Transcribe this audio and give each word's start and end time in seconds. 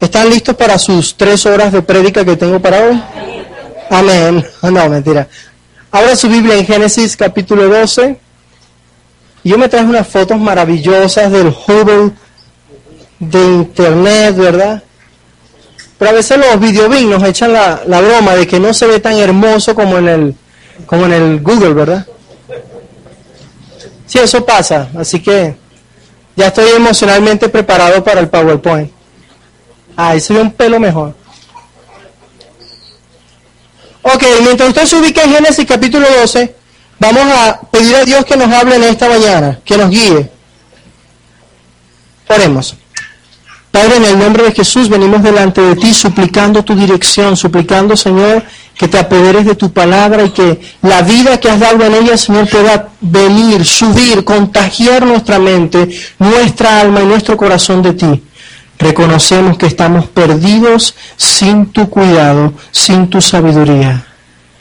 ¿Están 0.00 0.30
listos 0.30 0.54
para 0.54 0.78
sus 0.78 1.16
tres 1.16 1.44
horas 1.44 1.72
de 1.72 1.82
prédica 1.82 2.24
que 2.24 2.36
tengo 2.36 2.60
para 2.60 2.84
hoy? 2.84 3.02
Amén. 3.90 4.46
No, 4.62 4.88
mentira. 4.88 5.26
Ahora 5.90 6.14
su 6.14 6.28
Biblia 6.28 6.54
en 6.54 6.64
Génesis 6.64 7.16
capítulo 7.16 7.66
12. 7.66 8.16
Yo 9.42 9.58
me 9.58 9.68
traje 9.68 9.86
unas 9.86 10.06
fotos 10.06 10.38
maravillosas 10.38 11.32
del 11.32 11.48
Hubble 11.48 12.12
de 13.18 13.44
internet, 13.44 14.36
¿verdad? 14.36 14.84
Pero 15.98 16.10
a 16.12 16.14
veces 16.14 16.38
los 16.38 16.60
videobin 16.60 17.10
nos 17.10 17.24
echan 17.24 17.52
la, 17.52 17.82
la, 17.84 18.00
broma 18.00 18.36
de 18.36 18.46
que 18.46 18.60
no 18.60 18.72
se 18.72 18.86
ve 18.86 19.00
tan 19.00 19.14
hermoso 19.14 19.74
como 19.74 19.98
en 19.98 20.08
el, 20.08 20.34
como 20.86 21.06
en 21.06 21.12
el 21.12 21.40
Google, 21.40 21.74
¿verdad? 21.74 22.06
Sí, 24.06 24.20
eso 24.20 24.46
pasa. 24.46 24.90
Así 24.96 25.20
que 25.20 25.56
ya 26.36 26.46
estoy 26.46 26.68
emocionalmente 26.76 27.48
preparado 27.48 28.04
para 28.04 28.20
el 28.20 28.28
PowerPoint. 28.28 28.97
Ahí 30.00 30.20
se 30.20 30.32
ve 30.32 30.40
un 30.40 30.52
pelo 30.52 30.78
mejor. 30.78 31.12
Ok, 34.02 34.22
mientras 34.44 34.68
usted 34.68 34.86
se 34.86 34.94
ubica 34.94 35.24
en 35.24 35.32
Génesis 35.32 35.66
capítulo 35.66 36.06
12, 36.20 36.54
vamos 37.00 37.24
a 37.24 37.60
pedir 37.62 37.96
a 37.96 38.04
Dios 38.04 38.24
que 38.24 38.36
nos 38.36 38.48
hable 38.52 38.76
en 38.76 38.84
esta 38.84 39.08
mañana, 39.08 39.58
que 39.64 39.76
nos 39.76 39.90
guíe. 39.90 40.30
Oremos. 42.28 42.76
Padre, 43.72 43.96
en 43.96 44.04
el 44.04 44.18
nombre 44.20 44.44
de 44.44 44.52
Jesús 44.52 44.88
venimos 44.88 45.20
delante 45.20 45.60
de 45.62 45.74
ti 45.74 45.92
suplicando 45.92 46.62
tu 46.62 46.76
dirección, 46.76 47.36
suplicando, 47.36 47.96
Señor, 47.96 48.44
que 48.78 48.86
te 48.86 49.00
apoderes 49.00 49.46
de 49.46 49.56
tu 49.56 49.72
palabra 49.72 50.22
y 50.22 50.30
que 50.30 50.60
la 50.80 51.02
vida 51.02 51.40
que 51.40 51.50
has 51.50 51.58
dado 51.58 51.84
en 51.84 51.94
ella, 51.94 52.16
Señor, 52.16 52.48
pueda 52.48 52.90
venir, 53.00 53.64
subir, 53.64 54.22
contagiar 54.22 55.04
nuestra 55.04 55.40
mente, 55.40 55.88
nuestra 56.20 56.80
alma 56.82 57.02
y 57.02 57.06
nuestro 57.06 57.36
corazón 57.36 57.82
de 57.82 57.94
ti. 57.94 58.22
Reconocemos 58.78 59.58
que 59.58 59.66
estamos 59.66 60.06
perdidos 60.06 60.94
sin 61.16 61.66
tu 61.66 61.90
cuidado, 61.90 62.52
sin 62.70 63.08
tu 63.08 63.20
sabiduría. 63.20 64.04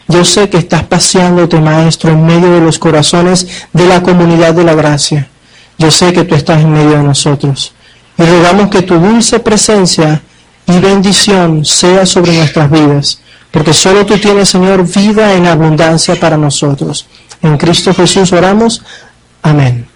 Yo 0.08 0.24
sé 0.24 0.50
que 0.50 0.58
estás 0.58 0.84
paseándote, 0.84 1.60
Maestro, 1.60 2.12
en 2.12 2.26
medio 2.26 2.52
de 2.52 2.62
los 2.62 2.80
corazones 2.80 3.48
de 3.74 3.86
la 3.86 4.02
comunidad 4.02 4.54
de 4.54 4.64
la 4.64 4.74
gracia. 4.74 5.28
Yo 5.78 5.92
sé 5.92 6.14
que 6.14 6.24
tú 6.24 6.34
estás 6.34 6.62
en 6.62 6.72
medio 6.72 6.92
de 6.92 7.04
nosotros. 7.04 7.74
Y 8.18 8.24
rogamos 8.24 8.70
que 8.70 8.82
tu 8.82 8.98
dulce 8.98 9.40
presencia 9.40 10.22
y 10.66 10.80
bendición 10.80 11.64
sea 11.64 12.06
sobre 12.06 12.34
nuestras 12.34 12.72
vidas, 12.72 13.22
porque 13.52 13.74
solo 13.74 14.06
tú 14.06 14.18
tienes, 14.18 14.50
Señor, 14.50 14.88
vida 14.88 15.34
en 15.34 15.46
abundancia 15.46 16.20
para 16.20 16.38
nosotros. 16.38 17.06
En 17.42 17.58
Cristo 17.58 17.94
Jesús 17.94 18.32
oramos. 18.34 18.82
Amén. 19.44 19.88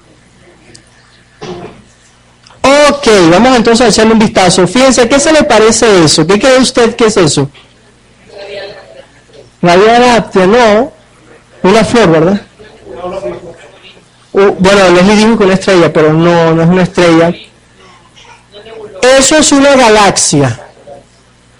Ok, 2.89 3.07
vamos 3.29 3.57
entonces 3.57 3.85
a 3.85 3.89
echarle 3.89 4.13
un 4.13 4.19
vistazo. 4.19 4.67
Fíjense, 4.67 5.07
¿qué 5.07 5.19
se 5.19 5.33
le 5.33 5.43
parece 5.43 6.03
eso? 6.03 6.25
¿Qué 6.25 6.39
cree 6.39 6.57
usted 6.59 6.95
que 6.95 7.05
es 7.05 7.17
eso? 7.17 7.49
Vía 9.61 9.99
Láctea, 9.99 10.47
no. 10.47 10.91
Una 11.63 11.83
flor, 11.83 12.09
¿verdad? 12.09 12.41
Uh, 14.33 14.51
bueno, 14.57 14.89
les 14.89 15.17
digo 15.17 15.37
que 15.37 15.43
una 15.43 15.53
estrella, 15.53 15.91
pero 15.93 16.13
no, 16.13 16.53
no 16.53 16.63
es 16.63 16.69
una 16.69 16.83
estrella. 16.83 17.33
Eso 19.17 19.37
es 19.37 19.51
una 19.51 19.75
galaxia. 19.75 20.59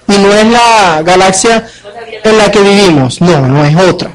Y 0.07 0.17
no 0.17 0.33
es 0.33 0.45
la 0.47 1.01
galaxia 1.03 1.67
en 2.23 2.37
la 2.37 2.49
que 2.49 2.59
vivimos. 2.59 3.21
No, 3.21 3.41
no 3.47 3.63
es 3.65 3.75
otra. 3.75 4.11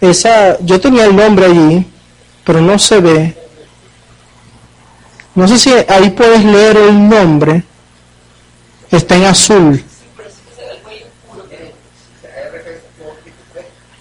Esa, 0.00 0.58
yo 0.60 0.80
tenía 0.80 1.04
el 1.04 1.14
nombre 1.14 1.46
allí, 1.46 1.86
pero 2.44 2.60
no 2.60 2.78
se 2.78 3.00
ve. 3.00 3.41
No 5.34 5.48
sé 5.48 5.58
si 5.58 5.70
ahí 5.88 6.10
puedes 6.10 6.44
leer 6.44 6.76
el 6.76 7.08
nombre. 7.08 7.62
Está 8.90 9.16
en 9.16 9.24
azul. 9.24 9.84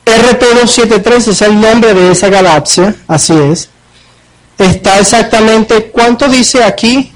RP273 0.05 1.27
es 1.29 1.41
el 1.41 1.59
nombre 1.59 1.93
de 1.93 2.11
esa 2.11 2.29
galaxia, 2.29 2.95
así 3.07 3.33
es. 3.33 3.69
Está 4.57 4.99
exactamente, 4.99 5.85
¿cuánto 5.85 6.27
dice 6.27 6.63
aquí? 6.63 7.11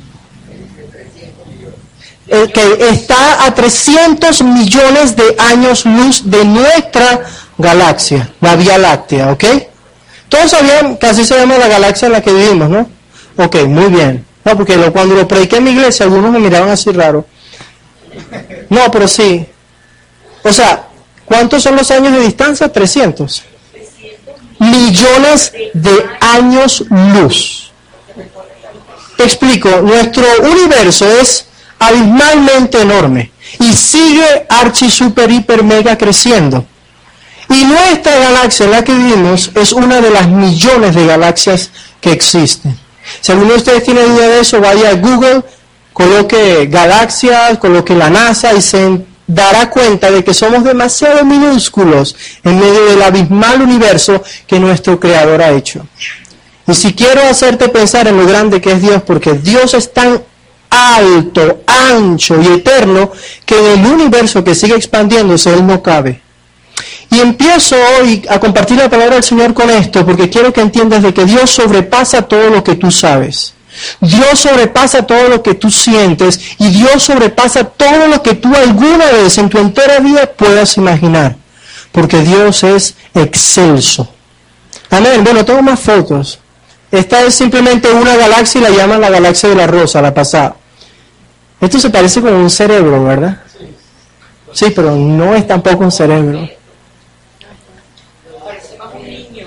Que 2.27 2.87
está 2.89 3.45
a 3.45 3.53
300 3.53 4.41
millones 4.43 5.15
de 5.15 5.35
años 5.37 5.85
luz 5.85 6.29
de 6.29 6.43
nuestra 6.45 7.21
galaxia, 7.57 8.33
la 8.41 8.55
Vía 8.55 8.77
Láctea, 8.77 9.31
¿ok? 9.31 9.43
Todos 10.29 10.51
sabían 10.51 10.97
que 10.97 11.05
así 11.05 11.23
se 11.25 11.37
llama 11.37 11.57
la 11.57 11.67
galaxia 11.67 12.07
en 12.07 12.11
la 12.13 12.21
que 12.21 12.33
vivimos, 12.33 12.69
¿no? 12.69 12.94
Ok, 13.37 13.55
muy 13.67 13.87
bien. 13.87 14.25
No, 14.43 14.55
porque 14.55 14.75
cuando 14.91 15.15
lo 15.15 15.27
prediqué 15.27 15.57
en 15.57 15.63
mi 15.63 15.71
iglesia, 15.71 16.05
algunos 16.05 16.31
me 16.31 16.39
miraban 16.39 16.69
así 16.69 16.91
raro. 16.91 17.25
No, 18.69 18.91
pero 18.91 19.07
sí. 19.07 19.45
O 20.43 20.53
sea, 20.53 20.87
¿cuántos 21.25 21.63
son 21.63 21.75
los 21.75 21.89
años 21.91 22.13
de 22.13 22.19
distancia? 22.21 22.71
300. 22.71 23.43
Millones 24.59 25.51
de 25.73 26.05
años 26.21 26.85
luz. 26.89 27.71
Te 29.17 29.23
explico, 29.23 29.69
nuestro 29.81 30.23
universo 30.43 31.09
es 31.19 31.47
abismalmente 31.79 32.81
enorme 32.81 33.31
y 33.59 33.73
sigue 33.73 34.45
archi, 34.49 34.89
super, 34.89 35.31
hiper, 35.31 35.63
mega 35.63 35.97
creciendo. 35.97 36.65
Y 37.49 37.63
nuestra 37.63 38.17
galaxia 38.17 38.65
en 38.65 38.71
la 38.71 38.83
que 38.83 38.93
vivimos 38.93 39.51
es 39.55 39.71
una 39.71 40.01
de 40.01 40.09
las 40.09 40.27
millones 40.27 40.95
de 40.95 41.05
galaxias 41.05 41.71
que 42.01 42.11
existen. 42.11 42.84
Si 43.21 43.31
alguno 43.31 43.51
de 43.51 43.57
ustedes 43.57 43.83
tiene 43.83 44.03
duda 44.03 44.27
de 44.27 44.39
eso, 44.39 44.59
vaya 44.61 44.89
a 44.89 44.93
Google, 44.95 45.43
coloque 45.93 46.67
galaxias, 46.67 47.57
coloque 47.57 47.95
la 47.95 48.09
NASA 48.09 48.53
y 48.53 48.61
se 48.61 49.01
dará 49.27 49.69
cuenta 49.69 50.11
de 50.11 50.23
que 50.23 50.33
somos 50.33 50.63
demasiado 50.63 51.25
minúsculos 51.25 52.15
en 52.43 52.59
medio 52.59 52.85
del 52.85 53.01
abismal 53.01 53.61
universo 53.61 54.21
que 54.45 54.59
nuestro 54.59 54.99
Creador 54.99 55.41
ha 55.41 55.51
hecho. 55.51 55.85
Y 56.67 56.73
si 56.73 56.93
quiero 56.93 57.21
hacerte 57.23 57.69
pensar 57.69 58.07
en 58.07 58.17
lo 58.17 58.25
grande 58.25 58.59
que 58.59 58.71
es 58.71 58.81
Dios, 58.81 59.03
porque 59.03 59.33
Dios 59.33 59.73
es 59.73 59.93
tan 59.93 60.21
alto, 60.69 61.61
ancho 61.67 62.41
y 62.41 62.47
eterno, 62.47 63.11
que 63.45 63.57
en 63.57 63.79
el 63.79 63.85
universo 63.85 64.43
que 64.43 64.55
sigue 64.55 64.75
expandiéndose 64.75 65.53
Él 65.53 65.65
no 65.65 65.81
cabe. 65.81 66.21
Y 67.09 67.19
empiezo 67.19 67.75
hoy 67.99 68.25
a 68.29 68.39
compartir 68.39 68.77
la 68.77 68.89
palabra 68.89 69.15
del 69.15 69.23
Señor 69.23 69.53
con 69.53 69.69
esto, 69.69 70.05
porque 70.05 70.29
quiero 70.29 70.51
que 70.51 70.61
entiendas 70.61 71.03
de 71.03 71.13
que 71.13 71.25
Dios 71.25 71.49
sobrepasa 71.49 72.23
todo 72.23 72.49
lo 72.49 72.63
que 72.63 72.75
tú 72.75 72.91
sabes. 72.91 73.53
Dios 73.99 74.39
sobrepasa 74.39 75.03
todo 75.03 75.27
lo 75.27 75.43
que 75.43 75.55
tú 75.55 75.69
sientes 75.69 76.39
y 76.59 76.69
Dios 76.69 77.03
sobrepasa 77.03 77.65
todo 77.65 78.07
lo 78.07 78.23
que 78.23 78.35
tú 78.35 78.53
alguna 78.55 79.05
vez 79.11 79.37
en 79.37 79.49
tu 79.49 79.57
entera 79.57 79.99
vida 79.99 80.25
puedas 80.27 80.77
imaginar, 80.77 81.35
porque 81.91 82.21
Dios 82.21 82.63
es 82.63 82.95
excelso. 83.13 84.07
Amén. 84.89 85.23
Bueno, 85.23 85.43
tengo 85.43 85.61
más 85.61 85.79
fotos. 85.79 86.39
Esta 86.91 87.21
es 87.23 87.35
simplemente 87.35 87.91
una 87.91 88.15
galaxia 88.15 88.61
y 88.61 88.63
la 88.63 88.69
llaman 88.69 89.01
la 89.01 89.09
galaxia 89.09 89.49
de 89.49 89.55
la 89.55 89.67
rosa, 89.67 90.01
la 90.01 90.13
pasada. 90.13 90.55
Esto 91.59 91.79
se 91.79 91.89
parece 91.89 92.21
como 92.21 92.37
un 92.37 92.49
cerebro, 92.49 93.03
¿verdad? 93.03 93.41
Sí, 94.53 94.67
pero 94.73 94.95
no 94.95 95.35
es 95.35 95.45
tampoco 95.47 95.83
un 95.83 95.91
cerebro. 95.91 96.47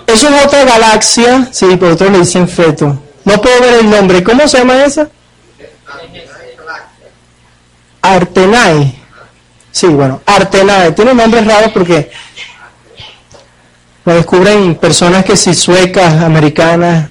Eso 0.09 0.27
es 0.27 0.47
otra 0.47 0.65
galaxia, 0.65 1.49
sí, 1.53 1.77
por 1.77 1.93
otro 1.93 2.09
le 2.09 2.21
dicen 2.21 2.49
feto. 2.49 2.99
No 3.25 3.43
puedo 3.43 3.61
ver 3.61 3.75
el 3.81 3.91
nombre. 3.91 4.25
¿Cómo 4.25 4.49
se 4.49 4.57
llama 4.57 4.83
esa? 4.83 5.07
Artenae. 8.01 8.95
Sí, 9.71 9.87
bueno, 9.87 10.23
Artenae. 10.25 10.93
Tiene 10.93 11.13
nombres 11.13 11.47
raros 11.47 11.73
porque 11.73 12.11
lo 14.07 14.15
descubren 14.15 14.77
personas 14.77 15.27
que 15.27 15.37
sí, 15.37 15.55
suecas, 15.55 16.23
americanas, 16.23 17.11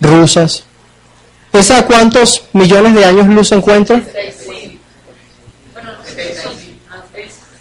rusas. 0.00 0.62
¿Esa 1.52 1.84
cuántos 1.86 2.44
millones 2.52 2.94
de 2.94 3.04
años 3.04 3.26
luz 3.26 3.48
se 3.48 3.56
encuentra? 3.56 4.00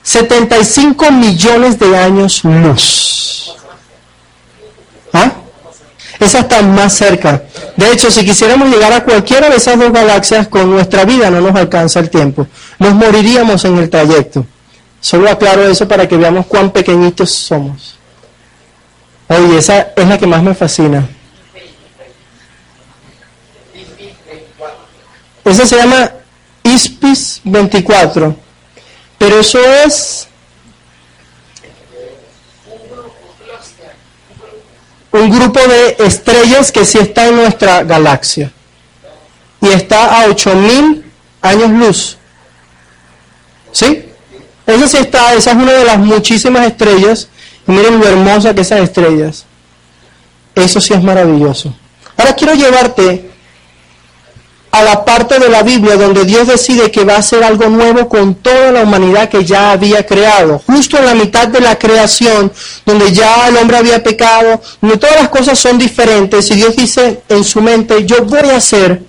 75 0.03 1.11
millones 1.11 1.79
de 1.79 1.97
años 1.97 2.43
luz. 2.43 3.57
¿Ah? 5.13 5.31
Esa 6.19 6.39
está 6.39 6.61
más 6.61 6.93
cerca. 6.93 7.43
De 7.75 7.91
hecho, 7.91 8.11
si 8.11 8.23
quisiéramos 8.23 8.69
llegar 8.69 8.93
a 8.93 9.03
cualquiera 9.03 9.49
de 9.49 9.55
esas 9.55 9.79
dos 9.79 9.91
galaxias, 9.91 10.47
con 10.47 10.69
nuestra 10.69 11.03
vida 11.03 11.29
no 11.31 11.41
nos 11.41 11.55
alcanza 11.55 11.99
el 11.99 12.09
tiempo. 12.09 12.47
Nos 12.77 12.93
moriríamos 12.93 13.65
en 13.65 13.77
el 13.77 13.89
trayecto. 13.89 14.45
Solo 14.99 15.31
aclaro 15.31 15.67
eso 15.67 15.87
para 15.87 16.07
que 16.07 16.15
veamos 16.17 16.45
cuán 16.45 16.69
pequeñitos 16.69 17.31
somos. 17.31 17.97
Oye, 19.27 19.57
esa 19.57 19.93
es 19.95 20.07
la 20.07 20.17
que 20.17 20.27
más 20.27 20.43
me 20.43 20.53
fascina. 20.53 21.07
Esa 25.43 25.65
se 25.65 25.75
llama 25.75 26.11
ISPIS 26.63 27.41
24. 27.43 28.35
Pero 29.17 29.39
eso 29.39 29.59
es 29.85 30.27
un 35.11 35.29
grupo 35.29 35.59
de 35.59 35.97
estrellas 36.05 36.71
que 36.71 36.85
sí 36.85 36.97
está 36.97 37.27
en 37.27 37.35
nuestra 37.35 37.83
galaxia. 37.83 38.51
Y 39.61 39.67
está 39.67 40.21
a 40.21 40.27
8000 40.27 41.03
años 41.41 41.69
luz. 41.69 42.17
¿Sí? 43.71 44.05
Esa 44.65 44.87
sí 44.87 44.97
está, 44.97 45.33
esa 45.33 45.51
es 45.51 45.57
una 45.57 45.71
de 45.71 45.85
las 45.85 45.97
muchísimas 45.97 46.65
estrellas. 46.67 47.27
Y 47.67 47.71
miren 47.71 47.99
lo 47.99 48.07
hermosa 48.07 48.53
que 48.53 48.61
esas 48.61 48.81
estrellas. 48.81 49.45
Eso 50.55 50.81
sí 50.81 50.93
es 50.93 51.03
maravilloso. 51.03 51.73
Ahora 52.17 52.33
quiero 52.33 52.53
llevarte 52.53 53.30
a 54.71 54.83
la 54.83 55.03
parte 55.03 55.37
de 55.37 55.49
la 55.49 55.63
Biblia 55.63 55.97
donde 55.97 56.23
Dios 56.23 56.47
decide 56.47 56.91
que 56.91 57.03
va 57.03 57.15
a 57.15 57.19
hacer 57.19 57.43
algo 57.43 57.67
nuevo 57.69 58.07
con 58.07 58.35
toda 58.35 58.71
la 58.71 58.83
humanidad 58.83 59.29
que 59.29 59.43
ya 59.43 59.71
había 59.71 60.05
creado. 60.05 60.61
Justo 60.65 60.97
en 60.97 61.05
la 61.05 61.13
mitad 61.13 61.49
de 61.49 61.59
la 61.59 61.77
creación, 61.77 62.51
donde 62.85 63.11
ya 63.11 63.47
el 63.49 63.57
hombre 63.57 63.77
había 63.77 64.01
pecado, 64.01 64.61
donde 64.79 64.97
todas 64.97 65.17
las 65.17 65.29
cosas 65.29 65.59
son 65.59 65.77
diferentes, 65.77 66.49
y 66.51 66.55
Dios 66.55 66.75
dice 66.75 67.21
en 67.27 67.43
su 67.43 67.61
mente, 67.61 68.05
yo 68.05 68.23
voy 68.23 68.49
a 68.49 68.57
hacer 68.57 69.03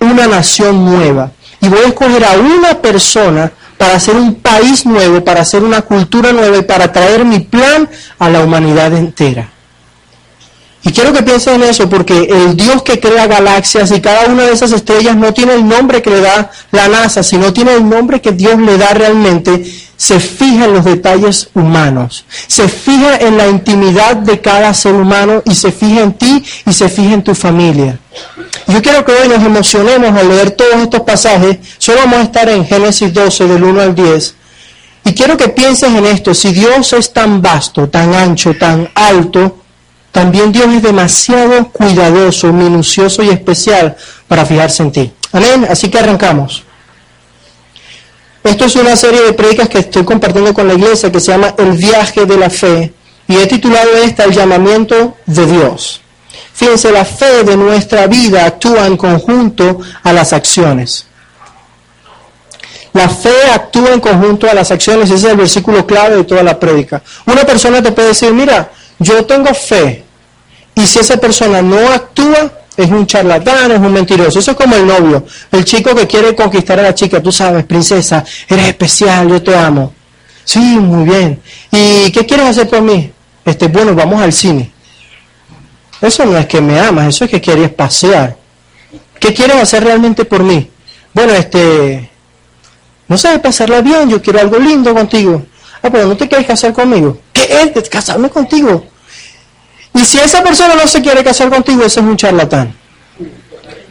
una 0.00 0.26
nación 0.26 0.84
nueva. 0.84 1.32
Y 1.60 1.68
voy 1.68 1.80
a 1.80 1.88
escoger 1.88 2.24
a 2.24 2.32
una 2.32 2.80
persona 2.80 3.50
para 3.76 3.96
hacer 3.96 4.14
un 4.14 4.36
país 4.36 4.86
nuevo, 4.86 5.24
para 5.24 5.40
hacer 5.40 5.64
una 5.64 5.82
cultura 5.82 6.32
nueva 6.32 6.58
y 6.58 6.62
para 6.62 6.92
traer 6.92 7.24
mi 7.24 7.40
plan 7.40 7.88
a 8.18 8.28
la 8.28 8.40
humanidad 8.40 8.92
entera. 8.92 9.50
Y 10.84 10.92
quiero 10.92 11.12
que 11.12 11.22
piensen 11.22 11.56
en 11.56 11.70
eso, 11.70 11.88
porque 11.88 12.28
el 12.30 12.56
Dios 12.56 12.82
que 12.82 13.00
crea 13.00 13.26
galaxias 13.26 13.90
y 13.90 14.00
cada 14.00 14.26
una 14.26 14.44
de 14.44 14.52
esas 14.52 14.72
estrellas 14.72 15.16
no 15.16 15.34
tiene 15.34 15.54
el 15.54 15.66
nombre 15.66 16.00
que 16.02 16.10
le 16.10 16.20
da 16.20 16.50
la 16.70 16.88
NASA, 16.88 17.22
sino 17.22 17.52
tiene 17.52 17.74
el 17.74 17.88
nombre 17.88 18.20
que 18.20 18.30
Dios 18.30 18.58
le 18.58 18.78
da 18.78 18.94
realmente, 18.94 19.64
se 19.96 20.20
fija 20.20 20.66
en 20.66 20.74
los 20.74 20.84
detalles 20.84 21.50
humanos, 21.54 22.24
se 22.46 22.68
fija 22.68 23.16
en 23.16 23.36
la 23.36 23.48
intimidad 23.48 24.16
de 24.16 24.40
cada 24.40 24.72
ser 24.72 24.94
humano 24.94 25.42
y 25.44 25.54
se 25.56 25.72
fija 25.72 26.00
en 26.02 26.12
ti 26.12 26.44
y 26.64 26.72
se 26.72 26.88
fija 26.88 27.14
en 27.14 27.24
tu 27.24 27.34
familia. 27.34 27.98
Yo 28.68 28.80
quiero 28.80 29.04
que 29.04 29.12
hoy 29.12 29.28
nos 29.28 29.42
emocionemos 29.42 30.16
al 30.16 30.28
leer 30.28 30.52
todos 30.52 30.76
estos 30.76 31.00
pasajes, 31.00 31.58
solo 31.78 31.98
vamos 31.98 32.20
a 32.20 32.22
estar 32.22 32.48
en 32.48 32.64
Génesis 32.64 33.12
12 33.12 33.48
del 33.48 33.64
1 33.64 33.80
al 33.80 33.94
10. 33.96 34.34
Y 35.06 35.14
quiero 35.14 35.36
que 35.36 35.48
pienses 35.48 35.92
en 35.92 36.06
esto, 36.06 36.34
si 36.34 36.52
Dios 36.52 36.92
es 36.92 37.12
tan 37.12 37.42
vasto, 37.42 37.88
tan 37.88 38.14
ancho, 38.14 38.54
tan 38.54 38.88
alto, 38.94 39.56
también 40.12 40.52
Dios 40.52 40.66
es 40.72 40.82
demasiado 40.82 41.68
cuidadoso, 41.68 42.52
minucioso 42.52 43.22
y 43.22 43.30
especial 43.30 43.96
para 44.26 44.44
fijarse 44.44 44.82
en 44.82 44.92
ti. 44.92 45.12
Amén. 45.32 45.66
Así 45.70 45.90
que 45.90 45.98
arrancamos. 45.98 46.64
Esto 48.42 48.64
es 48.64 48.76
una 48.76 48.96
serie 48.96 49.22
de 49.22 49.32
predicas 49.32 49.68
que 49.68 49.78
estoy 49.78 50.04
compartiendo 50.04 50.54
con 50.54 50.66
la 50.66 50.74
iglesia 50.74 51.12
que 51.12 51.20
se 51.20 51.32
llama 51.32 51.54
El 51.58 51.72
viaje 51.72 52.24
de 52.24 52.36
la 52.36 52.48
fe 52.48 52.92
y 53.26 53.36
he 53.36 53.46
titulado 53.46 53.90
esta 53.96 54.24
El 54.24 54.32
llamamiento 54.32 55.16
de 55.26 55.46
Dios. 55.46 56.00
Fíjense, 56.54 56.90
la 56.90 57.04
fe 57.04 57.44
de 57.44 57.56
nuestra 57.56 58.06
vida 58.06 58.46
actúa 58.46 58.86
en 58.86 58.96
conjunto 58.96 59.80
a 60.02 60.12
las 60.12 60.32
acciones. 60.32 61.06
La 62.92 63.08
fe 63.08 63.50
actúa 63.52 63.92
en 63.92 64.00
conjunto 64.00 64.50
a 64.50 64.54
las 64.54 64.70
acciones, 64.70 65.10
ese 65.10 65.26
es 65.26 65.32
el 65.32 65.36
versículo 65.36 65.86
clave 65.86 66.16
de 66.16 66.24
toda 66.24 66.42
la 66.42 66.58
prédica. 66.58 67.02
Una 67.26 67.44
persona 67.44 67.82
te 67.82 67.92
puede 67.92 68.08
decir, 68.08 68.32
mira, 68.32 68.70
yo 68.98 69.24
tengo 69.24 69.52
fe, 69.54 70.04
y 70.74 70.86
si 70.86 71.00
esa 71.00 71.16
persona 71.16 71.60
no 71.60 71.76
actúa, 71.90 72.52
es 72.76 72.88
un 72.90 73.06
charlatán, 73.06 73.72
es 73.72 73.78
un 73.78 73.92
mentiroso. 73.92 74.38
Eso 74.38 74.52
es 74.52 74.56
como 74.56 74.76
el 74.76 74.86
novio, 74.86 75.26
el 75.50 75.64
chico 75.64 75.94
que 75.94 76.06
quiere 76.06 76.34
conquistar 76.34 76.78
a 76.78 76.82
la 76.82 76.94
chica, 76.94 77.20
tú 77.20 77.32
sabes, 77.32 77.64
princesa, 77.64 78.24
eres 78.48 78.68
especial, 78.68 79.28
yo 79.28 79.42
te 79.42 79.56
amo. 79.56 79.92
Sí, 80.44 80.60
muy 80.60 81.04
bien. 81.04 81.40
¿Y 81.72 82.10
qué 82.12 82.24
quieres 82.24 82.46
hacer 82.46 82.68
por 82.68 82.80
mí? 82.80 83.10
Este, 83.44 83.66
bueno, 83.66 83.94
vamos 83.94 84.22
al 84.22 84.32
cine. 84.32 84.70
Eso 86.00 86.24
no 86.24 86.38
es 86.38 86.46
que 86.46 86.60
me 86.60 86.78
amas, 86.78 87.08
eso 87.08 87.24
es 87.24 87.30
que 87.30 87.40
quieres 87.40 87.70
pasear. 87.70 88.36
¿Qué 89.18 89.34
quieres 89.34 89.56
hacer 89.56 89.82
realmente 89.82 90.24
por 90.24 90.44
mí? 90.44 90.70
Bueno, 91.12 91.32
este, 91.32 92.08
no 93.08 93.18
sé, 93.18 93.38
pasarla 93.40 93.80
bien, 93.80 94.08
yo 94.08 94.22
quiero 94.22 94.38
algo 94.38 94.58
lindo 94.58 94.94
contigo. 94.94 95.44
Ah, 95.82 95.90
pero 95.90 96.06
no 96.06 96.16
te 96.16 96.28
quieres 96.28 96.46
casar 96.46 96.72
conmigo. 96.72 97.18
¿Qué 97.38 97.72
es? 97.74 97.88
Casarme 97.88 98.30
contigo. 98.30 98.84
Y 99.94 100.04
si 100.04 100.18
esa 100.18 100.42
persona 100.42 100.74
no 100.74 100.86
se 100.88 101.00
quiere 101.00 101.22
casar 101.22 101.48
contigo, 101.50 101.84
ese 101.84 102.00
es 102.00 102.06
un 102.06 102.16
charlatán. 102.16 102.74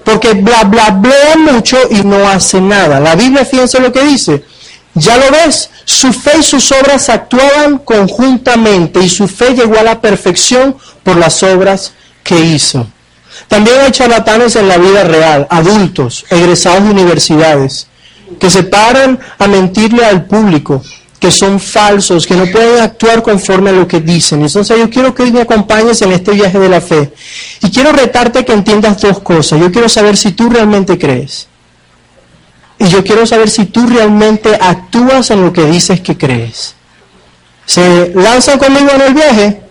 Porque 0.04 0.34
bla, 0.34 0.64
bla, 0.64 0.90
bla 0.90 1.36
mucho 1.38 1.78
y 1.90 2.04
no 2.04 2.28
hace 2.28 2.60
nada. 2.60 3.00
La 3.00 3.16
Biblia, 3.16 3.46
fíjense 3.46 3.80
lo 3.80 3.92
que 3.92 4.04
dice. 4.04 4.44
Ya 4.94 5.16
lo 5.18 5.32
ves, 5.32 5.70
su 5.86 6.12
fe 6.12 6.40
y 6.40 6.44
sus 6.44 6.72
obras 6.72 7.08
actuaban 7.10 7.78
conjuntamente 7.80 9.00
y 9.00 9.10
su 9.10 9.28
fe 9.28 9.54
llegó 9.54 9.78
a 9.78 9.84
la 9.84 10.02
perfección 10.02 10.76
por 11.04 11.18
las 11.18 11.44
obras 11.44 11.94
que 12.24 12.40
hizo. 12.40 12.88
También 13.48 13.80
hay 13.80 13.92
charlatanes 13.92 14.56
en 14.56 14.68
la 14.68 14.78
vida 14.78 15.04
real, 15.04 15.48
adultos, 15.50 16.26
egresados 16.30 16.84
de 16.84 16.90
universidades, 16.90 17.88
que 18.40 18.50
se 18.50 18.64
paran 18.64 19.20
a 19.38 19.48
mentirle 19.48 20.04
al 20.04 20.26
público, 20.26 20.82
que 21.20 21.32
son 21.32 21.60
falsos, 21.60 22.28
que 22.28 22.36
no 22.36 22.46
pueden 22.46 22.80
actuar 22.80 23.24
conforme 23.24 23.72
a 23.72 23.74
lo 23.74 23.88
que 23.88 24.00
dicen. 24.00 24.42
Entonces 24.42 24.78
yo 24.78 24.90
quiero 24.90 25.16
que 25.16 25.26
me 25.32 25.42
acompañes 25.42 26.02
en 26.02 26.12
este 26.12 26.32
viaje 26.32 26.60
de 26.60 26.70
la 26.70 26.80
fe. 26.80 27.12
Y 27.62 27.72
quiero 27.72 27.92
retarte 27.92 28.46
que 28.46 28.54
entiendas 28.54 29.02
dos 29.02 29.20
cosas. 29.20 29.60
Yo 29.60 29.72
quiero 29.72 29.90
saber 29.90 30.16
si 30.16 30.32
tú 30.32 30.50
realmente 30.50 30.98
crees. 30.98 31.48
Y 32.80 32.88
yo 32.88 33.04
quiero 33.04 33.26
saber 33.26 33.50
si 33.50 33.66
tú 33.66 33.88
realmente 33.88 34.56
actúas 34.62 35.32
en 35.32 35.44
lo 35.44 35.52
que 35.52 35.66
dices 35.66 36.02
que 36.02 36.16
crees. 36.16 36.76
¿Se 37.66 38.14
lanzan 38.14 38.60
conmigo 38.60 38.90
en 38.94 39.02
el 39.02 39.14
viaje? 39.16 39.62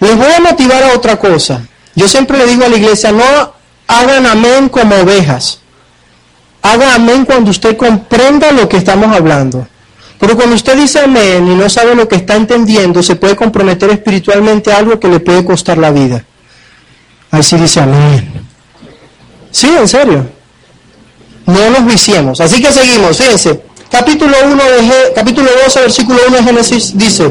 Les 0.00 0.16
voy 0.16 0.32
a 0.36 0.40
motivar 0.40 0.82
a 0.82 0.94
otra 0.94 1.18
cosa. 1.18 1.66
Yo 1.94 2.06
siempre 2.06 2.36
le 2.36 2.46
digo 2.46 2.64
a 2.66 2.68
la 2.68 2.76
iglesia, 2.76 3.12
no 3.12 3.54
hagan 3.86 4.26
amén 4.26 4.68
como 4.68 4.94
ovejas 4.96 5.60
haga 6.64 6.94
amén 6.94 7.26
cuando 7.26 7.50
usted 7.50 7.76
comprenda 7.76 8.50
lo 8.50 8.68
que 8.68 8.78
estamos 8.78 9.14
hablando. 9.14 9.68
Pero 10.18 10.34
cuando 10.34 10.56
usted 10.56 10.76
dice 10.76 11.00
amén 11.00 11.46
y 11.46 11.54
no 11.54 11.68
sabe 11.68 11.94
lo 11.94 12.08
que 12.08 12.16
está 12.16 12.36
entendiendo, 12.36 13.02
se 13.02 13.16
puede 13.16 13.36
comprometer 13.36 13.90
espiritualmente 13.90 14.72
a 14.72 14.78
algo 14.78 14.98
que 14.98 15.08
le 15.08 15.20
puede 15.20 15.44
costar 15.44 15.76
la 15.76 15.90
vida. 15.90 16.24
Ahí 17.30 17.42
sí 17.42 17.56
dice 17.56 17.80
amén. 17.80 18.32
Sí, 19.50 19.68
en 19.78 19.86
serio. 19.86 20.26
No 21.44 21.70
nos 21.70 21.84
viciemos. 21.84 22.40
Así 22.40 22.62
que 22.62 22.72
seguimos, 22.72 23.18
fíjense. 23.18 23.60
Capítulo 23.90 24.34
1 24.46 24.56
de 24.64 25.12
capítulo 25.14 25.50
12, 25.64 25.80
versículo 25.80 26.18
1 26.28 26.36
de 26.38 26.42
Génesis 26.44 26.96
dice: 26.96 27.30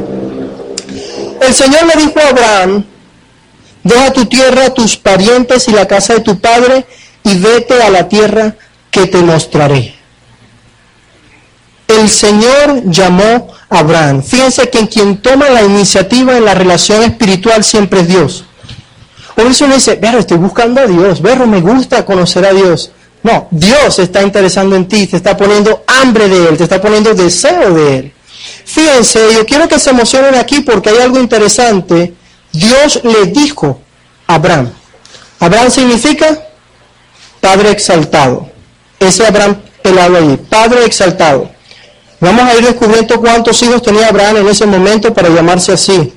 El 1.41 1.53
Señor 1.55 1.87
le 1.87 2.03
dijo 2.03 2.19
a 2.19 2.29
Abraham: 2.29 2.83
Deja 3.83 4.13
tu 4.13 4.25
tierra, 4.25 4.71
tus 4.71 4.95
parientes 4.95 5.67
y 5.67 5.71
la 5.71 5.87
casa 5.87 6.13
de 6.13 6.19
tu 6.19 6.39
padre 6.39 6.85
y 7.23 7.35
vete 7.39 7.81
a 7.81 7.89
la 7.89 8.07
tierra 8.07 8.55
que 8.93 9.07
te 9.07 9.17
mostraré. 9.23 9.95
El 11.87 12.07
Señor 12.07 12.83
llamó 12.85 13.47
a 13.69 13.79
Abraham. 13.79 14.21
Fíjense 14.21 14.69
que 14.69 14.87
quien 14.87 15.17
toma 15.17 15.49
la 15.49 15.63
iniciativa 15.63 16.37
en 16.37 16.45
la 16.45 16.53
relación 16.53 17.01
espiritual 17.03 17.63
siempre 17.63 18.01
es 18.01 18.07
Dios. 18.07 18.45
Por 19.35 19.47
eso 19.47 19.65
uno 19.65 19.73
dice, 19.73 19.95
Vero, 19.95 20.19
estoy 20.19 20.37
buscando 20.37 20.79
a 20.79 20.85
Dios, 20.85 21.21
Vero, 21.23 21.47
me 21.47 21.59
gusta 21.59 22.05
conocer 22.05 22.45
a 22.45 22.53
Dios. 22.53 22.91
No, 23.23 23.47
Dios 23.49 23.97
está 23.97 24.21
interesando 24.21 24.75
en 24.75 24.87
ti, 24.87 25.07
te 25.07 25.17
está 25.17 25.35
poniendo 25.35 25.83
hambre 25.87 26.29
de 26.29 26.49
Él, 26.49 26.57
te 26.57 26.63
está 26.63 26.79
poniendo 26.79 27.15
deseo 27.15 27.73
de 27.73 27.97
Él. 27.97 28.13
Fíjense, 28.65 29.19
yo 29.33 29.43
quiero 29.45 29.67
que 29.67 29.79
se 29.79 29.89
emocionen 29.89 30.35
aquí 30.35 30.61
porque 30.61 30.91
hay 30.91 30.99
algo 30.99 31.19
interesante. 31.19 32.13
Dios 32.51 33.01
le 33.03 33.25
dijo 33.25 33.79
a 34.27 34.35
Abraham. 34.35 34.69
Abraham 35.39 35.71
significa 35.71 36.27
Padre 37.41 37.71
exaltado 37.71 38.52
ese 39.03 39.25
Abraham 39.25 39.57
pelado 39.81 40.17
allí, 40.17 40.37
Padre 40.37 40.85
exaltado. 40.85 41.49
Vamos 42.19 42.43
a 42.43 42.55
ir 42.55 42.65
descubriendo 42.65 43.19
cuántos 43.19 43.61
hijos 43.63 43.81
tenía 43.81 44.07
Abraham 44.07 44.37
en 44.37 44.47
ese 44.47 44.65
momento 44.65 45.13
para 45.13 45.29
llamarse 45.29 45.73
así. 45.73 46.13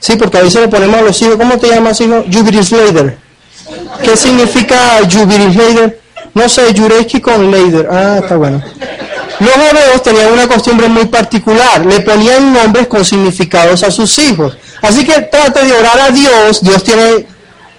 Sí, 0.00 0.16
porque 0.16 0.38
a 0.38 0.42
veces 0.42 0.62
le 0.62 0.68
ponemos 0.68 0.96
a 0.96 1.02
los 1.02 1.22
hijos, 1.22 1.36
¿cómo 1.36 1.58
te 1.58 1.68
llamas 1.68 2.00
hijo? 2.00 2.24
Jubilis 2.32 2.72
Leider. 2.72 3.18
¿Qué 4.02 4.16
significa 4.16 4.98
Jubilis 5.10 5.56
Leider? 5.56 6.00
No 6.34 6.48
sé, 6.48 6.72
Yureski 6.72 7.20
con 7.20 7.50
Leider. 7.50 7.88
Ah, 7.90 8.18
está 8.22 8.36
bueno. 8.36 8.62
Los 9.40 9.54
hebreos 9.54 10.02
tenían 10.02 10.32
una 10.32 10.48
costumbre 10.48 10.88
muy 10.88 11.06
particular, 11.06 11.86
le 11.86 12.00
ponían 12.00 12.52
nombres 12.52 12.88
con 12.88 13.04
significados 13.04 13.84
a 13.84 13.90
sus 13.90 14.18
hijos. 14.18 14.56
Así 14.82 15.04
que 15.04 15.20
trate 15.22 15.64
de 15.64 15.72
orar 15.72 16.00
a 16.00 16.10
Dios, 16.10 16.62
Dios 16.62 16.82
tiene 16.82 17.26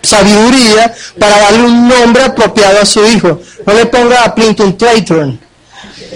sabiduría 0.01 0.93
para 1.17 1.39
darle 1.39 1.63
un 1.63 1.87
nombre 1.87 2.23
apropiado 2.23 2.81
a 2.81 2.85
su 2.85 3.05
hijo. 3.05 3.39
No 3.65 3.73
le 3.73 3.85
ponga 3.85 4.23
a 4.23 4.33
Clinton 4.33 4.73
Clayton. 4.73 5.39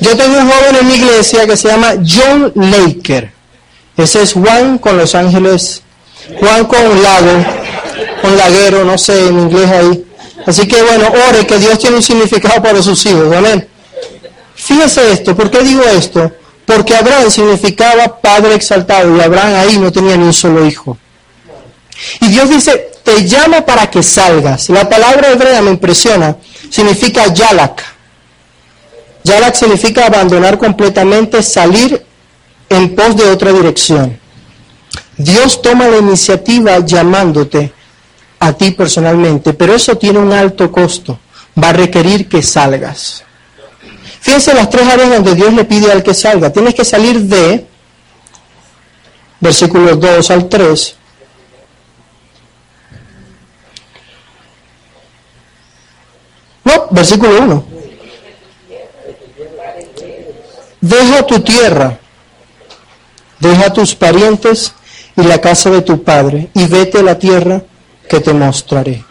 Yo 0.01 0.17
tengo 0.17 0.37
un 0.37 0.49
joven 0.49 0.75
en 0.81 0.87
mi 0.87 0.95
iglesia 0.95 1.45
que 1.45 1.57
se 1.57 1.67
llama 1.67 1.93
John 2.05 2.51
Laker. 2.55 3.31
Ese 3.95 4.23
es 4.23 4.33
Juan 4.33 4.79
con 4.79 4.97
Los 4.97 5.13
Ángeles, 5.13 5.83
Juan 6.39 6.65
con 6.65 7.03
lago, 7.03 7.45
con 8.21 8.35
laguero, 8.35 8.83
no 8.83 8.97
sé 8.97 9.27
en 9.27 9.39
inglés 9.39 9.69
ahí. 9.69 10.05
Así 10.45 10.67
que 10.67 10.81
bueno, 10.81 11.07
ore 11.29 11.45
que 11.45 11.57
Dios 11.59 11.77
tiene 11.77 11.97
un 11.97 12.03
significado 12.03 12.61
para 12.61 12.81
sus 12.81 13.05
hijos. 13.05 13.33
Amén. 13.35 13.67
Fíjese 14.55 15.11
esto, 15.11 15.35
¿por 15.35 15.51
qué 15.51 15.61
digo 15.61 15.83
esto? 15.83 16.31
Porque 16.65 16.95
Abraham 16.95 17.29
significaba 17.29 18.19
padre 18.19 18.55
exaltado 18.55 19.15
y 19.15 19.21
Abraham 19.21 19.55
ahí 19.55 19.77
no 19.77 19.91
tenía 19.91 20.15
ni 20.15 20.23
un 20.23 20.33
solo 20.33 20.65
hijo. 20.65 20.97
Y 22.21 22.27
Dios 22.29 22.49
dice, 22.49 22.92
te 23.03 23.21
llamo 23.21 23.65
para 23.65 23.89
que 23.89 24.01
salgas. 24.01 24.69
La 24.69 24.87
palabra 24.87 25.31
hebrea 25.31 25.61
me 25.61 25.71
impresiona, 25.71 26.37
significa 26.69 27.33
yalak. 27.33 27.83
Yalak 29.23 29.55
significa 29.55 30.05
abandonar 30.05 30.57
completamente, 30.57 31.43
salir 31.43 32.03
en 32.69 32.95
pos 32.95 33.15
de 33.15 33.29
otra 33.29 33.51
dirección. 33.51 34.19
Dios 35.17 35.61
toma 35.61 35.87
la 35.87 35.97
iniciativa 35.97 36.79
llamándote 36.79 37.71
a 38.39 38.53
ti 38.53 38.71
personalmente, 38.71 39.53
pero 39.53 39.75
eso 39.75 39.97
tiene 39.97 40.19
un 40.19 40.33
alto 40.33 40.71
costo. 40.71 41.19
Va 41.61 41.69
a 41.69 41.73
requerir 41.73 42.27
que 42.27 42.41
salgas. 42.41 43.23
Fíjense 44.19 44.53
las 44.53 44.69
tres 44.69 44.87
áreas 44.87 45.09
donde 45.09 45.35
Dios 45.35 45.53
le 45.53 45.65
pide 45.65 45.91
al 45.91 46.01
que 46.01 46.13
salga. 46.13 46.51
Tienes 46.51 46.73
que 46.73 46.85
salir 46.85 47.21
de, 47.21 47.65
versículos 49.39 49.99
2 49.99 50.31
al 50.31 50.49
3, 50.49 50.95
No, 56.63 56.87
versículo 56.91 57.41
1. 57.41 57.65
Deja 60.81 61.25
tu 61.25 61.39
tierra, 61.39 61.97
deja 63.39 63.71
tus 63.71 63.95
parientes 63.95 64.73
y 65.15 65.23
la 65.23 65.39
casa 65.39 65.69
de 65.69 65.81
tu 65.81 66.03
padre, 66.03 66.49
y 66.53 66.65
vete 66.67 66.99
a 66.99 67.03
la 67.03 67.17
tierra 67.17 67.61
que 68.09 68.19
te 68.19 68.33
mostraré. 68.33 69.03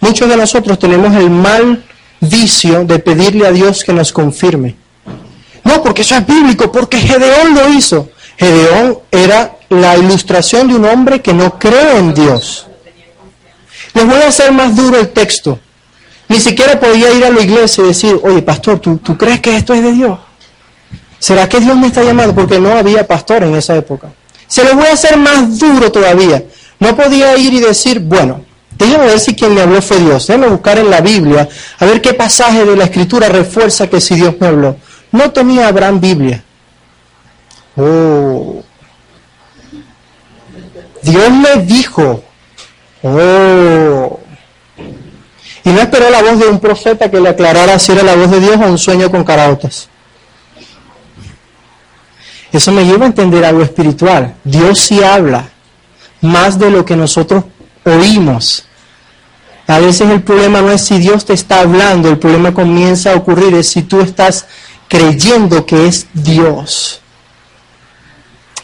Muchos 0.00 0.28
de 0.28 0.36
nosotros 0.36 0.78
tenemos 0.78 1.14
el 1.14 1.30
mal 1.30 1.84
vicio 2.20 2.84
de 2.84 2.98
pedirle 2.98 3.46
a 3.46 3.52
Dios 3.52 3.84
que 3.84 3.92
nos 3.92 4.12
confirme. 4.12 4.76
No, 5.62 5.82
porque 5.82 6.02
eso 6.02 6.16
es 6.16 6.26
bíblico, 6.26 6.72
porque 6.72 6.98
Gedeón 6.98 7.54
lo 7.54 7.68
hizo. 7.72 8.08
Gedeón 8.36 8.98
era 9.10 9.56
la 9.68 9.96
ilustración 9.96 10.68
de 10.68 10.74
un 10.74 10.84
hombre 10.86 11.20
que 11.20 11.34
no 11.34 11.58
cree 11.58 11.98
en 11.98 12.14
Dios. 12.14 12.66
Les 13.94 14.06
voy 14.06 14.20
a 14.22 14.28
hacer 14.28 14.52
más 14.52 14.74
duro 14.76 14.98
el 14.98 15.08
texto. 15.10 15.58
Ni 16.28 16.38
siquiera 16.38 16.78
podía 16.78 17.12
ir 17.12 17.24
a 17.24 17.30
la 17.30 17.40
iglesia 17.40 17.82
y 17.84 17.88
decir, 17.88 18.20
oye, 18.22 18.40
pastor, 18.42 18.78
¿tú, 18.78 18.98
¿tú 18.98 19.18
crees 19.18 19.40
que 19.40 19.56
esto 19.56 19.74
es 19.74 19.82
de 19.82 19.92
Dios? 19.92 20.18
¿Será 21.18 21.48
que 21.48 21.60
Dios 21.60 21.76
me 21.76 21.88
está 21.88 22.02
llamando? 22.02 22.34
Porque 22.34 22.58
no 22.58 22.72
había 22.72 23.06
pastor 23.06 23.42
en 23.42 23.54
esa 23.54 23.76
época. 23.76 24.08
Se 24.46 24.64
los 24.64 24.74
voy 24.74 24.86
a 24.86 24.92
hacer 24.92 25.16
más 25.16 25.58
duro 25.58 25.92
todavía. 25.92 26.44
No 26.78 26.96
podía 26.96 27.36
ir 27.36 27.52
y 27.52 27.60
decir, 27.60 28.00
bueno, 28.00 28.44
déjame 28.78 29.06
ver 29.06 29.20
si 29.20 29.34
quien 29.34 29.54
me 29.54 29.60
habló 29.60 29.82
fue 29.82 29.98
Dios. 29.98 30.26
Déjame 30.26 30.48
buscar 30.48 30.78
en 30.78 30.88
la 30.88 31.00
Biblia 31.00 31.48
a 31.78 31.84
ver 31.84 32.00
qué 32.00 32.14
pasaje 32.14 32.64
de 32.64 32.76
la 32.76 32.84
Escritura 32.84 33.28
refuerza 33.28 33.88
que 33.88 34.00
si 34.00 34.14
Dios 34.14 34.34
me 34.40 34.46
habló. 34.46 34.76
No 35.12 35.30
tenía 35.30 35.68
Abraham 35.68 36.00
Biblia. 36.00 36.42
Oh. 37.76 38.62
Dios 41.02 41.30
le 41.32 41.62
dijo, 41.62 42.24
Oh. 43.02 44.20
Y 45.64 45.70
no 45.70 45.80
esperó 45.80 46.10
la 46.10 46.22
voz 46.22 46.38
de 46.38 46.48
un 46.48 46.60
profeta 46.60 47.10
que 47.10 47.20
le 47.20 47.28
aclarara 47.28 47.78
si 47.78 47.92
era 47.92 48.02
la 48.02 48.16
voz 48.16 48.30
de 48.30 48.40
Dios 48.40 48.56
o 48.56 48.66
un 48.66 48.78
sueño 48.78 49.10
con 49.10 49.24
caraotas. 49.24 49.88
Eso 52.52 52.72
me 52.72 52.84
lleva 52.84 53.04
a 53.04 53.08
entender 53.08 53.44
algo 53.44 53.62
espiritual. 53.62 54.34
Dios 54.42 54.80
sí 54.80 55.02
habla 55.02 55.48
más 56.20 56.58
de 56.58 56.70
lo 56.70 56.84
que 56.84 56.96
nosotros 56.96 57.44
oímos. 57.84 58.64
A 59.66 59.78
veces 59.78 60.10
el 60.10 60.22
problema 60.22 60.60
no 60.60 60.72
es 60.72 60.82
si 60.82 60.98
Dios 60.98 61.24
te 61.24 61.32
está 61.32 61.60
hablando, 61.60 62.08
el 62.08 62.18
problema 62.18 62.52
comienza 62.52 63.12
a 63.12 63.16
ocurrir 63.16 63.54
es 63.54 63.68
si 63.68 63.82
tú 63.82 64.00
estás 64.00 64.46
creyendo 64.88 65.64
que 65.64 65.86
es 65.86 66.08
Dios. 66.12 67.00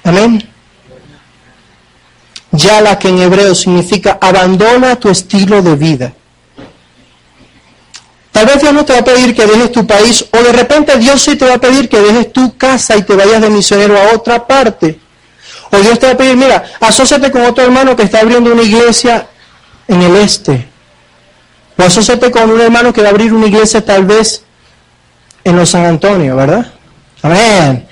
Amén. 0.03 0.56
Yala, 2.53 2.99
que 2.99 3.09
en 3.09 3.19
hebreo 3.19 3.55
significa 3.55 4.19
abandona 4.21 4.97
tu 4.97 5.09
estilo 5.09 5.63
de 5.63 5.75
vida. 5.75 6.13
Tal 8.37 8.45
vez 8.45 8.61
Dios 8.61 8.75
no 8.75 8.85
te 8.85 8.93
va 8.93 8.99
a 8.99 9.05
pedir 9.05 9.35
que 9.35 9.47
dejes 9.47 9.73
tu 9.73 9.87
país 9.87 10.27
o 10.31 10.43
de 10.43 10.53
repente 10.53 10.99
Dios 10.99 11.23
sí 11.23 11.37
te 11.37 11.47
va 11.47 11.55
a 11.55 11.59
pedir 11.59 11.89
que 11.89 11.99
dejes 11.99 12.33
tu 12.35 12.55
casa 12.59 12.95
y 12.95 13.03
te 13.03 13.15
vayas 13.15 13.41
de 13.41 13.49
misionero 13.49 13.99
a 13.99 14.15
otra 14.15 14.47
parte. 14.47 15.01
O 15.73 15.79
Dios 15.79 15.99
te 15.99 16.07
va 16.07 16.13
a 16.13 16.17
pedir, 16.17 16.37
mira, 16.37 16.63
asóciate 16.81 17.31
con 17.31 17.43
otro 17.43 17.65
hermano 17.65 17.97
que 17.97 18.03
está 18.03 18.21
abriendo 18.21 18.53
una 18.53 18.63
iglesia 18.63 19.27
en 19.89 20.03
el 20.03 20.17
este. 20.17 20.69
O 21.79 21.83
asóciate 21.83 22.31
con 22.31 22.51
un 22.51 22.61
hermano 22.61 22.93
que 22.93 23.01
va 23.01 23.09
a 23.09 23.11
abrir 23.11 23.33
una 23.33 23.47
iglesia 23.47 23.85
tal 23.85 24.05
vez 24.05 24.43
en 25.43 25.57
los 25.57 25.71
San 25.71 25.87
Antonio, 25.87 26.37
¿verdad? 26.37 26.73
Amén. 27.23 27.89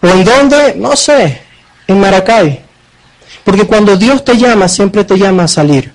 ¿O 0.00 0.06
en 0.06 0.24
dónde? 0.24 0.74
No 0.76 0.96
sé, 0.96 1.42
en 1.88 2.00
Maracay. 2.00 2.69
Porque 3.44 3.66
cuando 3.66 3.96
Dios 3.96 4.24
te 4.24 4.36
llama, 4.36 4.68
siempre 4.68 5.04
te 5.04 5.18
llama 5.18 5.44
a 5.44 5.48
salir. 5.48 5.92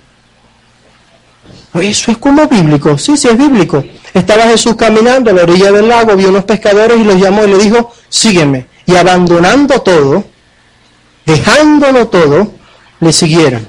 Eso 1.74 2.10
es 2.10 2.18
como 2.18 2.46
bíblico. 2.46 2.96
Sí, 2.98 3.16
sí, 3.16 3.28
es 3.28 3.36
bíblico. 3.36 3.84
Estaba 4.14 4.44
Jesús 4.44 4.76
caminando 4.76 5.30
a 5.30 5.34
la 5.34 5.42
orilla 5.42 5.70
del 5.72 5.88
lago, 5.88 6.16
vio 6.16 6.30
unos 6.30 6.44
pescadores 6.44 6.98
y 6.98 7.04
los 7.04 7.16
llamó 7.16 7.44
y 7.44 7.48
le 7.48 7.58
dijo, 7.58 7.92
sígueme. 8.08 8.66
Y 8.86 8.96
abandonando 8.96 9.80
todo, 9.80 10.24
dejándolo 11.26 12.08
todo, 12.08 12.52
le 13.00 13.12
siguieron. 13.12 13.68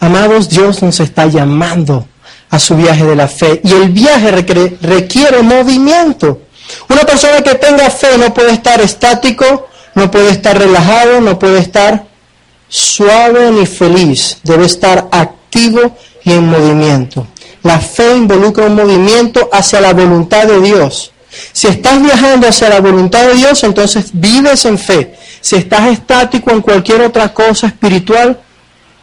Amados, 0.00 0.50
Dios 0.50 0.82
nos 0.82 1.00
está 1.00 1.26
llamando 1.26 2.06
a 2.50 2.58
su 2.58 2.76
viaje 2.76 3.04
de 3.04 3.16
la 3.16 3.28
fe. 3.28 3.60
Y 3.64 3.72
el 3.72 3.90
viaje 3.90 4.30
requiere 4.30 5.42
movimiento. 5.42 6.42
Una 6.88 7.02
persona 7.02 7.40
que 7.42 7.54
tenga 7.54 7.88
fe 7.90 8.18
no 8.18 8.34
puede 8.34 8.52
estar 8.52 8.80
estático, 8.80 9.68
no 9.94 10.10
puede 10.10 10.30
estar 10.30 10.58
relajado, 10.58 11.20
no 11.20 11.38
puede 11.38 11.58
estar 11.58 12.06
suave 12.68 13.50
ni 13.52 13.66
feliz, 13.66 14.38
debe 14.42 14.66
estar 14.66 15.08
activo 15.10 15.96
y 16.24 16.32
en 16.32 16.48
movimiento. 16.48 17.26
La 17.62 17.78
fe 17.78 18.16
involucra 18.16 18.66
un 18.66 18.74
movimiento 18.74 19.48
hacia 19.52 19.80
la 19.80 19.94
voluntad 19.94 20.46
de 20.46 20.60
Dios. 20.60 21.12
Si 21.52 21.66
estás 21.66 22.02
viajando 22.02 22.48
hacia 22.48 22.68
la 22.68 22.80
voluntad 22.80 23.26
de 23.26 23.34
Dios, 23.34 23.62
entonces 23.64 24.10
vives 24.12 24.64
en 24.66 24.78
fe. 24.78 25.14
Si 25.40 25.56
estás 25.56 25.88
estático 25.88 26.50
en 26.50 26.60
cualquier 26.60 27.00
otra 27.02 27.32
cosa 27.32 27.68
espiritual, 27.68 28.40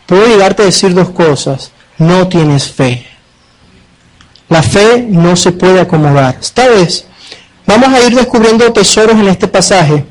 puedo 0.05 0.25
llegarte 0.27 0.63
a 0.63 0.65
decir 0.65 0.93
dos 0.93 1.09
cosas. 1.09 1.71
No 1.97 2.27
tienes 2.27 2.69
fe. 2.69 3.05
La 4.49 4.61
fe 4.61 5.05
no 5.07 5.35
se 5.35 5.51
puede 5.51 5.79
acomodar. 5.79 6.37
Esta 6.39 6.67
vez 6.67 7.05
vamos 7.65 7.89
a 7.89 8.01
ir 8.01 8.15
descubriendo 8.15 8.71
tesoros 8.73 9.15
en 9.15 9.27
este 9.27 9.47
pasaje 9.47 10.05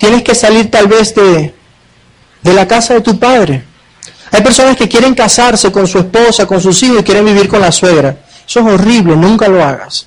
Tienes 0.00 0.22
que 0.22 0.34
salir 0.34 0.70
tal 0.70 0.86
vez 0.86 1.14
de, 1.14 1.52
de 2.42 2.54
la 2.54 2.66
casa 2.66 2.94
de 2.94 3.02
tu 3.02 3.18
padre. 3.18 3.62
Hay 4.32 4.40
personas 4.40 4.74
que 4.74 4.88
quieren 4.88 5.14
casarse 5.14 5.70
con 5.70 5.86
su 5.86 5.98
esposa, 5.98 6.46
con 6.46 6.58
sus 6.58 6.82
hijos 6.82 7.00
y 7.00 7.02
quieren 7.02 7.26
vivir 7.26 7.48
con 7.48 7.60
la 7.60 7.70
suegra. 7.70 8.16
Eso 8.48 8.60
es 8.60 8.66
horrible, 8.66 9.14
nunca 9.14 9.46
lo 9.46 9.62
hagas. 9.62 10.06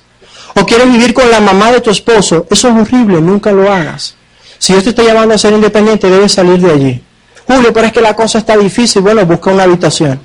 O 0.56 0.66
quieren 0.66 0.90
vivir 0.90 1.14
con 1.14 1.30
la 1.30 1.38
mamá 1.38 1.70
de 1.70 1.80
tu 1.80 1.90
esposo. 1.90 2.44
Eso 2.50 2.68
es 2.70 2.74
horrible, 2.74 3.20
nunca 3.20 3.52
lo 3.52 3.72
hagas. 3.72 4.16
Si 4.58 4.72
Dios 4.72 4.82
te 4.82 4.90
está 4.90 5.04
llamando 5.04 5.36
a 5.36 5.38
ser 5.38 5.52
independiente, 5.52 6.10
debes 6.10 6.32
salir 6.32 6.58
de 6.58 6.72
allí. 6.72 7.02
Julio, 7.46 7.72
pero 7.72 7.86
es 7.86 7.92
que 7.92 8.00
la 8.00 8.16
cosa 8.16 8.38
está 8.38 8.56
difícil. 8.56 9.00
Bueno, 9.00 9.24
busca 9.24 9.52
una 9.52 9.62
habitación. 9.62 10.18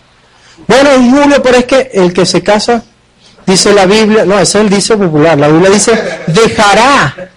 Bueno, 0.67 0.89
Julio, 0.95 1.43
pero 1.43 1.57
es 1.57 1.65
que 1.65 1.91
el 1.93 2.11
que 2.11 2.25
se 2.25 2.41
casa, 2.41 2.83
dice 3.45 3.71
la 3.71 3.85
Biblia, 3.85 4.25
no, 4.25 4.39
es 4.39 4.55
el 4.55 4.67
dice 4.67 4.97
popular. 4.97 5.37
La 5.37 5.47
Biblia 5.47 5.69
dice, 5.69 6.21
dejará 6.25 7.29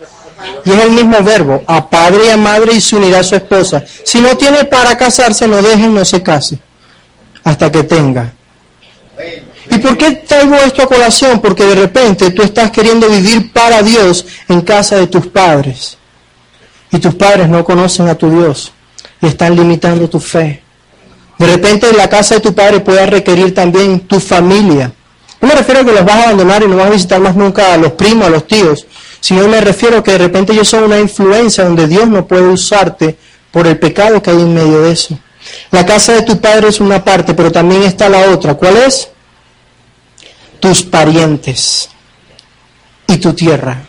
y 0.64 0.70
es 0.70 0.78
el 0.84 0.90
mismo 0.90 1.22
verbo, 1.22 1.62
a 1.66 1.88
padre 1.88 2.26
y 2.26 2.30
a 2.30 2.36
madre 2.36 2.74
y 2.74 2.80
se 2.80 2.96
unirá 2.96 3.20
a 3.20 3.24
su 3.24 3.34
esposa. 3.34 3.84
Si 4.04 4.20
no 4.20 4.36
tiene 4.36 4.64
para 4.64 4.96
casarse, 4.96 5.46
no 5.46 5.60
dejen, 5.60 5.94
no 5.94 6.04
se 6.04 6.22
case, 6.22 6.58
hasta 7.44 7.70
que 7.70 7.82
tenga. 7.84 8.32
¿Y 9.70 9.78
por 9.78 9.96
qué 9.96 10.12
traigo 10.12 10.54
esto 10.56 10.82
a 10.82 10.86
colación? 10.86 11.40
Porque 11.40 11.64
de 11.64 11.74
repente 11.74 12.30
tú 12.30 12.42
estás 12.42 12.70
queriendo 12.70 13.08
vivir 13.08 13.52
para 13.52 13.82
Dios 13.82 14.26
en 14.48 14.60
casa 14.60 14.96
de 14.96 15.06
tus 15.06 15.26
padres. 15.28 15.96
Y 16.90 16.98
tus 16.98 17.14
padres 17.14 17.48
no 17.48 17.64
conocen 17.64 18.08
a 18.08 18.14
tu 18.14 18.30
Dios 18.30 18.72
y 19.20 19.26
están 19.26 19.56
limitando 19.56 20.10
tu 20.10 20.20
fe. 20.20 20.62
De 21.38 21.46
repente 21.46 21.92
la 21.92 22.08
casa 22.08 22.34
de 22.34 22.40
tu 22.40 22.54
padre 22.54 22.80
puede 22.80 23.06
requerir 23.06 23.54
también 23.54 24.00
tu 24.00 24.20
familia, 24.20 24.92
No 25.40 25.48
me 25.48 25.54
refiero 25.54 25.80
a 25.80 25.84
que 25.84 25.92
los 25.92 26.04
vas 26.04 26.14
a 26.14 26.22
abandonar 26.24 26.62
y 26.62 26.68
no 26.68 26.76
vas 26.76 26.86
a 26.86 26.90
visitar 26.90 27.20
más 27.20 27.34
nunca 27.34 27.72
a 27.72 27.76
los 27.76 27.92
primos, 27.92 28.26
a 28.26 28.30
los 28.30 28.46
tíos, 28.46 28.86
sino 29.22 29.46
me 29.46 29.60
refiero 29.60 30.02
que 30.02 30.10
de 30.10 30.18
repente 30.18 30.52
ellos 30.52 30.68
son 30.68 30.82
una 30.82 30.98
influencia 30.98 31.62
donde 31.62 31.86
Dios 31.86 32.08
no 32.08 32.26
puede 32.26 32.48
usarte 32.48 33.16
por 33.52 33.68
el 33.68 33.78
pecado 33.78 34.20
que 34.20 34.30
hay 34.30 34.40
en 34.40 34.52
medio 34.52 34.82
de 34.82 34.90
eso. 34.90 35.16
La 35.70 35.86
casa 35.86 36.14
de 36.14 36.22
tu 36.22 36.40
padre 36.40 36.68
es 36.68 36.80
una 36.80 37.04
parte, 37.04 37.32
pero 37.32 37.52
también 37.52 37.84
está 37.84 38.08
la 38.08 38.30
otra. 38.30 38.54
¿Cuál 38.54 38.78
es? 38.78 39.08
Tus 40.58 40.82
parientes 40.82 41.88
y 43.06 43.18
tu 43.18 43.32
tierra. 43.32 43.80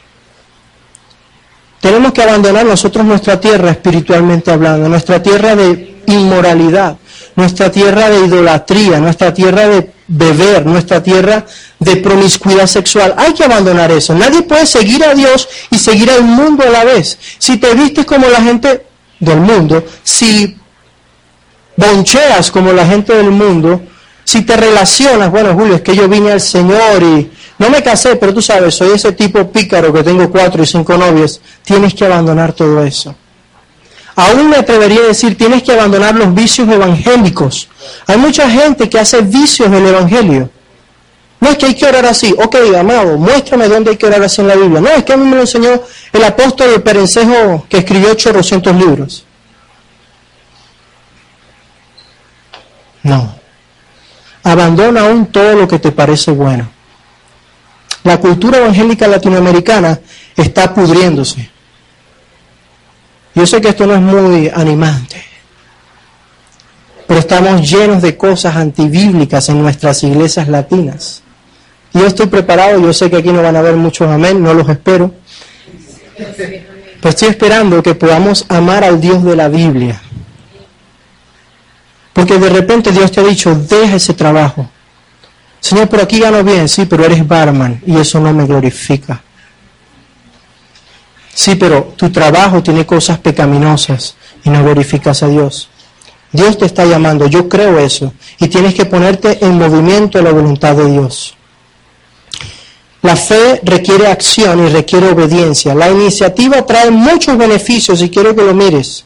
Tenemos 1.79 2.13
que 2.13 2.21
abandonar 2.21 2.67
nosotros 2.67 3.03
nuestra 3.03 3.39
tierra 3.39 3.71
espiritualmente 3.71 4.51
hablando, 4.51 4.87
nuestra 4.87 5.21
tierra 5.21 5.55
de 5.55 6.03
inmoralidad, 6.05 6.97
nuestra 7.35 7.71
tierra 7.71 8.07
de 8.07 8.27
idolatría, 8.27 8.99
nuestra 8.99 9.33
tierra 9.33 9.67
de 9.67 9.92
beber, 10.15 10.65
nuestra 10.65 11.01
tierra 11.01 11.45
de 11.79 11.97
promiscuidad 11.97 12.67
sexual. 12.67 13.15
Hay 13.17 13.33
que 13.33 13.43
abandonar 13.43 13.91
eso. 13.91 14.13
Nadie 14.13 14.43
puede 14.43 14.65
seguir 14.65 15.03
a 15.03 15.13
Dios 15.13 15.47
y 15.71 15.77
seguir 15.77 16.09
al 16.11 16.23
mundo 16.23 16.63
a 16.63 16.69
la 16.69 16.83
vez. 16.83 17.17
Si 17.39 17.57
te 17.57 17.73
vistes 17.73 18.05
como 18.05 18.27
la 18.27 18.41
gente 18.41 18.85
del 19.19 19.39
mundo, 19.39 19.83
si 20.03 20.55
boncheas 21.75 22.51
como 22.51 22.71
la 22.71 22.85
gente 22.85 23.15
del 23.15 23.31
mundo, 23.31 23.81
si 24.23 24.43
te 24.43 24.55
relacionas, 24.55 25.31
bueno 25.31 25.53
Julio, 25.53 25.75
es 25.75 25.81
que 25.81 25.95
yo 25.95 26.07
vine 26.07 26.31
al 26.31 26.41
Señor 26.41 27.01
y 27.01 27.31
no 27.57 27.69
me 27.69 27.81
casé, 27.81 28.15
pero 28.15 28.33
tú 28.33 28.41
sabes, 28.41 28.75
soy 28.75 28.91
ese 28.93 29.13
tipo 29.13 29.51
pícaro 29.51 29.91
que 29.91 30.03
tengo 30.03 30.29
cuatro 30.29 30.63
y 30.63 30.67
cinco 30.67 30.95
novias, 30.95 31.41
tienes 31.63 31.93
que 31.93 32.05
abandonar 32.05 32.53
todo 32.53 32.83
eso. 32.83 33.15
Aún 34.15 34.49
me 34.49 34.57
atrevería 34.57 34.99
a 34.99 35.07
decir, 35.07 35.37
tienes 35.37 35.63
que 35.63 35.71
abandonar 35.71 36.15
los 36.15 36.33
vicios 36.33 36.69
evangélicos. 36.69 37.67
Hay 38.05 38.17
mucha 38.17 38.49
gente 38.49 38.89
que 38.89 38.99
hace 38.99 39.21
vicios 39.21 39.71
del 39.71 39.87
Evangelio. 39.87 40.49
No 41.39 41.49
es 41.49 41.57
que 41.57 41.65
hay 41.65 41.75
que 41.75 41.85
orar 41.85 42.05
así. 42.05 42.33
Ok, 42.37 42.55
amado, 42.77 43.17
muéstrame 43.17 43.67
dónde 43.67 43.91
hay 43.91 43.97
que 43.97 44.05
orar 44.05 44.23
así 44.23 44.41
en 44.41 44.47
la 44.47 44.55
Biblia. 44.55 44.79
No, 44.81 44.89
es 44.89 45.03
que 45.03 45.13
a 45.13 45.17
mí 45.17 45.25
me 45.25 45.35
lo 45.35 45.41
enseñó 45.41 45.81
el 46.11 46.23
apóstol 46.23 46.71
de 46.71 46.79
Perencejo 46.79 47.65
que 47.67 47.79
escribió 47.79 48.11
800 48.11 48.75
libros. 48.75 49.25
No. 53.01 53.35
Abandona 54.43 55.01
aún 55.01 55.25
todo 55.27 55.55
lo 55.55 55.67
que 55.67 55.79
te 55.79 55.91
parece 55.91 56.31
bueno. 56.31 56.69
La 58.03 58.19
cultura 58.19 58.59
evangélica 58.59 59.07
latinoamericana 59.07 59.99
está 60.35 60.73
pudriéndose. 60.73 61.52
Yo 63.35 63.47
sé 63.47 63.61
que 63.61 63.69
esto 63.69 63.87
no 63.87 63.95
es 63.95 64.01
muy 64.01 64.51
animante, 64.53 65.23
pero 67.07 67.19
estamos 67.19 67.67
llenos 67.67 68.01
de 68.01 68.15
cosas 68.15 68.55
antibíblicas 68.55 69.49
en 69.49 69.61
nuestras 69.61 70.03
iglesias 70.03 70.47
latinas. 70.47 71.23
Yo 71.93 72.05
estoy 72.05 72.27
preparado, 72.27 72.79
yo 72.79 72.93
sé 72.93 73.09
que 73.09 73.17
aquí 73.17 73.31
no 73.31 73.41
van 73.41 73.55
a 73.55 73.59
haber 73.59 73.75
muchos 73.75 74.09
amén, 74.09 74.41
no 74.41 74.53
los 74.53 74.67
espero. 74.69 75.13
Pero 76.17 77.09
estoy 77.09 77.29
esperando 77.29 77.83
que 77.83 77.95
podamos 77.95 78.45
amar 78.49 78.83
al 78.83 79.01
Dios 79.01 79.23
de 79.23 79.35
la 79.35 79.49
Biblia. 79.49 80.01
Porque 82.13 82.37
de 82.37 82.49
repente 82.49 82.91
Dios 82.91 83.11
te 83.11 83.21
ha 83.21 83.23
dicho, 83.23 83.55
deja 83.55 83.95
ese 83.95 84.13
trabajo. 84.13 84.69
Señor, 85.59 85.89
por 85.89 86.01
aquí 86.01 86.19
gano 86.19 86.43
bien, 86.43 86.69
sí, 86.69 86.85
pero 86.85 87.03
eres 87.05 87.27
barman 87.27 87.81
y 87.85 87.97
eso 87.97 88.19
no 88.19 88.33
me 88.33 88.45
glorifica. 88.45 89.21
Sí, 91.33 91.55
pero 91.55 91.93
tu 91.95 92.11
trabajo 92.11 92.61
tiene 92.61 92.85
cosas 92.85 93.17
pecaminosas 93.19 94.15
y 94.43 94.49
no 94.49 94.63
glorificas 94.63 95.23
a 95.23 95.27
Dios. 95.27 95.69
Dios 96.31 96.57
te 96.57 96.65
está 96.65 96.85
llamando, 96.85 97.27
yo 97.27 97.47
creo 97.47 97.79
eso, 97.79 98.13
y 98.39 98.47
tienes 98.47 98.73
que 98.73 98.85
ponerte 98.85 99.43
en 99.45 99.57
movimiento 99.57 100.17
a 100.17 100.21
la 100.21 100.31
voluntad 100.31 100.75
de 100.75 100.91
Dios. 100.91 101.35
La 103.03 103.15
fe 103.15 103.59
requiere 103.63 104.07
acción 104.07 104.65
y 104.65 104.69
requiere 104.69 105.09
obediencia. 105.09 105.75
La 105.75 105.89
iniciativa 105.89 106.65
trae 106.65 106.89
muchos 106.89 107.37
beneficios 107.37 108.01
y 108.01 108.09
quiero 108.09 108.35
que 108.35 108.43
lo 108.43 108.53
mires. 108.53 109.05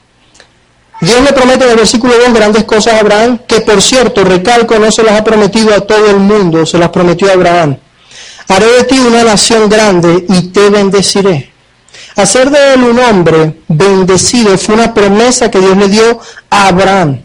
Dios 1.02 1.22
le 1.22 1.34
promete 1.34 1.66
en 1.66 1.72
el 1.72 1.78
versículo 1.78 2.14
2 2.18 2.34
grandes 2.34 2.64
cosas 2.64 2.94
a 2.94 3.00
Abraham, 3.00 3.40
que 3.48 3.62
por 3.62 3.82
cierto, 3.82 4.24
recalco, 4.24 4.80
no 4.80 4.92
se 4.92 5.04
las 5.04 5.20
ha 5.20 5.24
prometido 5.24 5.74
a 5.74 5.82
todo 5.82 6.10
el 6.10 6.18
mundo, 6.18 6.66
se 6.66 6.78
las 6.78 6.90
prometió 6.90 7.30
a 7.30 7.34
Abraham. 7.34 7.78
Haré 8.48 8.66
de 8.68 8.84
ti 8.86 9.00
una 9.00 9.24
nación 9.24 9.68
grande 9.68 10.26
y 10.30 10.42
te 10.50 10.70
bendeciré. 10.70 11.57
Hacer 12.18 12.50
de 12.50 12.74
él 12.74 12.84
un 12.84 12.98
hombre 12.98 13.62
bendecido 13.68 14.58
fue 14.58 14.74
una 14.74 14.92
promesa 14.92 15.52
que 15.52 15.60
Dios 15.60 15.78
le 15.78 15.88
dio 15.88 16.20
a 16.50 16.68
Abraham. 16.68 17.22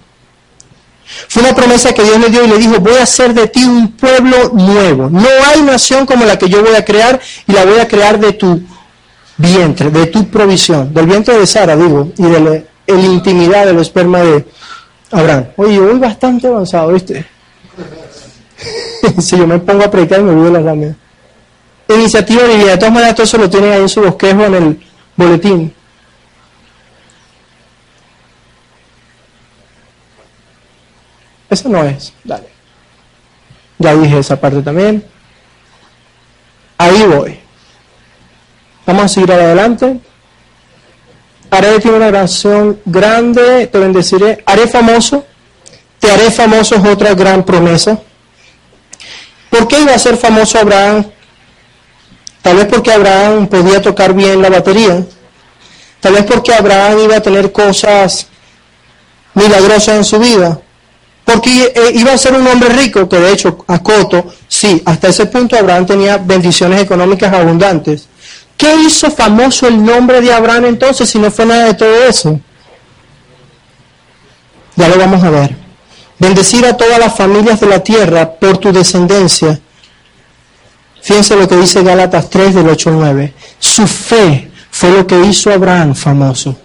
Fue 1.29 1.43
una 1.43 1.55
promesa 1.55 1.95
que 1.95 2.03
Dios 2.03 2.19
le 2.19 2.29
dio 2.29 2.45
y 2.45 2.49
le 2.49 2.59
dijo, 2.59 2.79
voy 2.79 2.97
a 2.97 3.05
hacer 3.05 3.33
de 3.33 3.49
ti 3.49 3.65
un 3.65 3.93
pueblo 3.93 4.51
nuevo. 4.53 5.09
No 5.09 5.29
hay 5.47 5.63
nación 5.63 6.05
como 6.05 6.27
la 6.27 6.39
que 6.39 6.51
yo 6.51 6.63
voy 6.63 6.75
a 6.75 6.85
crear 6.85 7.19
y 7.47 7.53
la 7.53 7.65
voy 7.65 7.79
a 7.79 7.89
crear 7.89 8.21
de 8.21 8.35
tu 8.35 8.63
vientre, 9.39 9.91
de 9.91 10.07
tu 10.07 10.29
provisión, 10.29 10.93
del 10.93 11.07
vientre 11.07 11.39
de 11.39 11.47
Sara, 11.47 11.75
digo, 11.75 12.13
y 12.19 12.25
de 12.25 12.41
la, 12.41 12.63
intimidad 12.95 13.65
del 13.65 13.79
esperma 13.79 14.21
de 14.21 14.45
Abraham. 15.11 15.47
Oye, 15.57 15.77
yo 15.77 15.99
bastante 15.99 16.49
avanzado, 16.49 16.93
¿viste? 16.93 17.25
si 19.21 19.39
yo 19.39 19.47
me 19.47 19.59
pongo 19.59 19.85
a 19.85 19.91
predicar 19.91 20.21
me 20.21 20.35
voy 20.35 20.49
a 20.49 20.53
la 20.53 20.61
lámina 20.61 20.97
iniciativa 21.89 22.43
de 22.43 22.57
De 22.57 22.77
todas 22.77 22.93
maneras, 22.93 23.15
todo 23.15 23.25
eso 23.25 23.39
lo 23.39 23.51
tienen 23.51 23.73
ahí 23.73 23.81
en 23.81 23.89
su 23.89 24.01
bosquejo 24.01 24.45
en 24.45 24.55
el 24.55 24.87
boletín. 25.17 25.75
Esa 31.51 31.69
no 31.69 31.85
es. 31.85 32.13
Dale. 32.25 32.49
Ya 33.79 33.95
dije 33.95 34.19
esa 34.19 34.41
parte 34.41 34.63
también. 34.63 35.05
Ahí 36.79 37.03
voy. 37.03 37.39
Vamos 38.87 39.05
a 39.05 39.09
seguir 39.09 39.33
adelante. 39.33 40.01
Haré 41.51 41.73
de 41.73 41.81
ti 41.81 41.89
una 41.89 42.07
oración 42.07 42.81
grande, 42.87 43.67
te 43.67 43.79
bendeciré. 43.79 44.43
Haré 44.47 44.67
famoso. 44.67 45.27
Te 45.99 46.11
haré 46.11 46.31
famoso 46.31 46.75
es 46.75 46.85
otra 46.85 47.15
gran 47.15 47.45
promesa. 47.45 48.01
¿Por 49.51 49.69
qué 49.69 49.81
iba 49.81 49.95
a 49.95 49.99
ser 49.99 50.17
famoso 50.17 50.59
Abraham 50.59 51.05
Tal 52.43 52.57
vez 52.57 52.67
porque 52.67 52.93
Abraham 52.93 53.47
podía 53.47 53.81
tocar 53.81 54.13
bien 54.13 54.43
la 54.43 54.51
batería. 54.51 55.05
Tal 56.01 56.15
vez 56.15 56.25
porque 56.25 56.53
Abraham 56.53 56.99
iba 57.05 57.17
a 57.17 57.23
tener 57.23 57.53
cosas 57.53 58.27
milagrosas 59.35 59.97
en 59.97 60.05
su 60.05 60.19
vida. 60.19 60.61
Porque 61.25 61.73
eh, 61.75 61.93
iba 61.95 62.13
a 62.13 62.19
ser 62.19 62.35
un 62.35 62.47
hombre 62.49 62.69
rico, 62.71 63.09
que 63.09 63.17
de 63.17 63.33
hecho, 63.33 63.65
a 63.69 63.79
Coto, 63.79 64.27
sí, 64.49 64.83
hasta 64.85 65.09
ese 65.09 65.27
punto 65.27 65.57
Abraham 65.57 65.87
tenía 65.87 66.19
bendiciones 66.19 66.83
económicas 66.83 67.33
abundantes. 67.33 68.09
¿Qué 68.57 68.75
hizo 68.75 69.09
famoso 69.11 69.69
el 69.69 69.85
nombre 69.85 70.21
de 70.21 70.33
Abraham 70.33 70.67
entonces 70.67 71.09
si 71.09 71.21
no 71.21 71.31
fue 71.31 71.47
nada 71.47 71.67
de 71.67 71.75
todo 71.75 72.05
eso? 72.05 72.41
Ya 74.75 74.89
lo 74.89 74.99
vamos 74.99 75.23
a 75.23 75.31
ver. 75.31 75.57
Bendecir 76.19 76.67
a 76.67 76.77
todas 76.77 76.99
las 76.99 77.17
familias 77.17 77.61
de 77.61 77.67
la 77.67 77.81
tierra 77.81 78.33
por 78.33 78.59
tu 78.59 78.73
descendencia 78.73 79.61
Fíjense 81.03 81.37
lo 81.37 81.49
que 81.49 81.57
dice 81.57 81.83
Gálatas 81.83 82.31
3 82.31 82.55
del 82.55 82.69
8 82.69 82.91
al 82.91 82.99
9. 82.99 83.35
Su 83.59 83.87
fe 83.87 84.51
fue 84.71 84.91
lo 84.91 85.07
que 85.07 85.21
hizo 85.25 85.53
Abraham 85.53 85.95
famoso. 85.95 86.57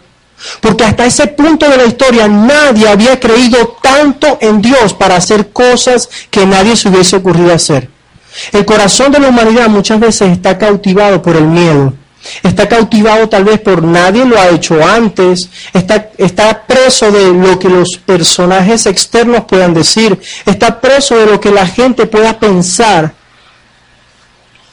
Porque 0.61 0.83
hasta 0.83 1.05
ese 1.05 1.27
punto 1.27 1.67
de 1.67 1.77
la 1.77 1.85
historia 1.85 2.27
nadie 2.27 2.87
había 2.87 3.19
creído 3.19 3.77
tanto 3.81 4.37
en 4.39 4.61
Dios 4.61 4.93
para 4.93 5.15
hacer 5.15 5.49
cosas 5.49 6.07
que 6.29 6.45
nadie 6.45 6.75
se 6.75 6.89
hubiese 6.89 7.15
ocurrido 7.15 7.53
hacer. 7.53 7.89
El 8.51 8.65
corazón 8.65 9.11
de 9.11 9.19
la 9.19 9.29
humanidad 9.29 9.67
muchas 9.67 9.99
veces 9.99 10.31
está 10.31 10.57
cautivado 10.57 11.21
por 11.21 11.35
el 11.35 11.45
miedo. 11.45 11.93
Está 12.43 12.67
cautivado 12.67 13.29
tal 13.29 13.45
vez 13.45 13.59
por 13.59 13.81
nadie 13.81 14.25
lo 14.25 14.39
ha 14.39 14.49
hecho 14.49 14.83
antes. 14.85 15.49
Está, 15.73 16.11
está 16.17 16.65
preso 16.67 17.11
de 17.11 17.33
lo 17.33 17.57
que 17.57 17.69
los 17.69 17.97
personajes 17.97 18.85
externos 18.85 19.45
puedan 19.45 19.73
decir. 19.73 20.19
Está 20.45 20.79
preso 20.79 21.17
de 21.17 21.25
lo 21.25 21.39
que 21.39 21.51
la 21.51 21.65
gente 21.65 22.05
pueda 22.05 22.37
pensar. 22.39 23.13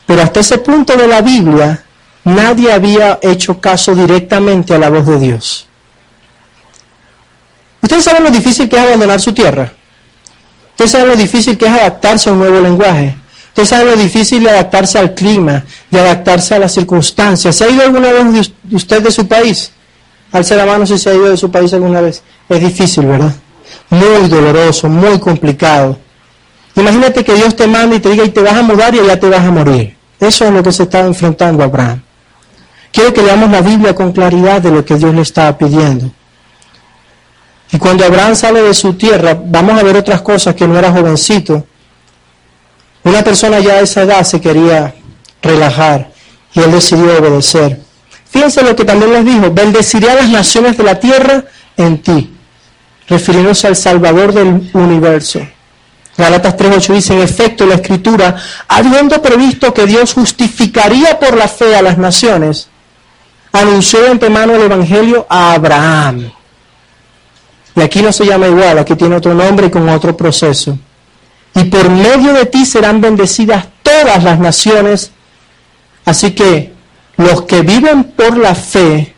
Pero 0.06 0.22
hasta 0.22 0.40
ese 0.40 0.58
punto 0.58 0.96
de 0.96 1.08
la 1.08 1.22
Biblia, 1.22 1.82
nadie 2.24 2.72
había 2.72 3.18
hecho 3.22 3.60
caso 3.60 3.94
directamente 3.94 4.74
a 4.74 4.78
la 4.78 4.90
voz 4.90 5.06
de 5.06 5.18
Dios. 5.18 5.66
Ustedes 7.80 8.04
saben 8.04 8.24
lo 8.24 8.30
difícil 8.30 8.68
que 8.68 8.76
es 8.76 8.82
abandonar 8.82 9.20
su 9.20 9.32
tierra. 9.32 9.72
Ustedes 10.70 10.90
saben 10.90 11.08
lo 11.08 11.16
difícil 11.16 11.56
que 11.56 11.66
es 11.66 11.70
adaptarse 11.70 12.28
a 12.28 12.32
un 12.32 12.38
nuevo 12.38 12.60
lenguaje. 12.60 13.16
Ustedes 13.48 13.68
saben 13.68 13.86
lo 13.86 13.96
difícil 13.96 14.42
de 14.42 14.50
adaptarse 14.50 14.98
al 14.98 15.14
clima, 15.14 15.64
de 15.90 16.00
adaptarse 16.00 16.54
a 16.54 16.58
las 16.58 16.72
circunstancias. 16.72 17.54
¿Se 17.54 17.64
ha 17.64 17.70
ido 17.70 17.82
alguna 17.82 18.10
vez 18.10 18.50
usted 18.72 19.02
de 19.02 19.10
su 19.12 19.28
país? 19.28 19.70
Alce 20.32 20.56
la 20.56 20.66
mano 20.66 20.84
si 20.84 20.98
se 20.98 21.10
ha 21.10 21.14
ido 21.14 21.30
de 21.30 21.36
su 21.36 21.48
país 21.48 21.72
alguna 21.72 22.00
vez. 22.00 22.22
Es 22.48 22.60
difícil, 22.60 23.06
¿verdad? 23.06 23.32
Muy 23.90 24.28
doloroso, 24.28 24.88
muy 24.88 25.20
complicado. 25.20 25.96
Imagínate 26.76 27.24
que 27.24 27.34
Dios 27.34 27.54
te 27.54 27.66
manda 27.66 27.96
y 27.96 28.00
te 28.00 28.10
diga 28.10 28.24
y 28.24 28.30
te 28.30 28.40
vas 28.40 28.54
a 28.54 28.62
mudar 28.62 28.94
y 28.94 28.98
allá 28.98 29.18
te 29.18 29.28
vas 29.28 29.44
a 29.44 29.50
morir. 29.50 29.96
Eso 30.18 30.46
es 30.46 30.52
lo 30.52 30.62
que 30.62 30.72
se 30.72 30.84
está 30.84 31.00
enfrentando 31.00 31.62
Abraham. 31.62 32.02
Quiero 32.92 33.12
que 33.12 33.22
leamos 33.22 33.50
la 33.50 33.60
Biblia 33.60 33.94
con 33.94 34.12
claridad 34.12 34.60
de 34.60 34.70
lo 34.70 34.84
que 34.84 34.96
Dios 34.96 35.14
le 35.14 35.22
estaba 35.22 35.56
pidiendo. 35.56 36.10
Y 37.72 37.78
cuando 37.78 38.04
Abraham 38.04 38.36
sale 38.36 38.62
de 38.62 38.72
su 38.72 38.94
tierra, 38.94 39.36
vamos 39.44 39.78
a 39.78 39.82
ver 39.82 39.96
otras 39.96 40.22
cosas 40.22 40.54
que 40.54 40.66
no 40.66 40.78
era 40.78 40.92
jovencito. 40.92 41.66
Una 43.02 43.22
persona 43.22 43.58
ya 43.60 43.74
a 43.74 43.80
esa 43.80 44.02
edad 44.02 44.22
se 44.22 44.40
quería 44.40 44.94
relajar 45.42 46.10
y 46.54 46.60
él 46.60 46.70
decidió 46.70 47.18
obedecer. 47.18 47.80
Fíjense 48.30 48.62
lo 48.62 48.74
que 48.74 48.84
también 48.84 49.12
les 49.12 49.24
dijo, 49.24 49.50
bendeciré 49.52 50.10
a 50.10 50.14
las 50.14 50.28
naciones 50.28 50.76
de 50.76 50.84
la 50.84 50.98
tierra 50.98 51.44
en 51.76 52.00
ti, 52.00 52.34
refiriéndose 53.08 53.66
al 53.66 53.76
Salvador 53.76 54.32
del 54.32 54.70
universo. 54.72 55.40
Galatas 56.16 56.56
3.8 56.56 56.94
dice, 56.94 57.14
en 57.14 57.20
efecto, 57.20 57.66
la 57.66 57.74
Escritura, 57.74 58.36
habiendo 58.68 59.20
previsto 59.20 59.74
que 59.74 59.86
Dios 59.86 60.14
justificaría 60.14 61.18
por 61.18 61.36
la 61.36 61.48
fe 61.48 61.74
a 61.74 61.82
las 61.82 61.98
naciones, 61.98 62.68
anunció 63.52 64.00
de 64.02 64.10
antemano 64.10 64.54
el 64.54 64.62
Evangelio 64.62 65.26
a 65.28 65.54
Abraham. 65.54 66.30
Y 67.76 67.80
aquí 67.80 68.00
no 68.02 68.12
se 68.12 68.24
llama 68.24 68.46
igual, 68.46 68.78
aquí 68.78 68.94
tiene 68.94 69.16
otro 69.16 69.34
nombre 69.34 69.70
con 69.70 69.88
otro 69.88 70.16
proceso. 70.16 70.78
Y 71.56 71.64
por 71.64 71.88
medio 71.90 72.32
de 72.32 72.46
ti 72.46 72.64
serán 72.64 73.00
bendecidas 73.00 73.66
todas 73.82 74.22
las 74.22 74.38
naciones. 74.38 75.10
Así 76.04 76.32
que 76.32 76.72
los 77.16 77.42
que 77.42 77.62
viven 77.62 78.04
por 78.04 78.36
la 78.36 78.54
fe 78.54 79.14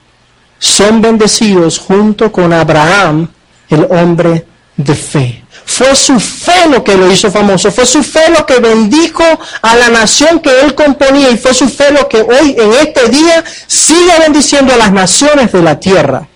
son 0.58 1.02
bendecidos 1.02 1.78
junto 1.78 2.32
con 2.32 2.52
Abraham, 2.52 3.28
el 3.68 3.86
hombre 3.90 4.46
de 4.76 4.94
fe. 4.94 5.45
Fue 5.68 5.96
su 5.96 6.18
fe 6.20 6.68
lo 6.70 6.82
que 6.84 6.94
lo 6.94 7.10
hizo 7.10 7.30
famoso, 7.30 7.72
fue 7.72 7.84
su 7.84 8.02
fe 8.02 8.30
lo 8.30 8.46
que 8.46 8.60
bendijo 8.60 9.24
a 9.60 9.74
la 9.74 9.88
nación 9.88 10.38
que 10.38 10.60
él 10.60 10.76
componía 10.76 11.28
y 11.28 11.36
fue 11.36 11.52
su 11.52 11.68
fe 11.68 11.90
lo 11.90 12.08
que 12.08 12.22
hoy 12.22 12.54
en 12.56 12.72
este 12.72 13.08
día 13.08 13.44
sigue 13.66 14.18
bendiciendo 14.20 14.72
a 14.72 14.76
las 14.76 14.92
naciones 14.92 15.50
de 15.50 15.62
la 15.62 15.78
tierra 15.78 16.28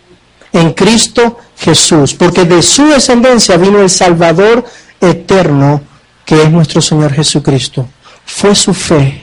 en 0.53 0.73
Cristo 0.73 1.39
Jesús, 1.57 2.13
porque 2.13 2.45
de 2.45 2.61
su 2.61 2.87
descendencia 2.87 3.57
vino 3.57 3.81
el 3.81 3.89
Salvador 3.89 4.65
eterno 5.01 5.81
que 6.25 6.43
es 6.43 6.51
nuestro 6.51 6.83
Señor 6.83 7.13
Jesucristo. 7.13 7.89
Fue 8.27 8.55
su 8.55 8.75
fe. 8.75 9.23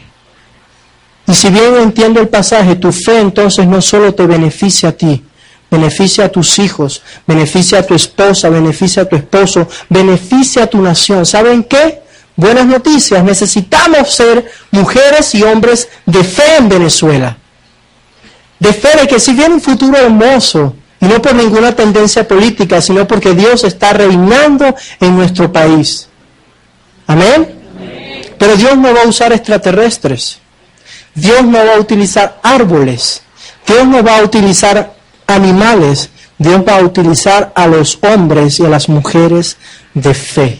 Y 1.27 1.33
si 1.33 1.49
bien 1.49 1.75
entiendo 1.75 2.21
el 2.21 2.29
pasaje, 2.29 2.75
tu 2.75 2.93
fe 2.93 3.19
entonces 3.19 3.67
no 3.67 3.81
solo 3.81 4.15
te 4.15 4.25
beneficia 4.25 4.89
a 4.89 4.91
ti, 4.93 5.23
beneficia 5.69 6.25
a 6.25 6.29
tus 6.29 6.59
hijos, 6.59 7.01
beneficia 7.25 7.79
a 7.79 7.83
tu 7.83 7.93
esposa, 7.93 8.49
beneficia 8.49 9.03
a 9.03 9.05
tu 9.05 9.15
esposo, 9.15 9.67
beneficia 9.89 10.63
a 10.63 10.67
tu 10.67 10.81
nación. 10.81 11.25
¿Saben 11.25 11.63
qué? 11.63 12.01
Buenas 12.35 12.65
noticias. 12.65 13.23
Necesitamos 13.23 14.13
ser 14.13 14.49
mujeres 14.71 15.33
y 15.35 15.43
hombres 15.43 15.89
de 16.05 16.23
fe 16.23 16.57
en 16.57 16.69
Venezuela. 16.69 17.37
De 18.59 18.73
fe 18.73 18.97
de 18.99 19.07
que 19.07 19.19
si 19.19 19.33
viene 19.33 19.55
un 19.55 19.61
futuro 19.61 19.97
hermoso, 19.97 20.75
y 20.99 21.05
no 21.05 21.21
por 21.21 21.35
ninguna 21.35 21.75
tendencia 21.75 22.27
política, 22.27 22.81
sino 22.81 23.07
porque 23.07 23.33
Dios 23.33 23.63
está 23.63 23.93
reinando 23.93 24.75
en 24.99 25.15
nuestro 25.15 25.51
país. 25.51 26.07
Amén. 27.05 27.55
Pero 28.37 28.55
Dios 28.55 28.77
no 28.77 28.93
va 28.93 29.03
a 29.03 29.07
usar 29.07 29.31
extraterrestres. 29.31 30.39
Dios 31.13 31.43
no 31.43 31.57
va 31.65 31.75
a 31.75 31.79
utilizar 31.79 32.39
árboles. 32.43 33.21
Dios 33.65 33.87
no 33.87 34.03
va 34.03 34.17
a 34.17 34.23
utilizar 34.23 34.96
animales, 35.27 36.09
Dios 36.37 36.61
va 36.67 36.77
a 36.77 36.83
utilizar 36.83 37.51
a 37.55 37.67
los 37.67 37.99
hombres 38.01 38.59
y 38.59 38.65
a 38.65 38.69
las 38.69 38.89
mujeres 38.89 39.57
de 39.93 40.13
fe. 40.13 40.59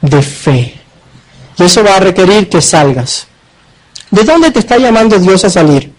De 0.00 0.22
fe. 0.22 0.74
Y 1.56 1.62
eso 1.64 1.82
va 1.82 1.96
a 1.96 2.00
requerir 2.00 2.48
que 2.48 2.60
salgas. 2.62 3.26
¿De 4.10 4.24
dónde 4.24 4.50
te 4.50 4.60
está 4.60 4.78
llamando 4.78 5.18
Dios 5.18 5.44
a 5.44 5.50
salir? 5.50 5.92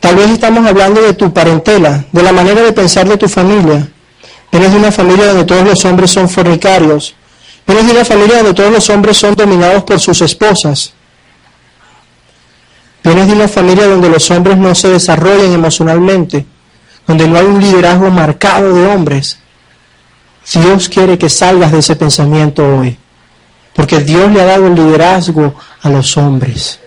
Tal 0.00 0.14
vez 0.14 0.30
estamos 0.30 0.64
hablando 0.66 1.02
de 1.02 1.14
tu 1.14 1.32
parentela, 1.32 2.04
de 2.12 2.22
la 2.22 2.32
manera 2.32 2.62
de 2.62 2.72
pensar 2.72 3.08
de 3.08 3.16
tu 3.16 3.28
familia. 3.28 3.88
Vienes 4.52 4.70
de 4.72 4.78
una 4.78 4.92
familia 4.92 5.26
donde 5.26 5.44
todos 5.44 5.64
los 5.64 5.84
hombres 5.84 6.10
son 6.10 6.28
fornicarios. 6.28 7.14
Vienes 7.66 7.86
de 7.86 7.92
una 7.92 8.04
familia 8.04 8.36
donde 8.36 8.54
todos 8.54 8.70
los 8.70 8.88
hombres 8.88 9.16
son 9.16 9.34
dominados 9.34 9.82
por 9.82 9.98
sus 9.98 10.20
esposas. 10.22 10.92
Vienes 13.06 13.28
de 13.28 13.34
una 13.34 13.46
familia 13.46 13.86
donde 13.86 14.08
los 14.08 14.28
hombres 14.32 14.58
no 14.58 14.74
se 14.74 14.88
desarrollan 14.88 15.52
emocionalmente, 15.52 16.44
donde 17.06 17.28
no 17.28 17.38
hay 17.38 17.44
un 17.44 17.60
liderazgo 17.60 18.10
marcado 18.10 18.74
de 18.74 18.84
hombres. 18.84 19.38
Dios 20.52 20.88
quiere 20.88 21.16
que 21.16 21.28
salgas 21.28 21.70
de 21.70 21.78
ese 21.78 21.94
pensamiento 21.94 22.66
hoy, 22.66 22.98
porque 23.76 24.00
Dios 24.00 24.32
le 24.32 24.40
ha 24.40 24.46
dado 24.46 24.66
el 24.66 24.74
liderazgo 24.74 25.54
a 25.82 25.88
los 25.88 26.16
hombres. 26.16 26.80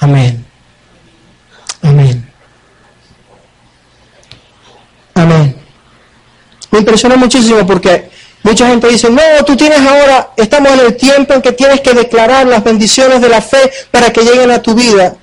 Amén. 0.00 0.44
Amén. 1.80 2.28
Amén. 5.14 5.56
Me 6.72 6.80
impresiona 6.80 7.14
muchísimo 7.14 7.64
porque 7.64 8.10
Mucha 8.44 8.68
gente 8.68 8.88
dice, 8.88 9.08
no, 9.08 9.22
tú 9.46 9.56
tienes 9.56 9.80
ahora, 9.80 10.32
estamos 10.36 10.70
en 10.72 10.80
el 10.80 10.96
tiempo 10.96 11.32
en 11.32 11.40
que 11.40 11.52
tienes 11.52 11.80
que 11.80 11.94
declarar 11.94 12.46
las 12.46 12.62
bendiciones 12.62 13.22
de 13.22 13.30
la 13.30 13.40
fe 13.40 13.72
para 13.90 14.12
que 14.12 14.20
lleguen 14.20 14.50
a 14.50 14.60
tu 14.60 14.74
vida. 14.74 15.16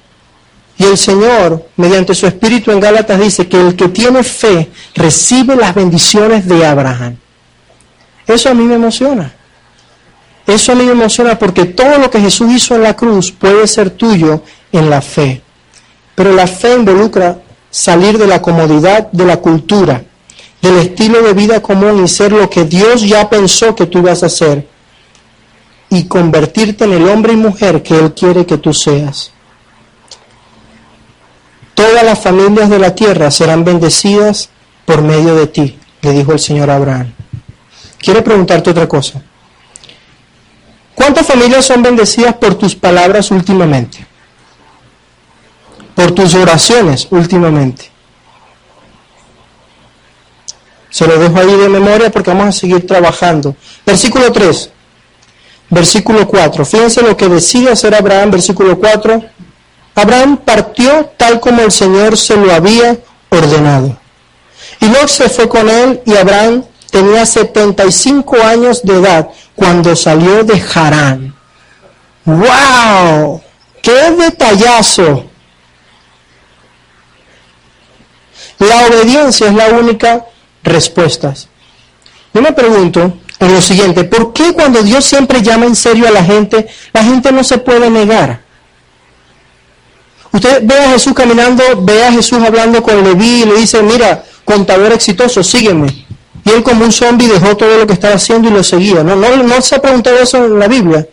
Y 0.75 0.85
el 0.85 0.97
Señor, 0.97 1.67
mediante 1.77 2.15
su 2.15 2.25
Espíritu 2.25 2.71
en 2.71 2.79
Gálatas, 2.79 3.19
dice 3.19 3.47
que 3.47 3.61
el 3.61 3.75
que 3.75 3.89
tiene 3.89 4.23
fe 4.23 4.71
recibe 4.95 5.55
las 5.55 5.75
bendiciones 5.75 6.47
de 6.47 6.65
Abraham. 6.65 7.15
Eso 8.25 8.49
a 8.49 8.55
mí 8.55 8.63
me 8.63 8.73
emociona. 8.73 9.31
Eso 10.47 10.71
a 10.71 10.75
mí 10.75 10.83
me 10.83 10.93
emociona 10.93 11.37
porque 11.37 11.65
todo 11.65 11.99
lo 11.99 12.09
que 12.09 12.19
Jesús 12.19 12.51
hizo 12.51 12.73
en 12.73 12.81
la 12.81 12.95
cruz 12.95 13.31
puede 13.31 13.67
ser 13.67 13.91
tuyo 13.91 14.41
en 14.71 14.89
la 14.89 14.99
fe. 14.99 15.43
Pero 16.15 16.33
la 16.33 16.47
fe 16.47 16.73
involucra 16.73 17.37
salir 17.69 18.17
de 18.17 18.25
la 18.25 18.41
comodidad 18.41 19.11
de 19.11 19.25
la 19.25 19.37
cultura 19.37 20.05
del 20.61 20.77
estilo 20.77 21.21
de 21.23 21.33
vida 21.33 21.61
común 21.61 22.03
y 22.03 22.07
ser 22.07 22.31
lo 22.31 22.49
que 22.49 22.65
Dios 22.65 23.01
ya 23.01 23.29
pensó 23.29 23.75
que 23.75 23.87
tú 23.87 23.99
ibas 23.99 24.23
a 24.23 24.29
ser 24.29 24.67
y 25.89 26.05
convertirte 26.05 26.85
en 26.85 26.93
el 26.93 27.09
hombre 27.09 27.33
y 27.33 27.37
mujer 27.37 27.83
que 27.83 27.97
Él 27.97 28.13
quiere 28.13 28.45
que 28.45 28.57
tú 28.57 28.73
seas. 28.73 29.31
Todas 31.73 32.03
las 32.03 32.19
familias 32.19 32.69
de 32.69 32.79
la 32.79 32.95
tierra 32.95 33.31
serán 33.31 33.63
bendecidas 33.63 34.49
por 34.85 35.01
medio 35.01 35.35
de 35.35 35.47
ti, 35.47 35.77
le 36.01 36.11
dijo 36.11 36.31
el 36.31 36.39
Señor 36.39 36.69
a 36.69 36.75
Abraham. 36.75 37.13
Quiero 37.99 38.23
preguntarte 38.23 38.69
otra 38.69 38.87
cosa. 38.87 39.21
¿Cuántas 40.95 41.25
familias 41.27 41.65
son 41.65 41.81
bendecidas 41.81 42.35
por 42.35 42.55
tus 42.55 42.75
palabras 42.75 43.31
últimamente? 43.31 44.05
Por 45.95 46.11
tus 46.11 46.33
oraciones 46.35 47.07
últimamente. 47.11 47.90
Se 50.91 51.07
lo 51.07 51.17
dejo 51.17 51.39
ahí 51.39 51.55
de 51.55 51.69
memoria 51.69 52.11
porque 52.11 52.29
vamos 52.29 52.47
a 52.47 52.51
seguir 52.51 52.85
trabajando. 52.85 53.55
Versículo 53.85 54.31
3. 54.31 54.69
Versículo 55.69 56.27
4. 56.27 56.65
Fíjense 56.65 57.01
lo 57.01 57.15
que 57.15 57.29
decide 57.29 57.71
hacer 57.71 57.95
Abraham, 57.95 58.31
versículo 58.31 58.77
4. 58.77 59.23
Abraham 59.95 60.37
partió 60.37 61.09
tal 61.17 61.39
como 61.39 61.61
el 61.61 61.71
Señor 61.71 62.17
se 62.17 62.35
lo 62.35 62.53
había 62.53 62.97
ordenado. 63.29 63.97
Y 64.81 64.87
Lot 64.87 65.07
se 65.07 65.29
fue 65.29 65.47
con 65.47 65.69
él 65.69 66.01
y 66.05 66.15
Abraham 66.15 66.65
tenía 66.89 67.25
75 67.25 68.35
años 68.43 68.83
de 68.83 68.95
edad 68.95 69.29
cuando 69.55 69.95
salió 69.95 70.43
de 70.43 70.61
Harán. 70.73 71.33
¡Wow! 72.25 73.41
¡Qué 73.81 74.11
detallazo! 74.11 75.25
La 78.59 78.87
obediencia 78.87 79.47
es 79.47 79.55
la 79.55 79.69
única 79.69 80.25
respuestas. 80.63 81.47
Yo 82.33 82.41
me 82.41 82.53
pregunto 82.53 83.19
en 83.39 83.53
lo 83.53 83.61
siguiente, 83.61 84.03
¿por 84.03 84.33
qué 84.33 84.53
cuando 84.53 84.83
Dios 84.83 85.03
siempre 85.03 85.41
llama 85.41 85.65
en 85.65 85.75
serio 85.75 86.07
a 86.07 86.11
la 86.11 86.23
gente, 86.23 86.67
la 86.93 87.03
gente 87.03 87.31
no 87.31 87.43
se 87.43 87.57
puede 87.57 87.89
negar? 87.89 88.41
Usted 90.31 90.61
ve 90.63 90.75
a 90.75 90.91
Jesús 90.91 91.13
caminando, 91.13 91.63
ve 91.81 92.03
a 92.03 92.11
Jesús 92.11 92.39
hablando 92.41 92.81
con 92.81 93.03
Leví 93.03 93.41
y 93.41 93.45
le 93.45 93.55
dice, 93.57 93.83
mira, 93.83 94.23
contador 94.45 94.93
exitoso, 94.93 95.43
sígueme. 95.43 95.87
Y 96.43 96.49
él 96.49 96.63
como 96.63 96.85
un 96.85 96.91
zombie 96.91 97.27
dejó 97.27 97.55
todo 97.57 97.77
lo 97.77 97.85
que 97.85 97.93
estaba 97.93 98.15
haciendo 98.15 98.47
y 98.47 98.51
lo 98.51 98.63
seguía. 98.63 99.03
No, 99.03 99.15
no, 99.15 99.43
no 99.43 99.61
se 99.61 99.75
ha 99.75 99.81
preguntado 99.81 100.17
eso 100.17 100.37
en 100.45 100.57
la 100.57 100.67
Biblia. 100.67 101.07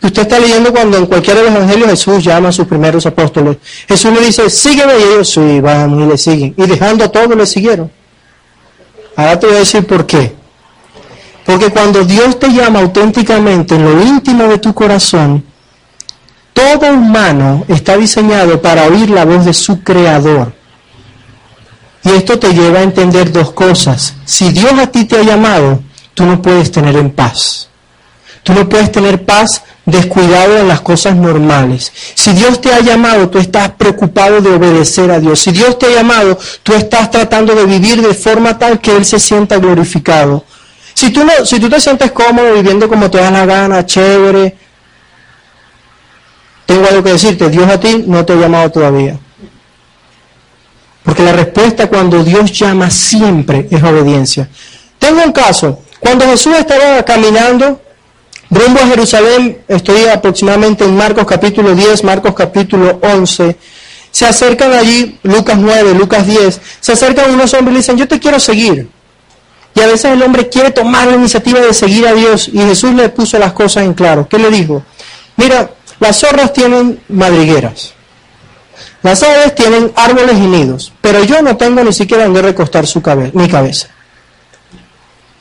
Que 0.00 0.06
usted 0.06 0.22
está 0.22 0.38
leyendo 0.38 0.72
cuando 0.72 0.98
en 0.98 1.06
cualquier 1.06 1.36
de 1.38 1.44
los 1.44 1.54
evangelios 1.54 1.90
Jesús 1.90 2.22
llama 2.22 2.50
a 2.50 2.52
sus 2.52 2.66
primeros 2.66 3.04
apóstoles. 3.06 3.56
Jesús 3.88 4.12
le 4.12 4.26
dice, 4.26 4.48
sígueme 4.48 4.92
y 4.98 5.02
ellos 5.02 5.30
sí, 5.30 5.60
van 5.60 5.98
y 5.98 6.06
le 6.06 6.18
siguen. 6.18 6.54
Y 6.56 6.66
dejando 6.66 7.04
a 7.04 7.08
todos 7.08 7.36
le 7.36 7.46
siguieron. 7.46 7.90
Ahora 9.18 9.36
te 9.40 9.48
voy 9.48 9.56
a 9.56 9.58
decir 9.58 9.84
por 9.84 10.06
qué. 10.06 10.32
Porque 11.44 11.70
cuando 11.70 12.04
Dios 12.04 12.38
te 12.38 12.52
llama 12.52 12.78
auténticamente 12.78 13.74
en 13.74 13.84
lo 13.84 14.00
íntimo 14.00 14.44
de 14.44 14.58
tu 14.58 14.72
corazón, 14.72 15.44
todo 16.52 16.92
humano 16.92 17.64
está 17.66 17.96
diseñado 17.96 18.62
para 18.62 18.84
oír 18.84 19.10
la 19.10 19.24
voz 19.24 19.44
de 19.44 19.52
su 19.52 19.82
creador. 19.82 20.52
Y 22.04 22.10
esto 22.10 22.38
te 22.38 22.54
lleva 22.54 22.78
a 22.78 22.84
entender 22.84 23.32
dos 23.32 23.50
cosas. 23.50 24.14
Si 24.24 24.52
Dios 24.52 24.74
a 24.74 24.86
ti 24.86 25.04
te 25.04 25.16
ha 25.16 25.22
llamado, 25.24 25.82
tú 26.14 26.24
no 26.24 26.40
puedes 26.40 26.70
tener 26.70 26.94
en 26.96 27.10
paz. 27.10 27.67
Tú 28.42 28.54
no 28.54 28.68
puedes 28.68 28.90
tener 28.92 29.24
paz 29.24 29.62
descuidado 29.84 30.58
en 30.58 30.68
las 30.68 30.80
cosas 30.80 31.16
normales. 31.16 31.92
Si 32.14 32.32
Dios 32.32 32.60
te 32.60 32.72
ha 32.72 32.80
llamado, 32.80 33.28
tú 33.28 33.38
estás 33.38 33.70
preocupado 33.70 34.40
de 34.40 34.50
obedecer 34.50 35.10
a 35.10 35.18
Dios. 35.18 35.40
Si 35.40 35.50
Dios 35.50 35.78
te 35.78 35.86
ha 35.86 35.90
llamado, 35.90 36.38
tú 36.62 36.74
estás 36.74 37.10
tratando 37.10 37.54
de 37.54 37.64
vivir 37.64 38.00
de 38.02 38.14
forma 38.14 38.58
tal 38.58 38.80
que 38.80 38.96
Él 38.96 39.04
se 39.04 39.18
sienta 39.18 39.56
glorificado. 39.56 40.44
Si 40.94 41.10
tú, 41.10 41.24
no, 41.24 41.44
si 41.44 41.60
tú 41.60 41.68
te 41.68 41.80
sientes 41.80 42.10
cómodo 42.12 42.54
viviendo 42.54 42.88
como 42.88 43.10
te 43.10 43.18
da 43.18 43.30
la 43.30 43.46
gana, 43.46 43.86
chévere, 43.86 44.56
tengo 46.66 46.86
algo 46.86 47.02
que 47.02 47.12
decirte, 47.12 47.48
Dios 47.48 47.68
a 47.70 47.80
ti 47.80 48.04
no 48.06 48.24
te 48.26 48.34
ha 48.34 48.36
llamado 48.36 48.70
todavía. 48.70 49.18
Porque 51.02 51.22
la 51.22 51.32
respuesta 51.32 51.88
cuando 51.88 52.22
Dios 52.22 52.52
llama 52.52 52.90
siempre 52.90 53.66
es 53.70 53.82
obediencia. 53.82 54.48
Tengo 54.98 55.22
un 55.22 55.32
caso. 55.32 55.82
Cuando 56.00 56.26
Jesús 56.26 56.54
estaba 56.54 57.02
caminando 57.02 57.80
rumbo 58.50 58.80
a 58.80 58.86
Jerusalén, 58.86 59.58
estoy 59.68 60.04
aproximadamente 60.06 60.84
en 60.84 60.96
Marcos 60.96 61.26
capítulo 61.26 61.74
10, 61.74 62.04
Marcos 62.04 62.34
capítulo 62.34 62.98
11, 63.02 63.56
se 64.10 64.26
acercan 64.26 64.72
allí, 64.72 65.18
Lucas 65.22 65.58
9, 65.58 65.94
Lucas 65.94 66.26
10, 66.26 66.60
se 66.80 66.92
acercan 66.92 67.30
unos 67.32 67.52
hombres 67.54 67.70
y 67.70 67.74
le 67.74 67.78
dicen, 67.80 67.96
yo 67.96 68.08
te 68.08 68.18
quiero 68.18 68.40
seguir. 68.40 68.88
Y 69.74 69.80
a 69.80 69.86
veces 69.86 70.06
el 70.06 70.22
hombre 70.22 70.48
quiere 70.48 70.70
tomar 70.70 71.06
la 71.06 71.14
iniciativa 71.14 71.60
de 71.60 71.72
seguir 71.72 72.06
a 72.06 72.12
Dios 72.12 72.48
y 72.48 72.58
Jesús 72.58 72.94
le 72.94 73.10
puso 73.10 73.38
las 73.38 73.52
cosas 73.52 73.84
en 73.84 73.94
claro. 73.94 74.26
¿Qué 74.28 74.38
le 74.38 74.50
dijo? 74.50 74.82
Mira, 75.36 75.70
las 76.00 76.18
zorras 76.18 76.52
tienen 76.52 77.00
madrigueras. 77.08 77.92
Las 79.02 79.22
aves 79.22 79.54
tienen 79.54 79.92
árboles 79.94 80.36
y 80.36 80.46
nidos, 80.46 80.92
pero 81.00 81.22
yo 81.22 81.40
no 81.42 81.56
tengo 81.56 81.84
ni 81.84 81.92
siquiera 81.92 82.24
donde 82.24 82.42
recostar 82.42 82.86
su 82.86 83.00
mi 83.34 83.48
cabeza. 83.48 83.88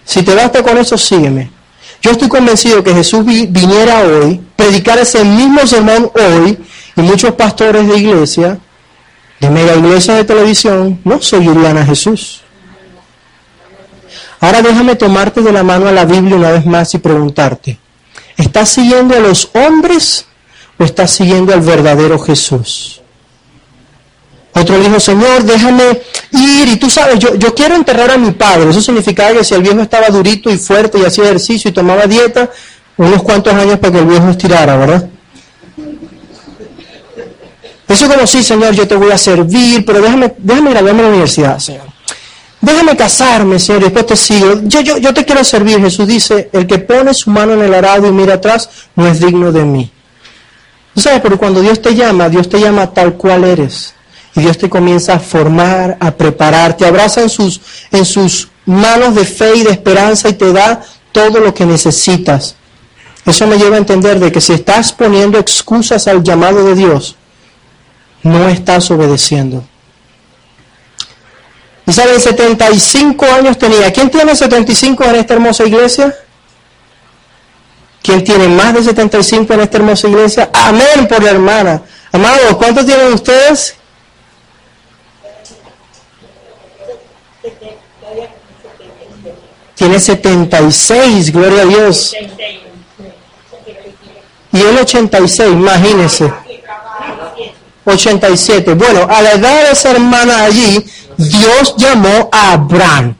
Si 0.06 0.22
te 0.22 0.36
basta 0.36 0.62
con 0.62 0.78
eso, 0.78 0.98
sígueme. 0.98 1.57
Yo 2.02 2.12
estoy 2.12 2.30
convencido 2.30 2.84
que 2.84 2.94
Jesús 2.94 3.26
viniera 3.26 4.02
hoy, 4.02 4.42
predicar 4.56 4.98
ese 5.00 5.24
mismo 5.24 5.66
sermón 5.66 6.12
hoy, 6.14 6.58
y 6.96 7.02
muchos 7.02 7.34
pastores 7.34 7.88
de 7.88 7.98
iglesia, 7.98 8.60
de 9.40 9.50
mega 9.50 9.76
iglesia 9.76 10.16
de 10.16 10.24
televisión, 10.24 11.00
no 11.04 11.22
seguirían 11.22 11.78
a 11.78 11.86
Jesús. 11.86 12.42
Ahora 14.40 14.62
déjame 14.62 14.96
tomarte 14.96 15.42
de 15.42 15.52
la 15.52 15.64
mano 15.64 15.88
a 15.88 15.92
la 15.92 16.06
Biblia 16.06 16.36
una 16.36 16.52
vez 16.52 16.66
más 16.66 16.94
y 16.94 17.00
preguntarte, 17.00 17.80
¿estás 18.36 18.70
siguiendo 18.70 19.16
a 19.16 19.20
los 19.20 19.50
hombres 19.54 20.26
o 20.78 20.84
estás 20.84 21.12
siguiendo 21.12 21.54
al 21.54 21.62
verdadero 21.62 22.20
Jesús? 22.20 23.02
Otro 24.60 24.80
dijo, 24.80 25.00
Señor, 25.00 25.44
déjame 25.44 26.02
ir. 26.32 26.68
Y 26.70 26.78
tú 26.78 26.90
sabes, 26.90 27.20
yo, 27.20 27.36
yo 27.36 27.54
quiero 27.54 27.76
enterrar 27.76 28.12
a 28.12 28.18
mi 28.18 28.32
padre. 28.32 28.70
Eso 28.70 28.82
significaba 28.82 29.34
que 29.34 29.44
si 29.44 29.54
el 29.54 29.62
viejo 29.62 29.82
estaba 29.82 30.08
durito 30.08 30.50
y 30.50 30.58
fuerte 30.58 30.98
y 31.00 31.06
hacía 31.06 31.26
ejercicio 31.26 31.70
y 31.70 31.74
tomaba 31.74 32.08
dieta, 32.08 32.50
unos 32.98 33.22
cuantos 33.22 33.54
años 33.54 33.78
para 33.80 33.94
que 33.94 34.00
el 34.00 34.06
viejo 34.06 34.30
estirara, 34.30 34.76
¿verdad? 34.78 35.10
Eso 37.88 38.10
como, 38.10 38.28
sí, 38.28 38.44
Señor, 38.44 38.74
yo 38.74 38.88
te 38.88 38.96
voy 38.96 39.12
a 39.12 39.18
servir, 39.18 39.86
pero 39.86 40.02
déjame, 40.02 40.34
déjame 40.38 40.72
graduarme 40.72 41.02
a 41.02 41.04
la 41.04 41.10
universidad, 41.10 41.60
Señor. 41.60 41.86
Déjame 42.60 42.98
casarme, 42.98 43.60
Señor, 43.60 43.82
y 43.82 43.84
después 43.86 44.06
te 44.08 44.16
sigo. 44.16 44.60
Yo, 44.64 44.82
yo, 44.82 44.98
yo 44.98 45.14
te 45.14 45.24
quiero 45.24 45.44
servir. 45.44 45.80
Jesús 45.80 46.08
dice, 46.08 46.50
el 46.52 46.66
que 46.66 46.80
pone 46.80 47.14
su 47.14 47.30
mano 47.30 47.54
en 47.54 47.62
el 47.62 47.74
arado 47.74 48.08
y 48.08 48.12
mira 48.12 48.36
atrás, 48.36 48.70
no 48.96 49.08
es 49.08 49.20
digno 49.20 49.52
de 49.52 49.64
mí. 49.64 49.92
¿Tú 50.96 51.02
sabes? 51.02 51.22
Pero 51.22 51.38
cuando 51.38 51.62
Dios 51.62 51.82
te 51.82 51.96
llama, 51.96 52.28
Dios 52.28 52.50
te 52.50 52.60
llama 52.60 52.92
tal 52.92 53.14
cual 53.14 53.44
eres. 53.44 53.94
Y 54.38 54.42
Dios 54.42 54.60
te 54.60 54.70
comienza 54.70 55.16
a 55.16 55.20
formar, 55.20 55.98
a 56.00 56.12
preparar, 56.12 56.78
te 56.78 56.86
abraza 56.86 57.22
en 57.24 57.30
sus, 57.30 57.60
en 57.92 58.06
sus 58.06 58.50
manos 58.68 59.16
de 59.16 59.26
fe 59.26 59.56
y 59.56 59.64
de 59.64 59.72
esperanza 59.72 60.30
y 60.30 60.34
te 60.34 60.54
da 60.54 60.80
todo 61.12 61.40
lo 61.40 61.56
que 61.56 61.66
necesitas. 61.66 62.56
Eso 63.26 63.48
me 63.48 63.58
lleva 63.58 63.78
a 63.78 63.80
entender 63.80 64.20
de 64.20 64.32
que 64.32 64.40
si 64.40 64.54
estás 64.54 64.94
poniendo 64.94 65.40
excusas 65.40 66.08
al 66.08 66.22
llamado 66.22 66.64
de 66.64 66.76
Dios, 66.76 67.16
no 68.22 68.48
estás 68.48 68.92
obedeciendo. 68.92 69.66
Y 71.88 71.94
saben, 71.94 72.20
75 72.20 73.26
años 73.26 73.58
tenía. 73.58 73.92
¿Quién 73.92 74.12
tiene 74.12 74.36
75 74.36 75.04
en 75.04 75.16
esta 75.16 75.34
hermosa 75.34 75.66
iglesia? 75.66 76.16
¿Quién 78.04 78.24
tiene 78.24 78.48
más 78.50 78.76
de 78.76 78.84
75 78.84 79.52
en 79.56 79.62
esta 79.62 79.78
hermosa 79.78 80.08
iglesia? 80.08 80.52
Amén 80.54 81.08
por 81.10 81.24
la 81.24 81.32
hermana. 81.32 81.82
Amados, 82.12 82.56
¿cuántos 82.58 82.86
tienen 82.86 83.14
ustedes? 83.14 83.77
Tiene 89.78 90.00
76, 90.00 91.32
gloria 91.32 91.62
a 91.62 91.66
Dios. 91.66 92.16
Y 94.52 94.60
el 94.60 94.76
86, 94.76 95.52
imagínense. 95.52 96.34
87. 97.86 98.74
Bueno, 98.74 99.08
a 99.08 99.22
la 99.22 99.34
edad 99.34 99.66
de 99.66 99.72
esa 99.72 99.92
hermana 99.92 100.44
allí, 100.46 100.84
Dios 101.16 101.76
llamó 101.78 102.28
a 102.32 102.54
Abraham. 102.54 103.16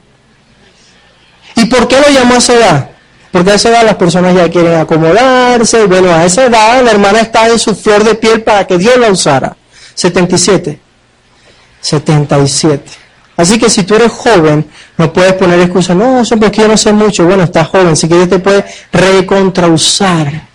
¿Y 1.54 1.66
por 1.66 1.86
qué 1.86 2.00
lo 2.00 2.08
llamó 2.10 2.34
a 2.34 2.38
esa 2.38 2.54
edad? 2.54 2.90
Porque 3.30 3.52
a 3.52 3.54
esa 3.54 3.68
edad 3.68 3.84
las 3.84 3.94
personas 3.94 4.34
ya 4.34 4.50
quieren 4.50 4.80
acomodarse. 4.80 5.86
Bueno, 5.86 6.12
a 6.12 6.24
esa 6.24 6.46
edad 6.46 6.82
la 6.82 6.90
hermana 6.90 7.20
está 7.20 7.46
en 7.46 7.58
su 7.60 7.76
flor 7.76 8.02
de 8.02 8.16
piel 8.16 8.42
para 8.42 8.66
que 8.66 8.78
Dios 8.78 8.96
la 8.98 9.12
usara. 9.12 9.56
77. 9.94 10.80
77. 11.80 13.07
Así 13.38 13.56
que 13.56 13.70
si 13.70 13.84
tú 13.84 13.94
eres 13.94 14.10
joven, 14.10 14.68
no 14.96 15.12
puedes 15.12 15.32
poner 15.34 15.60
excusa, 15.60 15.94
no, 15.94 16.22
eso 16.22 16.36
porque 16.36 16.60
yo 16.60 16.66
no 16.66 16.76
sé 16.76 16.92
mucho. 16.92 17.24
Bueno, 17.24 17.44
estás 17.44 17.68
joven, 17.68 17.94
si 17.94 18.08
quieres 18.08 18.28
te 18.28 18.40
puede 18.40 18.64
recontrausar. 18.92 20.48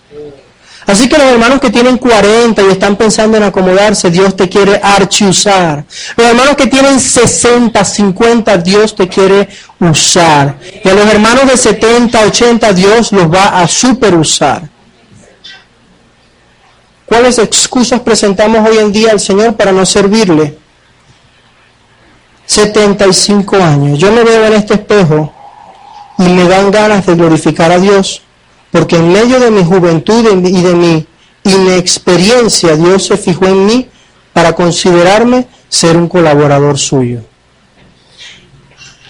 Así 0.86 1.08
que 1.08 1.16
los 1.16 1.28
hermanos 1.28 1.60
que 1.60 1.70
tienen 1.70 1.96
40 1.96 2.60
y 2.60 2.66
están 2.66 2.96
pensando 2.96 3.38
en 3.38 3.44
acomodarse, 3.44 4.10
Dios 4.10 4.36
te 4.36 4.50
quiere 4.50 4.78
archiusar. 4.82 5.86
Los 6.14 6.26
hermanos 6.26 6.56
que 6.56 6.66
tienen 6.66 7.00
60, 7.00 7.82
50, 7.82 8.58
Dios 8.58 8.94
te 8.94 9.08
quiere 9.08 9.48
usar. 9.80 10.58
Y 10.84 10.86
a 10.86 10.92
los 10.92 11.06
hermanos 11.06 11.46
de 11.46 11.56
70, 11.56 12.20
80, 12.20 12.72
Dios 12.74 13.12
los 13.12 13.32
va 13.32 13.60
a 13.62 13.66
superusar. 13.66 14.68
¿Cuáles 17.06 17.38
excusas 17.38 18.00
presentamos 18.00 18.68
hoy 18.68 18.76
en 18.76 18.92
día 18.92 19.12
al 19.12 19.20
Señor 19.20 19.54
para 19.56 19.72
no 19.72 19.86
servirle? 19.86 20.63
75 22.46 23.56
años. 23.56 23.98
Yo 23.98 24.12
me 24.12 24.22
veo 24.22 24.46
en 24.46 24.54
este 24.54 24.74
espejo 24.74 25.32
y 26.18 26.24
me 26.24 26.48
dan 26.48 26.70
ganas 26.70 27.06
de 27.06 27.14
glorificar 27.14 27.72
a 27.72 27.78
Dios, 27.78 28.22
porque 28.70 28.96
en 28.96 29.12
medio 29.12 29.40
de 29.40 29.50
mi 29.50 29.64
juventud 29.64 30.24
y 30.44 30.62
de 30.62 30.74
mi 30.74 31.06
inexperiencia 31.44 32.76
Dios 32.76 33.06
se 33.06 33.16
fijó 33.16 33.46
en 33.46 33.66
mí 33.66 33.88
para 34.32 34.54
considerarme 34.54 35.46
ser 35.68 35.96
un 35.96 36.08
colaborador 36.08 36.78
suyo. 36.78 37.22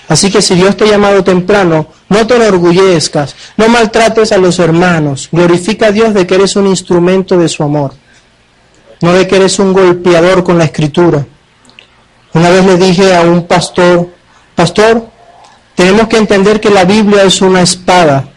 Así 0.09 0.31
que 0.31 0.43
si 0.43 0.55
Dios 0.55 0.77
te 0.77 0.85
ha 0.85 0.89
llamado 0.89 1.25
temprano, 1.25 1.89
no 2.09 2.27
te 2.27 2.37
enorgullezcas, 2.37 3.35
no 3.57 3.69
maltrates 3.69 4.33
a 4.33 4.39
los 4.39 4.59
hermanos, 4.59 5.29
glorifica 5.33 5.87
a 5.87 5.93
Dios 5.93 6.13
de 6.13 6.27
que 6.27 6.35
eres 6.35 6.57
un 6.57 6.67
instrumento 6.67 7.39
de 7.39 7.49
su 7.49 7.63
amor, 7.63 7.95
no 9.01 9.13
de 9.15 9.27
que 9.27 9.37
eres 9.37 9.59
un 9.59 9.73
golpeador 9.73 10.45
con 10.45 10.59
la 10.59 10.65
escritura. 10.65 11.27
Una 12.35 12.51
vez 12.51 12.67
le 12.67 12.77
dije 12.77 13.15
a 13.15 13.23
un 13.23 13.47
pastor, 13.47 14.09
pastor, 14.57 15.07
tenemos 15.77 16.09
que 16.09 16.19
entender 16.19 16.61
que 16.61 16.69
la 16.69 16.85
Biblia 16.85 17.23
es 17.23 17.41
una 17.41 17.63
espada 17.63 18.29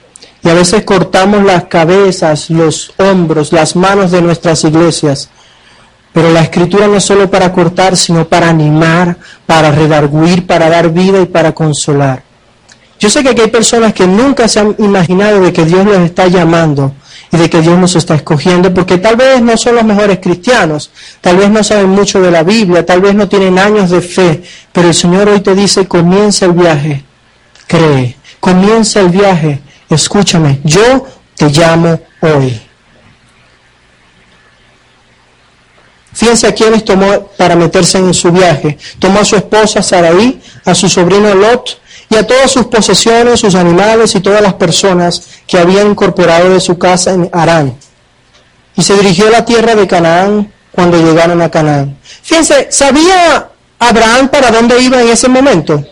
y 0.43 0.49
a 0.49 0.53
veces 0.53 0.83
cortamos 0.83 1.43
las 1.43 1.65
cabezas, 1.65 2.51
los 2.51 2.93
hombros, 2.97 3.51
las 3.51 3.75
manos 3.75 4.11
de 4.11 4.21
nuestras 4.21 4.63
iglesias. 4.63 5.29
Pero 6.13 6.31
la 6.31 6.41
escritura 6.41 6.87
no 6.87 6.97
es 6.97 7.03
solo 7.03 7.29
para 7.29 7.51
cortar, 7.51 7.97
sino 7.97 8.27
para 8.27 8.49
animar, 8.49 9.17
para 9.47 9.71
redarguir, 9.71 10.45
para 10.45 10.69
dar 10.69 10.89
vida 10.89 11.19
y 11.19 11.25
para 11.25 11.53
consolar. 11.53 12.21
Yo 12.99 13.09
sé 13.09 13.23
que 13.23 13.29
aquí 13.29 13.41
hay 13.41 13.49
personas 13.49 13.93
que 13.93 14.05
nunca 14.05 14.47
se 14.47 14.59
han 14.59 14.75
imaginado 14.77 15.41
de 15.41 15.51
que 15.51 15.65
Dios 15.65 15.85
los 15.85 15.97
está 15.97 16.27
llamando 16.27 16.93
y 17.31 17.37
de 17.37 17.49
que 17.49 17.61
Dios 17.61 17.77
nos 17.77 17.95
está 17.95 18.15
escogiendo, 18.15 18.73
porque 18.73 18.97
tal 18.97 19.15
vez 19.15 19.41
no 19.41 19.57
son 19.57 19.75
los 19.75 19.83
mejores 19.83 20.19
cristianos, 20.19 20.91
tal 21.21 21.37
vez 21.37 21.49
no 21.49 21.63
saben 21.63 21.89
mucho 21.89 22.21
de 22.21 22.31
la 22.31 22.43
Biblia, 22.43 22.85
tal 22.85 23.01
vez 23.01 23.15
no 23.15 23.27
tienen 23.27 23.59
años 23.59 23.89
de 23.89 24.01
fe, 24.01 24.43
pero 24.71 24.87
el 24.87 24.93
Señor 24.93 25.27
hoy 25.29 25.41
te 25.41 25.53
dice, 25.53 25.87
comienza 25.87 26.45
el 26.45 26.53
viaje, 26.53 27.03
cree, 27.67 28.15
comienza 28.39 29.01
el 29.01 29.09
viaje, 29.09 29.59
escúchame, 29.89 30.59
yo 30.63 31.05
te 31.35 31.49
llamo 31.49 31.99
hoy. 32.21 32.61
Fíjense 36.17 36.47
a 36.47 36.51
quienes 36.51 36.83
tomó 36.83 37.27
para 37.37 37.55
meterse 37.55 37.99
en 37.99 38.11
su 38.11 38.31
viaje. 38.31 38.75
Tomó 38.97 39.19
a 39.19 39.25
su 39.25 39.35
esposa 39.35 39.83
Saraí, 39.83 40.41
a 40.65 40.73
su 40.73 40.89
sobrino 40.89 41.35
Lot, 41.35 41.79
y 42.09 42.15
a 42.15 42.25
todas 42.25 42.51
sus 42.51 42.67
posesiones, 42.67 43.39
sus 43.39 43.55
animales 43.55 44.15
y 44.15 44.21
todas 44.21 44.41
las 44.41 44.53
personas 44.53 45.21
que 45.45 45.57
habían 45.57 45.91
incorporado 45.91 46.49
de 46.49 46.59
su 46.59 46.77
casa 46.77 47.11
en 47.13 47.29
Arán. 47.33 47.77
Y 48.75 48.83
se 48.83 48.95
dirigió 48.95 49.27
a 49.27 49.31
la 49.31 49.45
tierra 49.45 49.75
de 49.75 49.87
Canaán 49.87 50.51
cuando 50.71 50.97
llegaron 50.97 51.41
a 51.41 51.49
Canaán. 51.49 51.97
Fíjense, 52.21 52.67
¿sabía 52.71 53.49
Abraham 53.79 54.29
para 54.29 54.51
dónde 54.51 54.79
iba 54.79 55.01
en 55.01 55.09
ese 55.09 55.27
momento? 55.27 55.83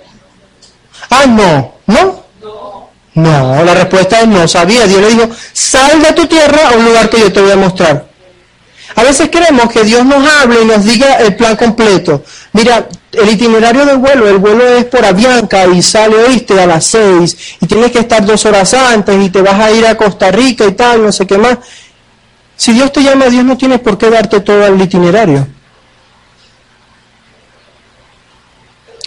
Ah, 1.09 1.25
no, 1.27 1.73
¿no? 1.87 2.25
No, 3.15 3.63
la 3.63 3.73
respuesta 3.73 4.21
es 4.21 4.27
no, 4.27 4.47
sabía. 4.47 4.85
Dios 4.85 5.01
le 5.01 5.09
dijo, 5.09 5.29
sal 5.53 6.01
de 6.01 6.11
tu 6.11 6.27
tierra 6.27 6.69
a 6.69 6.77
un 6.77 6.85
lugar 6.85 7.09
que 7.09 7.19
yo 7.19 7.31
te 7.31 7.41
voy 7.41 7.51
a 7.51 7.55
mostrar. 7.55 8.05
A 8.95 9.03
veces 9.03 9.29
queremos 9.29 9.69
que 9.71 9.83
Dios 9.83 10.05
nos 10.05 10.25
hable 10.27 10.61
y 10.61 10.65
nos 10.65 10.83
diga 10.85 11.15
el 11.15 11.35
plan 11.35 11.55
completo. 11.55 12.23
Mira, 12.53 12.87
el 13.11 13.29
itinerario 13.29 13.85
del 13.85 13.97
vuelo, 13.97 14.27
el 14.27 14.37
vuelo 14.37 14.65
es 14.65 14.85
por 14.85 15.03
Avianca 15.05 15.65
y 15.67 15.81
sale, 15.81 16.15
oíste, 16.15 16.59
a 16.59 16.65
las 16.65 16.85
seis 16.85 17.57
y 17.61 17.67
tienes 17.67 17.91
que 17.91 17.99
estar 17.99 18.25
dos 18.25 18.45
horas 18.45 18.73
antes 18.73 19.21
y 19.21 19.29
te 19.29 19.41
vas 19.41 19.59
a 19.59 19.71
ir 19.71 19.85
a 19.85 19.97
Costa 19.97 20.31
Rica 20.31 20.65
y 20.65 20.71
tal, 20.73 21.03
no 21.03 21.11
sé 21.11 21.27
qué 21.27 21.37
más. 21.37 21.57
Si 22.55 22.71
Dios 22.71 22.91
te 22.93 23.03
llama, 23.03 23.25
Dios 23.25 23.43
no 23.43 23.57
tiene 23.57 23.79
por 23.79 23.97
qué 23.97 24.09
darte 24.09 24.39
todo 24.39 24.65
el 24.65 24.81
itinerario. 24.81 25.45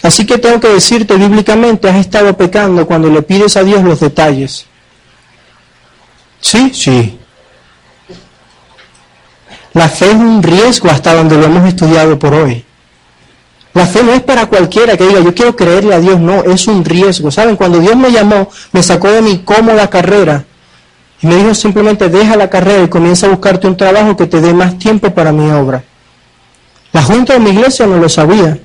Así 0.03 0.25
que 0.25 0.37
tengo 0.37 0.59
que 0.59 0.69
decirte 0.69 1.15
bíblicamente, 1.15 1.89
has 1.89 1.97
estado 1.97 2.37
pecando 2.37 2.85
cuando 2.85 3.09
le 3.09 3.21
pides 3.21 3.57
a 3.57 3.63
Dios 3.63 3.83
los 3.83 3.99
detalles. 3.99 4.65
Sí, 6.39 6.71
sí. 6.73 7.18
La 9.73 9.87
fe 9.87 10.07
es 10.07 10.15
un 10.15 10.41
riesgo 10.41 10.89
hasta 10.89 11.13
donde 11.13 11.37
lo 11.37 11.45
hemos 11.45 11.67
estudiado 11.67 12.17
por 12.17 12.33
hoy. 12.33 12.65
La 13.73 13.85
fe 13.85 14.03
no 14.03 14.13
es 14.13 14.21
para 14.21 14.47
cualquiera 14.47 14.97
que 14.97 15.07
diga, 15.07 15.19
yo 15.19 15.33
quiero 15.33 15.55
creerle 15.55 15.93
a 15.93 15.99
Dios, 15.99 16.19
no, 16.19 16.43
es 16.43 16.67
un 16.67 16.83
riesgo. 16.83 17.29
¿Saben? 17.29 17.55
Cuando 17.55 17.79
Dios 17.79 17.95
me 17.95 18.11
llamó, 18.11 18.49
me 18.71 18.81
sacó 18.81 19.09
de 19.11 19.21
mi 19.21 19.39
cómoda 19.39 19.89
carrera 19.89 20.45
y 21.21 21.27
me 21.27 21.35
dijo 21.35 21.53
simplemente, 21.53 22.09
deja 22.09 22.35
la 22.35 22.49
carrera 22.49 22.83
y 22.83 22.87
comienza 22.87 23.27
a 23.27 23.29
buscarte 23.29 23.67
un 23.67 23.75
trabajo 23.75 24.15
que 24.15 24.25
te 24.25 24.39
dé 24.39 24.53
más 24.53 24.77
tiempo 24.79 25.13
para 25.13 25.31
mi 25.31 25.51
obra. 25.51 25.83
La 26.91 27.03
junta 27.03 27.33
de 27.33 27.39
mi 27.39 27.51
iglesia 27.51 27.85
no 27.85 27.97
lo 27.97 28.09
sabía. 28.09 28.57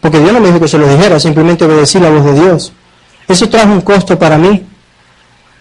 Porque 0.00 0.18
Dios 0.18 0.32
no 0.32 0.40
me 0.40 0.48
dijo 0.48 0.60
que 0.60 0.68
se 0.68 0.78
lo 0.78 0.88
dijera, 0.88 1.18
simplemente 1.18 1.64
obedecí 1.64 1.98
la 1.98 2.10
voz 2.10 2.24
de 2.24 2.34
Dios. 2.34 2.72
Eso 3.26 3.48
trajo 3.48 3.72
un 3.72 3.80
costo 3.80 4.18
para 4.18 4.36
mí. 4.36 4.66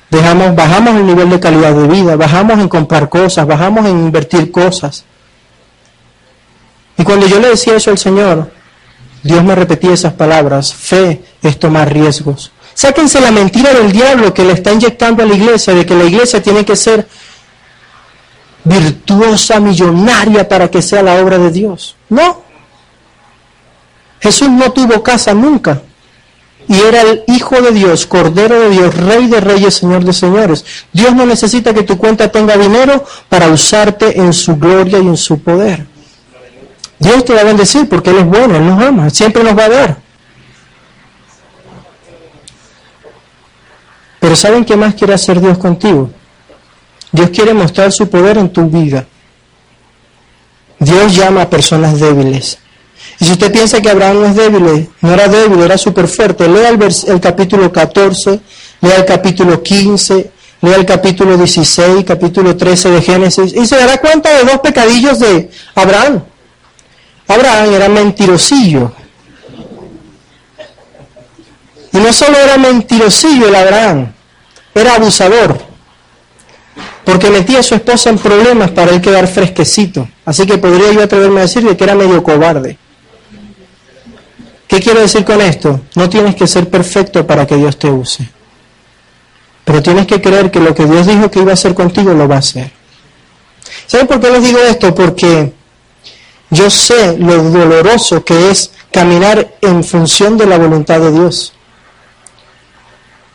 Dejamos, 0.10 0.56
bajamos 0.56 0.96
el 0.96 1.06
nivel 1.06 1.30
de 1.30 1.39
calidad 1.39 1.74
de 1.74 1.88
vida, 1.88 2.15
bajamos 2.15 2.60
en 2.60 2.70
comprar 2.70 3.10
cosas, 3.10 3.46
bajamos 3.46 3.86
en 3.86 3.98
invertir 4.06 4.52
cosas. 4.52 5.04
Y 6.98 7.04
cuando 7.04 7.28
yo 7.28 7.39
le 7.39 7.50
decía 7.50 7.76
eso 7.76 7.91
al 7.91 7.98
Señor, 7.98 8.50
Dios 9.22 9.43
me 9.43 9.54
repetía 9.54 9.93
esas 9.93 10.13
palabras, 10.13 10.74
fe 10.74 11.22
es 11.41 11.60
tomar 11.60 11.91
riesgos. 11.91 12.52
Sáquense 12.74 13.20
la 13.20 13.32
mentira 13.32 13.74
del 13.74 13.91
diablo 13.91 14.34
que 14.34 14.43
le 14.43 14.54
está 14.54 14.72
inyectando 14.72 15.24
a 15.24 15.26
la 15.26 15.34
iglesia, 15.34 15.74
de 15.74 15.86
que 15.86 15.96
la 15.96 16.06
iglesia 16.06 16.41
tiene 16.41 16.63
que 16.63 16.76
ser 16.76 17.08
virtuosa, 18.63 19.60
millonaria 19.60 20.48
para 20.48 20.70
que 20.70 20.82
sea 20.82 21.02
la 21.02 21.15
obra 21.15 21.38
de 21.38 21.52
Dios. 21.52 21.96
No. 22.10 22.43
Jesús 24.20 24.50
no 24.50 24.72
tuvo 24.72 25.02
casa 25.02 25.34
nunca. 25.34 25.82
Y 26.68 26.82
era 26.82 27.02
el 27.02 27.24
Hijo 27.28 27.62
de 27.62 27.72
Dios, 27.72 28.06
Cordero 28.06 28.60
de 28.60 28.70
Dios, 28.70 28.96
Rey 28.96 29.28
de 29.28 29.40
Reyes, 29.40 29.76
Señor 29.76 30.04
de 30.04 30.12
Señores. 30.12 30.66
Dios 30.92 31.16
no 31.16 31.26
necesita 31.26 31.74
que 31.74 31.84
tu 31.84 31.98
cuenta 31.98 32.30
tenga 32.30 32.58
dinero 32.58 33.06
para 33.30 33.48
usarte 33.48 34.20
en 34.20 34.34
su 34.34 34.58
gloria 34.58 35.00
y 35.00 35.08
en 35.08 35.18
su 35.18 35.40
poder. 35.40 35.86
Dios 37.00 37.24
te 37.24 37.34
va 37.34 37.42
a 37.42 37.46
bendecir 37.46 37.88
porque 37.88 38.10
Él 38.10 38.18
es 38.18 38.26
bueno, 38.26 38.58
Él 38.58 38.66
nos 38.66 38.84
ama, 38.84 39.10
siempre 39.10 39.44
nos 39.44 39.58
va 39.58 39.66
a 39.66 39.70
dar. 39.70 39.98
Pero 44.20 44.36
¿saben 44.36 44.66
qué 44.66 44.76
más 44.76 44.96
quiere 44.96 45.14
hacer 45.14 45.40
Dios 45.40 45.58
contigo? 45.58 46.10
Dios 47.12 47.30
quiere 47.30 47.54
mostrar 47.54 47.92
su 47.92 48.10
poder 48.10 48.38
en 48.38 48.52
tu 48.52 48.70
vida. 48.70 49.06
Dios 50.80 51.16
llama 51.16 51.44
a 51.44 51.50
personas 51.50 52.00
débiles. 52.00 52.60
Y 53.20 53.26
si 53.26 53.32
usted 53.32 53.52
piensa 53.52 53.82
que 53.82 53.90
Abraham 53.90 54.22
no 54.22 54.26
es 54.28 54.36
débil, 54.36 54.90
no 55.02 55.14
era 55.14 55.28
débil, 55.28 55.62
era 55.62 55.78
súper 55.78 56.08
fuerte, 56.08 56.48
lea 56.48 56.70
el, 56.70 56.80
el 56.82 57.20
capítulo 57.20 57.72
14, 57.72 58.40
lea 58.82 58.96
el 58.96 59.06
capítulo 59.06 59.64
15, 59.64 60.32
lea 60.62 60.76
el 60.76 60.86
capítulo 60.86 61.36
16, 61.36 62.06
capítulo 62.06 62.56
13 62.56 62.92
de 62.92 63.02
Génesis, 63.02 63.54
y 63.54 63.66
se 63.66 63.76
dará 63.76 63.98
cuenta 63.98 64.30
de 64.38 64.44
dos 64.44 64.60
pecadillos 64.60 65.20
de 65.20 65.50
Abraham. 65.74 66.24
Abraham 67.28 67.74
era 67.74 67.90
mentirosillo. 67.90 68.92
Y 71.92 71.98
no 71.98 72.14
solo 72.14 72.38
era 72.38 72.58
mentirosillo 72.58 73.48
el 73.48 73.56
Abraham, 73.56 74.14
era 74.76 74.96
abusador. 74.96 75.58
Porque 77.04 77.30
metía 77.30 77.60
a 77.60 77.64
su 77.64 77.74
esposa 77.74 78.10
en 78.10 78.20
problemas 78.20 78.70
para 78.72 78.92
él 78.92 79.02
quedar 79.02 79.28
fresquecito. 79.28 80.08
Así 80.26 80.46
que 80.46 80.58
podría 80.58 80.92
yo 80.92 81.04
atreverme 81.04 81.40
a 81.40 81.44
decirle 81.44 81.76
que 81.76 81.84
era 81.84 81.96
medio 81.96 82.22
cobarde. 82.22 82.78
¿Qué 84.68 84.80
quiero 84.80 85.00
decir 85.00 85.24
con 85.24 85.40
esto? 85.42 85.82
No 85.96 86.10
tienes 86.10 86.36
que 86.36 86.46
ser 86.46 86.70
perfecto 86.70 87.26
para 87.26 87.48
que 87.48 87.56
Dios 87.56 87.78
te 87.80 87.90
use. 87.90 88.30
Pero 89.64 89.82
tienes 89.82 90.08
que 90.08 90.22
creer 90.22 90.52
que 90.52 90.60
lo 90.60 90.76
que 90.76 90.86
Dios 90.86 91.08
dijo 91.08 91.32
que 91.32 91.40
iba 91.40 91.52
a 91.52 91.54
hacer 91.54 91.74
contigo 91.74 92.14
lo 92.14 92.28
va 92.28 92.36
a 92.36 92.40
hacer. 92.40 92.72
¿Saben 93.86 94.08
por 94.08 94.20
qué 94.20 94.30
les 94.30 94.44
digo 94.44 94.60
esto? 94.60 94.94
Porque 94.94 95.54
yo 96.50 96.70
sé 96.70 97.18
lo 97.18 97.44
doloroso 97.44 98.24
que 98.24 98.50
es 98.50 98.72
caminar 98.92 99.56
en 99.62 99.84
función 99.84 100.38
de 100.38 100.46
la 100.46 100.58
voluntad 100.58 101.00
de 101.00 101.12
Dios. 101.12 101.54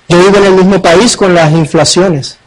Yo 0.08 0.18
vivo 0.18 0.36
en 0.38 0.44
el 0.44 0.54
mismo 0.54 0.82
país 0.82 1.16
con 1.16 1.34
las 1.34 1.52
inflaciones. 1.52 2.38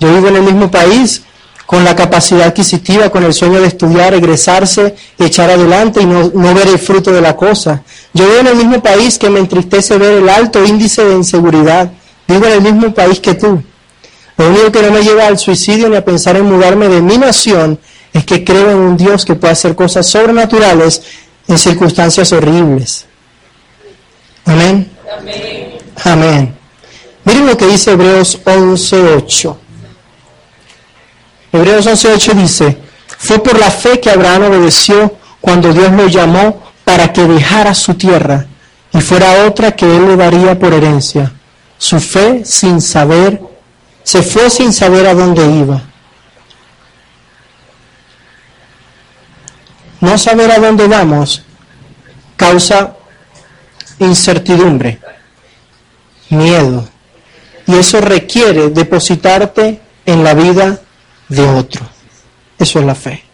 Yo 0.00 0.12
vivo 0.14 0.28
en 0.28 0.36
el 0.36 0.42
mismo 0.42 0.70
país 0.70 1.22
con 1.66 1.84
la 1.84 1.96
capacidad 1.96 2.46
adquisitiva, 2.46 3.10
con 3.10 3.24
el 3.24 3.34
sueño 3.34 3.60
de 3.60 3.66
estudiar, 3.66 4.14
egresarse, 4.14 4.94
echar 5.18 5.50
adelante 5.50 6.00
y 6.00 6.06
no, 6.06 6.30
ver 6.30 6.68
el 6.68 6.78
fruto 6.78 7.12
de 7.12 7.20
la 7.20 7.36
cosa. 7.36 7.82
Yo 8.16 8.24
vivo 8.24 8.38
en 8.38 8.46
el 8.46 8.56
mismo 8.56 8.82
país 8.82 9.18
que 9.18 9.28
me 9.28 9.40
entristece 9.40 9.98
ver 9.98 10.22
el 10.22 10.28
alto 10.30 10.64
índice 10.64 11.04
de 11.04 11.16
inseguridad. 11.16 11.92
Vivo 12.26 12.46
en 12.46 12.52
el 12.52 12.62
mismo 12.62 12.94
país 12.94 13.20
que 13.20 13.34
tú. 13.34 13.62
Lo 14.38 14.48
único 14.48 14.72
que 14.72 14.80
no 14.80 14.90
me 14.90 15.02
lleva 15.02 15.26
al 15.26 15.38
suicidio 15.38 15.90
ni 15.90 15.96
a 15.96 16.04
pensar 16.04 16.34
en 16.36 16.46
mudarme 16.46 16.88
de 16.88 17.02
mi 17.02 17.18
nación 17.18 17.78
es 18.14 18.24
que 18.24 18.42
creo 18.42 18.70
en 18.70 18.78
un 18.78 18.96
Dios 18.96 19.26
que 19.26 19.34
puede 19.34 19.52
hacer 19.52 19.76
cosas 19.76 20.06
sobrenaturales 20.06 21.02
en 21.46 21.58
circunstancias 21.58 22.32
horribles. 22.32 23.04
Amén. 24.46 24.90
Amén. 25.18 25.78
Amén. 26.02 26.54
Miren 27.24 27.46
lo 27.46 27.56
que 27.58 27.66
dice 27.66 27.92
Hebreos 27.92 28.40
11.8. 28.46 29.56
Hebreos 31.52 31.86
11.8 31.86 32.32
dice, 32.32 32.78
fue 33.18 33.42
por 33.42 33.58
la 33.58 33.70
fe 33.70 34.00
que 34.00 34.08
Abraham 34.08 34.44
obedeció 34.44 35.16
cuando 35.42 35.70
Dios 35.74 35.92
lo 35.92 36.06
llamó 36.06 36.65
para 36.86 37.12
que 37.12 37.24
dejara 37.24 37.74
su 37.74 37.94
tierra 37.94 38.46
y 38.92 39.00
fuera 39.00 39.44
otra 39.44 39.74
que 39.74 39.84
él 39.84 40.06
le 40.06 40.16
daría 40.16 40.56
por 40.56 40.72
herencia. 40.72 41.32
Su 41.78 41.98
fe 41.98 42.44
sin 42.44 42.80
saber, 42.80 43.42
se 44.04 44.22
fue 44.22 44.48
sin 44.50 44.72
saber 44.72 45.04
a 45.08 45.12
dónde 45.12 45.44
iba. 45.44 45.82
No 50.00 50.16
saber 50.16 50.52
a 50.52 50.60
dónde 50.60 50.86
vamos 50.86 51.42
causa 52.36 52.94
incertidumbre, 53.98 55.00
miedo, 56.30 56.88
y 57.66 57.74
eso 57.74 58.00
requiere 58.00 58.68
depositarte 58.68 59.80
en 60.04 60.22
la 60.22 60.34
vida 60.34 60.78
de 61.28 61.48
otro. 61.48 61.84
Eso 62.60 62.78
es 62.78 62.86
la 62.86 62.94
fe. 62.94 63.25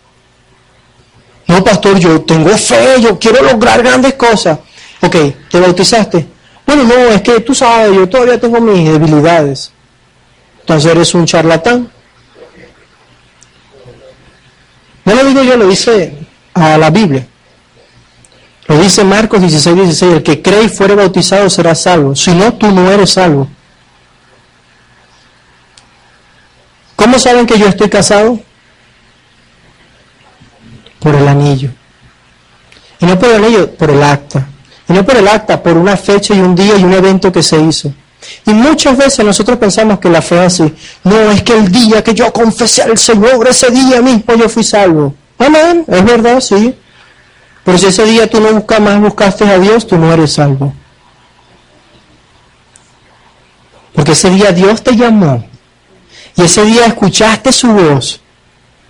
No, 1.52 1.62
pastor, 1.62 1.98
yo 1.98 2.22
tengo 2.22 2.48
fe, 2.56 2.98
yo 2.98 3.18
quiero 3.18 3.42
lograr 3.42 3.82
grandes 3.82 4.14
cosas. 4.14 4.58
Ok, 5.02 5.16
¿te 5.50 5.60
bautizaste? 5.60 6.26
Bueno, 6.64 6.84
no, 6.84 6.94
es 7.10 7.20
que 7.20 7.40
tú 7.40 7.54
sabes, 7.54 7.94
yo 7.94 8.08
todavía 8.08 8.40
tengo 8.40 8.58
mis 8.58 8.90
debilidades. 8.90 9.70
Entonces 10.60 10.90
eres 10.90 11.14
un 11.14 11.26
charlatán. 11.26 11.90
No 15.04 15.14
lo 15.14 15.24
digo 15.26 15.42
yo, 15.42 15.58
lo 15.58 15.68
dice 15.68 16.14
a 16.54 16.78
la 16.78 16.88
Biblia. 16.88 17.26
Lo 18.68 18.78
dice 18.78 19.04
Marcos 19.04 19.42
16, 19.42 19.76
16, 19.76 20.12
el 20.14 20.22
que 20.22 20.40
cree 20.40 20.62
y 20.64 20.68
fuere 20.70 20.94
bautizado 20.94 21.50
será 21.50 21.74
salvo. 21.74 22.16
Si 22.16 22.30
no, 22.30 22.54
tú 22.54 22.70
no 22.70 22.90
eres 22.90 23.10
salvo. 23.10 23.46
¿Cómo 26.96 27.18
saben 27.18 27.44
que 27.44 27.58
yo 27.58 27.66
estoy 27.66 27.90
casado? 27.90 28.40
Por 31.02 31.14
el 31.14 31.26
anillo. 31.26 31.70
Y 33.00 33.06
no 33.06 33.18
por 33.18 33.30
el 33.30 33.44
anillo, 33.44 33.70
por 33.74 33.90
el 33.90 34.02
acta. 34.02 34.46
Y 34.88 34.92
no 34.92 35.04
por 35.04 35.16
el 35.16 35.26
acta, 35.26 35.62
por 35.62 35.76
una 35.76 35.96
fecha 35.96 36.34
y 36.34 36.40
un 36.40 36.54
día 36.54 36.76
y 36.76 36.84
un 36.84 36.92
evento 36.92 37.32
que 37.32 37.42
se 37.42 37.60
hizo. 37.60 37.92
Y 38.46 38.50
muchas 38.50 38.96
veces 38.96 39.24
nosotros 39.24 39.58
pensamos 39.58 39.98
que 39.98 40.08
la 40.08 40.22
fe 40.22 40.38
así. 40.38 40.72
No, 41.04 41.30
es 41.30 41.42
que 41.42 41.54
el 41.54 41.70
día 41.70 42.04
que 42.04 42.14
yo 42.14 42.32
confesé 42.32 42.82
al 42.82 42.96
Señor, 42.96 43.46
ese 43.48 43.70
día 43.70 44.00
mismo 44.00 44.34
yo 44.36 44.48
fui 44.48 44.62
salvo. 44.62 45.14
Amén, 45.38 45.84
es 45.88 46.04
verdad, 46.04 46.40
sí. 46.40 46.74
Pero 47.64 47.78
si 47.78 47.86
ese 47.86 48.04
día 48.04 48.28
tú 48.28 48.40
nunca 48.40 48.78
más 48.80 49.00
buscaste 49.00 49.44
a 49.44 49.58
Dios, 49.58 49.86
tú 49.86 49.96
no 49.96 50.12
eres 50.12 50.32
salvo. 50.32 50.72
Porque 53.92 54.12
ese 54.12 54.30
día 54.30 54.52
Dios 54.52 54.82
te 54.82 54.96
llamó 54.96 55.44
y 56.36 56.42
ese 56.42 56.64
día 56.64 56.86
escuchaste 56.86 57.52
su 57.52 57.68
voz. 57.68 58.21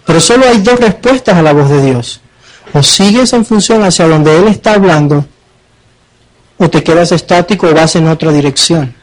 Pero 0.04 0.20
solo 0.20 0.46
hay 0.48 0.58
dos 0.58 0.78
respuestas 0.80 1.36
a 1.36 1.42
la 1.42 1.52
voz 1.52 1.68
de 1.70 1.82
Dios. 1.82 2.20
O 2.72 2.82
sigues 2.82 3.32
en 3.32 3.44
función 3.44 3.84
hacia 3.84 4.08
donde 4.08 4.36
Él 4.36 4.48
está 4.48 4.74
hablando, 4.74 5.26
o 6.58 6.70
te 6.70 6.82
quedas 6.82 7.12
estático 7.12 7.66
o 7.66 7.74
vas 7.74 7.96
en 7.96 8.08
otra 8.08 8.32
dirección. 8.32 8.94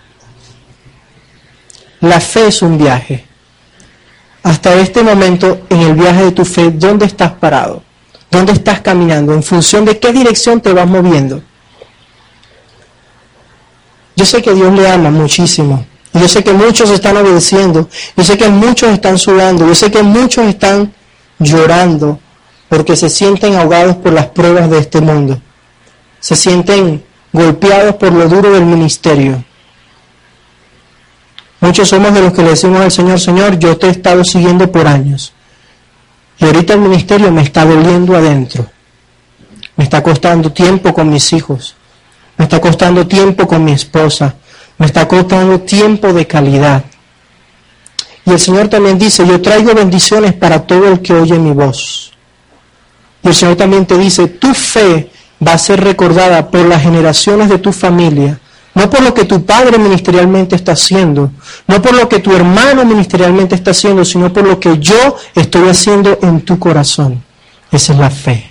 La 2.01 2.19
fe 2.19 2.47
es 2.47 2.61
un 2.61 2.77
viaje. 2.77 3.25
hasta 4.41 4.73
este 4.75 5.03
momento 5.03 5.65
en 5.69 5.81
el 5.81 5.93
viaje 5.93 6.25
de 6.25 6.31
tu 6.31 6.45
fe, 6.45 6.71
¿dónde 6.71 7.05
estás 7.05 7.33
parado? 7.33 7.83
¿Dónde 8.31 8.53
estás 8.53 8.79
caminando? 8.79 9.33
¿En 9.33 9.43
función 9.43 9.83
de 9.85 9.99
qué 9.99 10.13
dirección 10.13 10.61
te 10.61 10.71
vas 10.71 10.87
moviendo? 10.87 11.43
Yo 14.15 14.25
sé 14.25 14.41
que 14.41 14.53
Dios 14.53 14.73
le 14.73 14.89
ama 14.89 15.09
muchísimo. 15.09 15.85
Yo 16.13 16.27
sé 16.27 16.43
que 16.43 16.53
muchos 16.53 16.89
están 16.89 17.17
obedeciendo. 17.17 17.87
Yo 18.15 18.23
sé 18.23 18.37
que 18.37 18.49
muchos 18.49 18.89
están 18.89 19.17
sudando. 19.17 19.67
Yo 19.67 19.75
sé 19.75 19.91
que 19.91 20.01
muchos 20.01 20.45
están 20.45 20.91
llorando 21.37 22.19
porque 22.67 22.95
se 22.95 23.09
sienten 23.09 23.55
ahogados 23.55 23.97
por 23.97 24.13
las 24.13 24.27
pruebas 24.27 24.69
de 24.69 24.79
este 24.79 25.01
mundo. 25.01 25.41
Se 26.19 26.35
sienten 26.35 27.03
golpeados 27.31 27.95
por 27.95 28.11
lo 28.11 28.27
duro 28.27 28.51
del 28.51 28.65
ministerio. 28.65 29.43
Muchos 31.61 31.89
somos 31.89 32.13
de 32.13 32.21
los 32.21 32.33
que 32.33 32.43
le 32.43 32.51
decimos 32.51 32.81
al 32.81 32.91
Señor, 32.91 33.19
Señor, 33.19 33.59
yo 33.59 33.77
te 33.77 33.87
he 33.87 33.89
estado 33.89 34.23
siguiendo 34.23 34.71
por 34.71 34.87
años. 34.87 35.33
Y 36.39 36.45
ahorita 36.45 36.73
el 36.73 36.79
ministerio 36.79 37.31
me 37.31 37.41
está 37.41 37.65
doliendo 37.65 38.15
adentro. 38.15 38.65
Me 39.75 39.83
está 39.83 40.01
costando 40.01 40.51
tiempo 40.51 40.93
con 40.93 41.09
mis 41.09 41.33
hijos. 41.33 41.75
Me 42.37 42.45
está 42.45 42.61
costando 42.61 43.05
tiempo 43.07 43.45
con 43.47 43.63
mi 43.63 43.73
esposa. 43.73 44.35
Me 44.79 44.87
está 44.87 45.07
costando 45.07 45.59
tiempo 45.59 46.11
de 46.11 46.25
calidad. 46.25 46.83
Y 48.25 48.31
el 48.31 48.39
Señor 48.39 48.67
también 48.67 48.97
dice, 48.97 49.27
yo 49.27 49.39
traigo 49.39 49.75
bendiciones 49.75 50.33
para 50.33 50.65
todo 50.65 50.87
el 50.87 51.01
que 51.01 51.13
oye 51.13 51.37
mi 51.37 51.51
voz. 51.51 52.11
Y 53.21 53.27
el 53.27 53.35
Señor 53.35 53.55
también 53.55 53.85
te 53.85 53.97
dice, 53.97 54.27
tu 54.27 54.53
fe 54.55 55.11
va 55.45 55.53
a 55.53 55.57
ser 55.59 55.83
recordada 55.83 56.49
por 56.49 56.65
las 56.65 56.81
generaciones 56.81 57.49
de 57.49 57.59
tu 57.59 57.71
familia 57.71 58.39
no 58.79 58.89
por 58.89 59.01
lo 59.01 59.13
que 59.13 59.25
tu 59.25 59.45
padre 59.45 59.77
ministerialmente 59.77 60.55
está 60.55 60.73
haciendo, 60.73 61.31
no 61.67 61.81
por 61.81 61.93
lo 61.93 62.07
que 62.07 62.19
tu 62.19 62.31
hermano 62.31 62.85
ministerialmente 62.85 63.55
está 63.55 63.71
haciendo, 63.71 64.05
sino 64.05 64.31
por 64.31 64.47
lo 64.47 64.59
que 64.59 64.77
yo 64.79 65.17
estoy 65.35 65.67
haciendo 65.67 66.17
en 66.21 66.41
tu 66.41 66.57
corazón. 66.59 67.21
Esa 67.71 67.93
es 67.93 67.99
la 67.99 68.09
fe. 68.09 68.49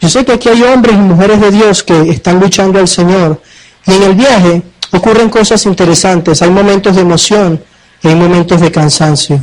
Yo 0.00 0.08
sé 0.08 0.24
que 0.24 0.32
aquí 0.32 0.48
hay 0.48 0.62
hombres 0.62 0.94
y 0.94 0.98
mujeres 0.98 1.40
de 1.40 1.50
Dios 1.50 1.82
que 1.82 2.10
están 2.10 2.38
luchando 2.38 2.78
al 2.78 2.86
Señor 2.86 3.42
y 3.86 3.92
en 3.92 4.02
el 4.04 4.14
viaje 4.14 4.62
ocurren 4.92 5.28
cosas 5.28 5.64
interesantes, 5.66 6.42
hay 6.42 6.50
momentos 6.50 6.96
de 6.96 7.02
emoción 7.02 7.62
y 8.02 8.08
hay 8.08 8.14
momentos 8.14 8.60
de 8.60 8.70
cansancio. 8.70 9.42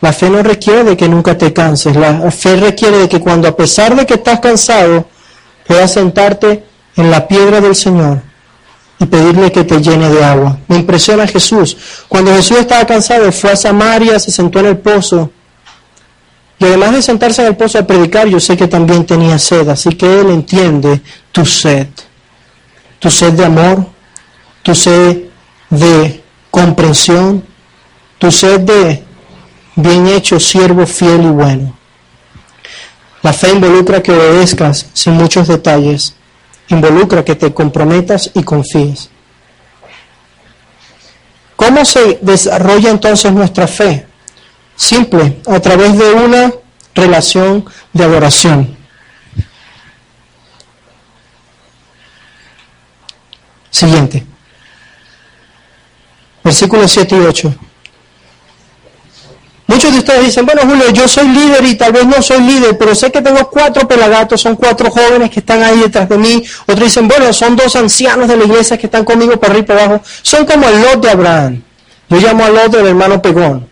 La 0.00 0.12
fe 0.12 0.30
no 0.30 0.42
requiere 0.42 0.84
de 0.84 0.96
que 0.96 1.08
nunca 1.08 1.36
te 1.36 1.52
canses, 1.52 1.94
la 1.94 2.30
fe 2.30 2.56
requiere 2.56 2.98
de 2.98 3.08
que 3.08 3.20
cuando 3.20 3.48
a 3.48 3.56
pesar 3.56 3.94
de 3.94 4.06
que 4.06 4.14
estás 4.14 4.40
cansado, 4.40 5.06
puedas 5.66 5.92
sentarte 5.92 6.64
en 6.96 7.10
la 7.10 7.26
piedra 7.28 7.60
del 7.60 7.74
Señor 7.76 8.22
y 8.98 9.06
pedirle 9.06 9.50
que 9.50 9.64
te 9.64 9.80
llene 9.80 10.10
de 10.10 10.22
agua. 10.22 10.58
Me 10.68 10.76
impresiona 10.76 11.26
Jesús. 11.26 11.76
Cuando 12.06 12.34
Jesús 12.34 12.58
estaba 12.58 12.86
cansado, 12.86 13.32
fue 13.32 13.52
a 13.52 13.56
Samaria, 13.56 14.18
se 14.18 14.30
sentó 14.30 14.60
en 14.60 14.66
el 14.66 14.78
pozo. 14.78 15.30
Y 16.58 16.66
además 16.66 16.92
de 16.92 17.02
sentarse 17.02 17.40
en 17.40 17.48
el 17.48 17.56
pozo 17.56 17.78
a 17.78 17.86
predicar, 17.86 18.28
yo 18.28 18.38
sé 18.38 18.56
que 18.58 18.68
también 18.68 19.06
tenía 19.06 19.38
sed. 19.38 19.66
Así 19.70 19.90
que 19.90 20.20
Él 20.20 20.28
entiende 20.28 21.00
tu 21.32 21.46
sed. 21.46 21.86
Tu 22.98 23.10
sed 23.10 23.32
de 23.32 23.46
amor, 23.46 23.86
tu 24.62 24.74
sed 24.74 25.24
de 25.70 26.22
comprensión, 26.50 27.44
tu 28.18 28.30
sed 28.30 28.60
de 28.60 29.04
bien 29.76 30.06
hecho, 30.06 30.38
siervo 30.38 30.86
fiel 30.86 31.22
y 31.22 31.28
bueno. 31.28 31.76
La 33.22 33.32
fe 33.32 33.50
involucra 33.50 34.02
que 34.02 34.12
obedezcas 34.12 34.86
sin 34.92 35.14
muchos 35.14 35.48
detalles 35.48 36.14
involucra 36.70 37.24
que 37.24 37.34
te 37.34 37.52
comprometas 37.52 38.30
y 38.34 38.42
confíes. 38.42 39.10
¿Cómo 41.56 41.84
se 41.84 42.18
desarrolla 42.22 42.90
entonces 42.90 43.32
nuestra 43.32 43.66
fe? 43.66 44.06
Simple, 44.76 45.40
a 45.46 45.60
través 45.60 45.98
de 45.98 46.12
una 46.12 46.52
relación 46.94 47.66
de 47.92 48.04
adoración. 48.04 48.76
Siguiente. 53.70 54.26
Versículos 56.50 56.90
7 56.90 57.16
y 57.16 57.20
8. 57.20 57.54
Muchos 59.68 59.92
de 59.92 59.98
ustedes 60.00 60.24
dicen, 60.24 60.44
bueno 60.44 60.62
Julio, 60.62 60.90
yo 60.90 61.06
soy 61.06 61.28
líder 61.28 61.64
y 61.64 61.76
tal 61.76 61.92
vez 61.92 62.04
no 62.04 62.20
soy 62.20 62.40
líder, 62.40 62.76
pero 62.76 62.92
sé 62.92 63.12
que 63.12 63.22
tengo 63.22 63.48
cuatro 63.48 63.86
pelagatos, 63.86 64.40
son 64.40 64.56
cuatro 64.56 64.90
jóvenes 64.90 65.30
que 65.30 65.38
están 65.38 65.62
ahí 65.62 65.78
detrás 65.78 66.08
de 66.08 66.18
mí. 66.18 66.42
Otros 66.62 66.80
dicen, 66.80 67.06
bueno, 67.06 67.32
son 67.32 67.54
dos 67.54 67.76
ancianos 67.76 68.26
de 68.26 68.36
la 68.36 68.42
iglesia 68.46 68.76
que 68.76 68.86
están 68.86 69.04
conmigo 69.04 69.38
para 69.38 69.52
arriba 69.52 69.64
y 69.64 69.68
para 69.68 69.84
abajo. 69.84 70.02
Son 70.22 70.44
como 70.44 70.68
el 70.68 70.82
Lot 70.82 71.02
de 71.04 71.10
Abraham. 71.10 71.62
Yo 72.08 72.18
llamo 72.18 72.44
al 72.44 72.52
Lot 72.52 72.72
del 72.72 72.86
hermano 72.88 73.22
Pegón. 73.22 73.68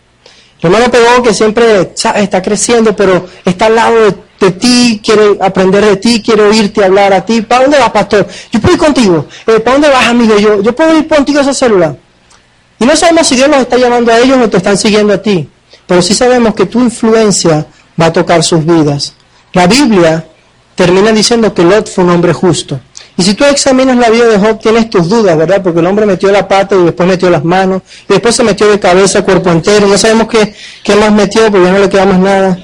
El 0.61 0.73
hermano 0.73 0.89
Pegón 0.89 1.21
que 1.21 1.33
siempre 1.33 1.91
está 1.91 2.41
creciendo, 2.41 2.95
pero 2.95 3.25
está 3.43 3.65
al 3.65 3.75
lado 3.75 3.95
de, 4.39 4.51
ti, 4.51 5.01
quiere 5.03 5.37
aprender 5.41 5.83
de 5.83 5.97
ti, 5.97 6.23
quiere 6.23 6.43
oírte 6.43 6.85
hablar 6.85 7.11
a 7.11 7.25
ti. 7.25 7.41
¿Para 7.41 7.63
dónde 7.63 7.77
vas, 7.77 7.91
pastor? 7.91 8.25
Yo 8.53 8.61
puedo 8.61 8.75
ir 8.75 8.79
contigo. 8.79 9.27
Eh, 9.47 9.59
¿Para 9.59 9.73
dónde 9.73 9.89
vas, 9.89 10.07
amigo? 10.07 10.37
Yo, 10.37 10.61
yo 10.61 10.73
puedo 10.73 10.97
ir 10.97 11.09
contigo 11.09 11.39
a 11.39 11.41
esa 11.41 11.53
célula. 11.53 11.97
Y 12.79 12.85
no 12.85 12.95
sabemos 12.95 13.27
si 13.27 13.35
Dios 13.35 13.49
nos 13.49 13.59
está 13.59 13.77
llamando 13.77 14.11
a 14.11 14.19
ellos 14.19 14.37
o 14.41 14.49
te 14.49 14.57
están 14.57 14.77
siguiendo 14.77 15.13
a 15.13 15.21
ti 15.21 15.49
pero 15.89 16.03
sí 16.03 16.13
sabemos 16.13 16.53
que 16.53 16.67
tu 16.67 16.79
influencia 16.79 17.65
va 17.99 18.05
a 18.05 18.13
tocar 18.13 18.43
sus 18.43 18.63
vidas. 18.63 19.15
La 19.53 19.65
Biblia 19.65 20.23
termina 20.75 21.11
diciendo 21.11 21.51
que 21.51 21.63
Lot 21.63 21.89
fue 21.89 22.03
un 22.03 22.11
hombre 22.11 22.31
justo. 22.31 22.79
Y 23.17 23.23
si 23.23 23.33
tú 23.33 23.43
examinas 23.43 23.97
la 23.97 24.11
vida 24.11 24.27
de 24.27 24.37
Job, 24.37 24.59
tienes 24.59 24.87
tus 24.91 25.09
dudas, 25.09 25.35
¿verdad? 25.35 25.63
Porque 25.63 25.79
el 25.79 25.87
hombre 25.87 26.05
metió 26.05 26.31
la 26.31 26.47
pata 26.47 26.75
y 26.75 26.83
después 26.83 27.09
metió 27.09 27.31
las 27.31 27.43
manos, 27.43 27.81
y 28.07 28.13
después 28.13 28.35
se 28.35 28.43
metió 28.43 28.69
de 28.69 28.79
cabeza, 28.79 29.23
cuerpo 29.23 29.49
entero. 29.49 29.87
No 29.87 29.97
sabemos 29.97 30.27
qué, 30.27 30.53
qué 30.83 30.95
más 30.95 31.11
metió, 31.11 31.49
porque 31.49 31.65
ya 31.65 31.71
no 31.71 31.79
le 31.79 31.89
queda 31.89 32.05
más 32.05 32.19
nada. 32.19 32.59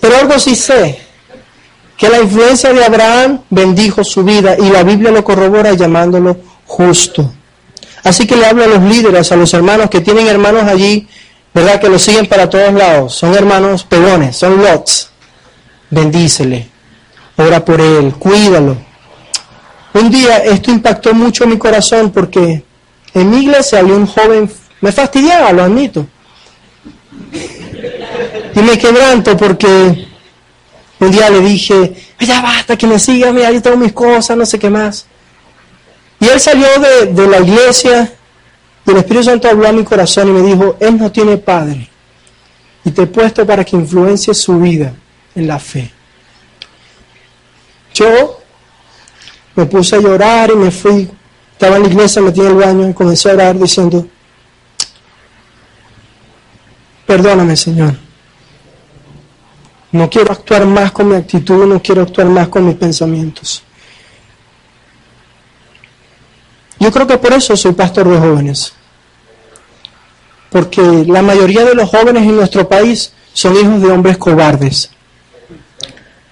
Pero 0.00 0.16
algo 0.16 0.38
sí 0.38 0.56
sé, 0.56 0.98
que 1.98 2.08
la 2.08 2.22
influencia 2.22 2.72
de 2.72 2.82
Abraham 2.82 3.42
bendijo 3.50 4.02
su 4.04 4.24
vida 4.24 4.56
y 4.58 4.70
la 4.70 4.82
Biblia 4.84 5.10
lo 5.10 5.22
corrobora 5.22 5.74
llamándolo 5.74 6.38
justo. 6.64 7.30
Así 8.06 8.26
que 8.26 8.36
le 8.36 8.46
hablo 8.46 8.64
a 8.64 8.68
los 8.68 8.82
líderes, 8.82 9.32
a 9.32 9.36
los 9.36 9.52
hermanos 9.52 9.90
que 9.90 10.00
tienen 10.00 10.26
hermanos 10.26 10.62
allí 10.64 11.06
¿verdad? 11.56 11.80
Que 11.80 11.88
lo 11.88 11.98
siguen 11.98 12.26
para 12.26 12.50
todos 12.50 12.70
lados. 12.74 13.14
Son 13.14 13.34
hermanos 13.34 13.82
pegones, 13.84 14.36
son 14.36 14.62
lots. 14.62 15.08
Bendícele, 15.88 16.68
ora 17.36 17.64
por 17.64 17.80
él, 17.80 18.12
cuídalo. 18.18 18.76
Un 19.94 20.10
día 20.10 20.36
esto 20.44 20.70
impactó 20.70 21.14
mucho 21.14 21.46
mi 21.46 21.56
corazón 21.56 22.10
porque 22.10 22.62
en 23.14 23.30
mi 23.30 23.38
iglesia 23.44 23.78
había 23.78 23.94
un 23.94 24.06
joven, 24.06 24.50
me 24.82 24.92
fastidiaba, 24.92 25.50
lo 25.52 25.62
admito. 25.62 26.06
Y 28.54 28.60
me 28.60 28.76
quebranto 28.76 29.34
porque 29.34 29.66
un 30.98 31.10
día 31.10 31.30
le 31.30 31.40
dije, 31.40 31.94
ya 32.20 32.42
basta 32.42 32.76
que 32.76 32.86
me 32.86 32.98
siga, 32.98 33.32
mira, 33.32 33.50
yo 33.50 33.62
tengo 33.62 33.78
mis 33.78 33.94
cosas, 33.94 34.36
no 34.36 34.44
sé 34.44 34.58
qué 34.58 34.68
más. 34.68 35.06
Y 36.20 36.28
él 36.28 36.40
salió 36.40 36.66
de, 36.80 37.12
de 37.12 37.28
la 37.28 37.40
iglesia 37.40 38.12
y 38.86 38.90
el 38.92 38.98
Espíritu 38.98 39.24
Santo 39.24 39.48
habló 39.48 39.68
a 39.68 39.72
mi 39.72 39.82
corazón 39.82 40.28
y 40.28 40.32
me 40.32 40.42
dijo, 40.42 40.76
Él 40.78 40.96
no 40.96 41.10
tiene 41.10 41.36
padre. 41.38 41.88
Y 42.84 42.92
te 42.92 43.02
he 43.02 43.06
puesto 43.06 43.44
para 43.44 43.64
que 43.64 43.74
influencie 43.74 44.32
su 44.32 44.60
vida 44.60 44.94
en 45.34 45.46
la 45.48 45.58
fe. 45.58 45.90
Yo 47.92 48.40
me 49.56 49.66
puse 49.66 49.96
a 49.96 50.00
llorar 50.00 50.50
y 50.50 50.56
me 50.56 50.70
fui. 50.70 51.10
Estaba 51.52 51.76
en 51.76 51.82
la 51.82 51.88
iglesia, 51.88 52.22
metí 52.22 52.40
en 52.40 52.46
el 52.46 52.54
baño 52.54 52.88
y 52.88 52.94
comencé 52.94 53.30
a 53.30 53.34
orar 53.34 53.58
diciendo, 53.58 54.06
perdóname 57.06 57.56
Señor. 57.56 57.96
No 59.90 60.08
quiero 60.10 60.32
actuar 60.32 60.64
más 60.66 60.92
con 60.92 61.08
mi 61.08 61.16
actitud, 61.16 61.66
no 61.66 61.82
quiero 61.82 62.02
actuar 62.02 62.28
más 62.28 62.48
con 62.48 62.66
mis 62.66 62.76
pensamientos. 62.76 63.64
Yo 66.78 66.90
creo 66.92 67.06
que 67.06 67.18
por 67.18 67.32
eso 67.32 67.56
soy 67.56 67.72
pastor 67.72 68.08
de 68.08 68.18
jóvenes. 68.18 68.72
Porque 70.50 71.04
la 71.06 71.22
mayoría 71.22 71.64
de 71.64 71.74
los 71.74 71.88
jóvenes 71.88 72.22
en 72.22 72.36
nuestro 72.36 72.68
país 72.68 73.12
son 73.32 73.56
hijos 73.56 73.80
de 73.80 73.90
hombres 73.90 74.16
cobardes. 74.18 74.90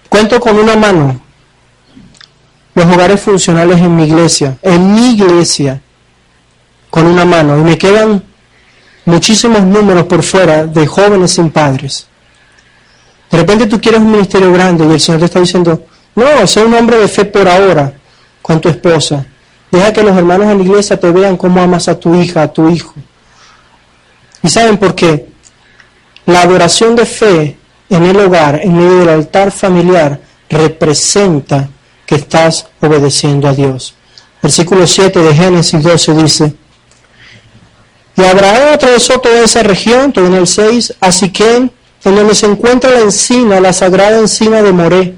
Cuento 0.08 0.38
con 0.40 0.56
una 0.58 0.76
mano 0.76 1.20
los 2.74 2.86
hogares 2.86 3.20
funcionales 3.20 3.78
en 3.78 3.94
mi 3.94 4.04
iglesia, 4.04 4.58
en 4.62 4.94
mi 4.94 5.12
iglesia, 5.12 5.80
con 6.90 7.06
una 7.06 7.24
mano. 7.24 7.58
Y 7.58 7.62
me 7.62 7.78
quedan 7.78 8.22
muchísimos 9.04 9.62
números 9.62 10.04
por 10.04 10.22
fuera 10.22 10.66
de 10.66 10.86
jóvenes 10.86 11.32
sin 11.32 11.50
padres. 11.50 12.06
De 13.30 13.38
repente 13.38 13.66
tú 13.66 13.80
quieres 13.80 14.00
un 14.00 14.12
ministerio 14.12 14.52
grande 14.52 14.86
y 14.86 14.92
el 14.92 15.00
Señor 15.00 15.20
te 15.20 15.26
está 15.26 15.40
diciendo, 15.40 15.86
no, 16.14 16.46
sé 16.46 16.64
un 16.64 16.74
hombre 16.74 16.98
de 16.98 17.08
fe 17.08 17.24
por 17.24 17.48
ahora 17.48 17.92
con 18.42 18.60
tu 18.60 18.68
esposa. 18.68 19.24
Deja 19.70 19.92
que 19.92 20.02
los 20.02 20.16
hermanos 20.16 20.48
en 20.48 20.58
la 20.58 20.64
iglesia 20.64 20.98
te 20.98 21.10
vean 21.10 21.36
cómo 21.36 21.60
amas 21.60 21.88
a 21.88 21.98
tu 21.98 22.14
hija, 22.14 22.42
a 22.42 22.52
tu 22.52 22.68
hijo. 22.68 22.94
¿Y 24.42 24.48
saben 24.48 24.76
por 24.76 24.94
qué? 24.94 25.26
La 26.26 26.42
adoración 26.42 26.94
de 26.94 27.06
fe 27.06 27.56
en 27.88 28.04
el 28.04 28.16
hogar, 28.18 28.60
en 28.62 28.76
medio 28.76 28.98
del 28.98 29.08
altar 29.08 29.50
familiar, 29.50 30.20
representa 30.48 31.68
que 32.06 32.16
estás 32.16 32.66
obedeciendo 32.80 33.48
a 33.48 33.52
Dios. 33.52 33.94
Versículo 34.42 34.86
7 34.86 35.18
de 35.20 35.34
Génesis 35.34 35.82
12 35.82 36.14
dice, 36.14 36.54
Y 38.16 38.22
Abraham 38.22 38.74
atravesó 38.74 39.18
toda 39.18 39.42
esa 39.42 39.62
región, 39.62 40.12
todo 40.12 40.26
en 40.26 40.34
el 40.34 40.46
6, 40.46 40.94
a 41.00 41.10
Siquén, 41.10 41.72
en 42.04 42.14
donde 42.14 42.34
se 42.34 42.46
encuentra 42.46 42.90
la 42.90 43.00
encina, 43.00 43.60
la 43.60 43.72
sagrada 43.72 44.18
encina 44.18 44.62
de 44.62 44.72
Moré. 44.72 45.14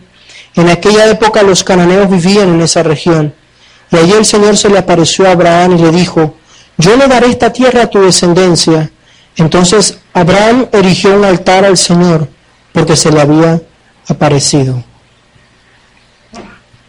En 0.54 0.68
aquella 0.68 1.10
época 1.10 1.42
los 1.42 1.64
cananeos 1.64 2.08
vivían 2.08 2.50
en 2.50 2.60
esa 2.60 2.82
región. 2.82 3.34
Y 3.96 3.98
allí 3.98 4.12
el 4.12 4.26
Señor 4.26 4.58
se 4.58 4.68
le 4.68 4.76
apareció 4.76 5.26
a 5.26 5.30
Abraham 5.30 5.78
y 5.78 5.80
le 5.80 5.90
dijo, 5.90 6.34
yo 6.76 6.96
le 6.98 7.06
daré 7.06 7.28
esta 7.28 7.50
tierra 7.50 7.84
a 7.84 7.86
tu 7.86 7.98
descendencia. 8.02 8.90
Entonces 9.36 9.96
Abraham 10.12 10.66
erigió 10.70 11.16
un 11.16 11.24
altar 11.24 11.64
al 11.64 11.78
Señor 11.78 12.28
porque 12.72 12.94
se 12.94 13.10
le 13.10 13.22
había 13.22 13.62
aparecido. 14.06 14.84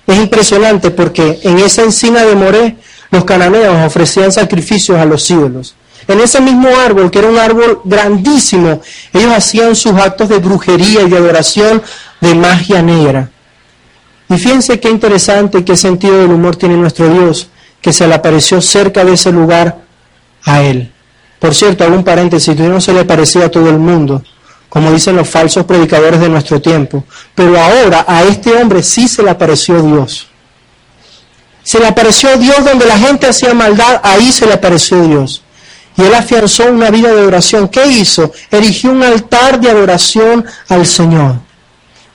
Es 0.05 0.18
impresionante 0.18 0.91
porque 0.91 1.39
en 1.43 1.60
esa 1.60 1.84
encina 1.84 2.26
de 2.26 2.36
Moré 2.36 2.76
los 3.10 3.24
cananeos 3.24 3.86
ofrecían 3.86 4.34
sacrificios 4.34 4.97
a 4.97 5.05
los 5.05 5.32
ídolos. 5.32 5.76
En 6.10 6.20
ese 6.20 6.41
mismo 6.41 6.68
árbol, 6.76 7.10
que 7.10 7.20
era 7.20 7.30
un 7.30 7.38
árbol 7.38 7.80
grandísimo, 7.86 8.82
ellos 9.14 9.32
hacían 9.34 9.78
sus 9.78 9.93
actos 9.93 10.28
de 10.28 10.39
brujería 10.39 11.03
y 11.03 11.10
de 11.10 11.18
adoración 11.18 11.82
de 12.20 12.36
magia 12.36 12.82
negra. 12.82 13.32
Y 14.30 14.38
fíjense 14.38 14.80
qué 14.80 14.89
interesante, 14.89 15.63
qué 15.63 15.78
sentido 15.78 16.19
del 16.19 16.32
humor 16.32 16.55
tiene 16.55 16.75
nuestro 16.75 17.07
Dios, 17.09 17.49
que 17.82 17.93
se 17.93 18.07
le 18.07 18.15
apareció 18.15 18.61
cerca 18.61 19.05
de 19.05 19.13
ese 19.13 19.32
lugar 19.32 19.80
a 20.43 20.61
él. 20.61 20.91
Por 21.39 21.53
cierto, 21.53 21.84
algún 21.84 22.03
paréntesis, 22.03 22.55
Dios 22.55 22.69
no 22.69 22.82
se 22.82 22.93
le 22.93 23.05
parecía 23.05 23.45
a 23.45 23.51
todo 23.51 23.69
el 23.69 23.78
mundo, 23.78 24.23
como 24.69 24.91
dicen 24.91 25.15
los 25.15 25.30
falsos 25.30 25.65
predicadores 25.65 26.19
de 26.19 26.30
nuestro 26.30 26.59
tiempo. 26.61 27.03
Pero 27.36 27.59
ahora 27.59 28.05
a 28.07 28.23
este 28.23 28.53
hombre 28.53 28.84
sí 28.84 29.07
se 29.07 29.23
le 29.23 29.30
apareció 29.30 29.82
Dios. 29.82 30.28
Se 31.63 31.80
le 31.80 31.88
apareció 31.88 32.36
Dios 32.38 32.65
donde 32.65 32.86
la 32.86 32.97
gente 32.97 33.28
hacía 33.28 33.53
maldad, 33.53 33.99
ahí 34.03 34.32
se 34.32 34.45
le 34.45 34.53
apareció 34.53 35.01
Dios. 35.03 35.43
Y 35.97 36.03
él 36.03 36.13
afianzó 36.13 36.65
una 36.71 36.89
vida 36.89 37.13
de 37.13 37.25
oración. 37.25 37.67
¿Qué 37.67 37.86
hizo? 37.88 38.32
Erigió 38.51 38.91
un 38.91 39.03
altar 39.03 39.59
de 39.59 39.69
adoración 39.69 40.45
al 40.69 40.86
Señor. 40.86 41.47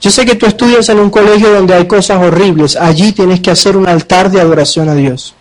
Yo 0.03 0.11
sé 0.11 0.25
que 0.25 0.35
tú 0.35 0.45
estudias 0.45 0.89
en 0.89 0.99
un 0.99 1.09
colegio 1.09 1.53
donde 1.53 1.73
hay 1.73 1.87
cosas 1.87 2.21
horribles. 2.21 2.75
Allí 2.75 3.13
tienes 3.13 3.39
que 3.39 3.51
hacer 3.51 3.77
un 3.77 3.87
altar 3.87 4.29
de 4.29 4.41
adoración 4.41 4.89
a 4.89 4.95
Dios. 4.95 5.33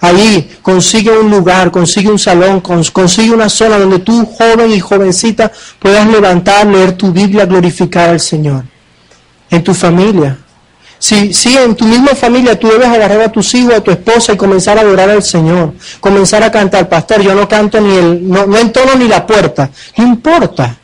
Allí 0.00 0.48
consigue 0.62 1.10
un 1.10 1.30
lugar, 1.30 1.70
consigue 1.70 2.08
un 2.08 2.18
salón, 2.18 2.62
consigue 2.62 3.30
una 3.30 3.50
zona 3.50 3.78
donde 3.78 3.98
tú, 3.98 4.24
joven 4.24 4.72
y 4.72 4.80
jovencita, 4.80 5.52
puedas 5.78 6.08
levantar, 6.08 6.66
leer 6.66 6.92
tu 6.92 7.12
Biblia, 7.12 7.44
glorificar 7.44 8.08
al 8.08 8.20
Señor. 8.20 8.64
En 9.50 9.62
tu 9.62 9.74
familia. 9.74 10.38
Si, 10.98 11.34
si 11.34 11.54
en 11.58 11.74
tu 11.74 11.84
misma 11.84 12.14
familia 12.14 12.58
tú 12.58 12.68
debes 12.68 12.88
agarrar 12.88 13.20
a 13.20 13.30
tus 13.30 13.54
hijos, 13.54 13.74
a 13.74 13.84
tu 13.84 13.90
esposa 13.90 14.32
y 14.32 14.38
comenzar 14.38 14.78
a 14.78 14.80
adorar 14.80 15.10
al 15.10 15.22
Señor, 15.22 15.74
comenzar 16.00 16.42
a 16.42 16.50
cantar, 16.50 16.88
pastor, 16.88 17.20
yo 17.20 17.34
no 17.34 17.46
canto 17.46 17.78
ni 17.78 17.94
el, 17.94 18.26
no, 18.26 18.46
no 18.46 18.56
entono 18.56 18.94
ni 18.94 19.08
la 19.08 19.26
puerta, 19.26 19.68
no 19.98 20.06
importa 20.06 20.79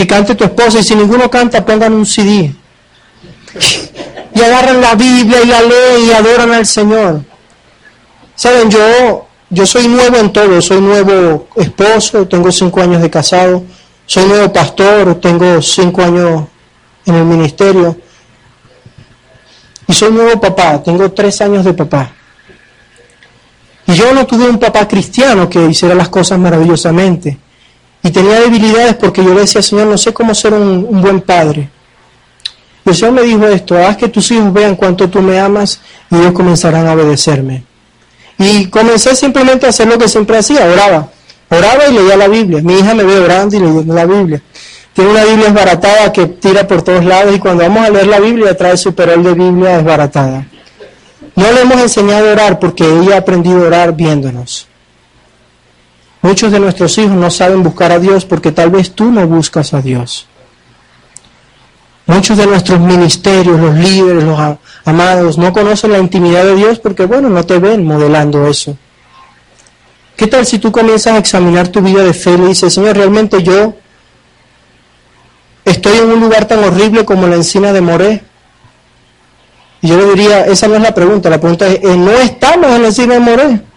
que 0.00 0.06
cante 0.06 0.34
tu 0.34 0.44
esposa 0.44 0.78
y 0.78 0.82
si 0.82 0.94
ninguno 0.94 1.28
canta 1.28 1.62
pongan 1.62 1.92
un 1.92 2.06
CD. 2.06 2.50
Y 4.34 4.40
agarran 4.40 4.80
la 4.80 4.94
Biblia 4.94 5.42
y 5.42 5.46
la 5.46 5.60
leen 5.60 6.06
y 6.06 6.10
adoran 6.10 6.52
al 6.52 6.64
Señor. 6.64 7.20
Saben, 8.34 8.70
yo, 8.70 9.26
yo 9.50 9.66
soy 9.66 9.88
nuevo 9.88 10.16
en 10.16 10.32
todo, 10.32 10.62
soy 10.62 10.80
nuevo 10.80 11.48
esposo, 11.54 12.26
tengo 12.26 12.50
cinco 12.50 12.80
años 12.80 13.02
de 13.02 13.10
casado, 13.10 13.62
soy 14.06 14.24
nuevo 14.24 14.50
pastor, 14.50 15.20
tengo 15.20 15.60
cinco 15.60 16.00
años 16.00 16.44
en 17.04 17.16
el 17.16 17.24
ministerio. 17.26 17.94
Y 19.86 19.92
soy 19.92 20.12
nuevo 20.12 20.40
papá, 20.40 20.82
tengo 20.82 21.12
tres 21.12 21.42
años 21.42 21.62
de 21.62 21.74
papá. 21.74 22.10
Y 23.86 23.92
yo 23.92 24.14
no 24.14 24.26
tuve 24.26 24.48
un 24.48 24.58
papá 24.58 24.88
cristiano 24.88 25.46
que 25.46 25.62
hiciera 25.62 25.94
las 25.94 26.08
cosas 26.08 26.38
maravillosamente. 26.38 27.49
Y 28.02 28.10
tenía 28.10 28.40
debilidades 28.40 28.94
porque 28.96 29.22
yo 29.22 29.34
le 29.34 29.40
decía, 29.40 29.62
Señor, 29.62 29.86
no 29.86 29.98
sé 29.98 30.12
cómo 30.12 30.34
ser 30.34 30.54
un, 30.54 31.00
buen 31.02 31.20
padre. 31.20 31.68
Y 32.84 32.90
el 32.90 32.94
Señor 32.94 33.12
me 33.12 33.22
dijo 33.22 33.46
esto, 33.46 33.76
haz 33.76 33.96
que 33.96 34.08
tus 34.08 34.30
hijos 34.30 34.52
vean 34.52 34.74
cuánto 34.74 35.08
tú 35.10 35.20
me 35.20 35.38
amas 35.38 35.80
y 36.10 36.16
ellos 36.16 36.32
comenzarán 36.32 36.86
a 36.86 36.94
obedecerme. 36.94 37.64
Y 38.38 38.66
comencé 38.66 39.14
simplemente 39.14 39.66
a 39.66 39.68
hacer 39.68 39.86
lo 39.86 39.98
que 39.98 40.08
siempre 40.08 40.38
hacía, 40.38 40.64
oraba. 40.64 41.10
Oraba 41.50 41.88
y 41.88 41.92
leía 41.92 42.16
la 42.16 42.28
Biblia. 42.28 42.62
Mi 42.62 42.78
hija 42.78 42.94
me 42.94 43.04
ve 43.04 43.18
orando 43.18 43.56
y 43.56 43.60
leyendo 43.60 43.92
la 43.92 44.06
Biblia. 44.06 44.40
Tiene 44.94 45.10
una 45.10 45.24
Biblia 45.24 45.48
esbaratada 45.48 46.12
que 46.12 46.26
tira 46.26 46.66
por 46.66 46.82
todos 46.82 47.04
lados 47.04 47.34
y 47.34 47.38
cuando 47.38 47.64
vamos 47.64 47.86
a 47.86 47.90
leer 47.90 48.06
la 48.06 48.18
Biblia 48.18 48.56
trae 48.56 48.76
su 48.76 48.94
perol 48.94 49.22
de 49.22 49.34
Biblia 49.34 49.78
esbaratada. 49.78 50.46
No 51.36 51.52
le 51.52 51.60
hemos 51.60 51.80
enseñado 51.80 52.28
a 52.28 52.32
orar 52.32 52.58
porque 52.58 52.84
ella 52.84 53.16
ha 53.16 53.18
aprendido 53.18 53.62
a 53.62 53.66
orar 53.66 53.94
viéndonos. 53.94 54.69
Muchos 56.22 56.52
de 56.52 56.60
nuestros 56.60 56.96
hijos 56.98 57.12
no 57.12 57.30
saben 57.30 57.62
buscar 57.62 57.92
a 57.92 57.98
Dios 57.98 58.24
porque 58.24 58.52
tal 58.52 58.70
vez 58.70 58.92
tú 58.92 59.10
no 59.10 59.26
buscas 59.26 59.72
a 59.72 59.80
Dios. 59.80 60.26
Muchos 62.06 62.36
de 62.36 62.46
nuestros 62.46 62.80
ministerios, 62.80 63.58
los 63.58 63.74
líderes, 63.74 64.24
los 64.24 64.38
amados, 64.84 65.38
no 65.38 65.52
conocen 65.52 65.92
la 65.92 65.98
intimidad 65.98 66.44
de 66.44 66.56
Dios 66.56 66.78
porque, 66.78 67.06
bueno, 67.06 67.30
no 67.30 67.44
te 67.44 67.58
ven 67.58 67.84
modelando 67.84 68.46
eso. 68.48 68.76
¿Qué 70.16 70.26
tal 70.26 70.44
si 70.44 70.58
tú 70.58 70.70
comienzas 70.70 71.14
a 71.14 71.18
examinar 71.18 71.68
tu 71.68 71.80
vida 71.80 72.02
de 72.02 72.12
fe 72.12 72.32
y 72.32 72.48
dices, 72.48 72.74
Señor, 72.74 72.96
realmente 72.96 73.42
yo 73.42 73.74
estoy 75.64 75.98
en 75.98 76.10
un 76.10 76.20
lugar 76.20 76.46
tan 76.46 76.62
horrible 76.64 77.04
como 77.06 77.26
la 77.26 77.36
encina 77.36 77.72
de 77.72 77.80
Moré? 77.80 78.24
Y 79.80 79.88
yo 79.88 79.96
le 79.96 80.06
diría, 80.10 80.44
esa 80.44 80.68
no 80.68 80.74
es 80.74 80.82
la 80.82 80.94
pregunta, 80.94 81.30
la 81.30 81.40
pregunta 81.40 81.66
es, 81.68 81.96
¿no 81.96 82.10
estamos 82.10 82.70
en 82.72 82.82
la 82.82 82.88
encina 82.88 83.14
de 83.14 83.20
Moré? 83.20 83.69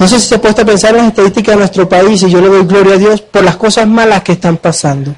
No 0.00 0.08
sé 0.08 0.18
si 0.18 0.28
se 0.28 0.36
ha 0.36 0.40
puesto 0.40 0.62
a 0.62 0.64
pensar 0.64 0.92
en 0.92 0.96
las 0.96 1.08
estadísticas 1.08 1.54
de 1.54 1.58
nuestro 1.58 1.86
país 1.86 2.22
y 2.22 2.30
yo 2.30 2.40
le 2.40 2.48
doy 2.48 2.64
gloria 2.64 2.94
a 2.94 2.96
Dios 2.98 3.20
por 3.20 3.44
las 3.44 3.56
cosas 3.56 3.86
malas 3.86 4.22
que 4.22 4.32
están 4.32 4.56
pasando. 4.56 5.14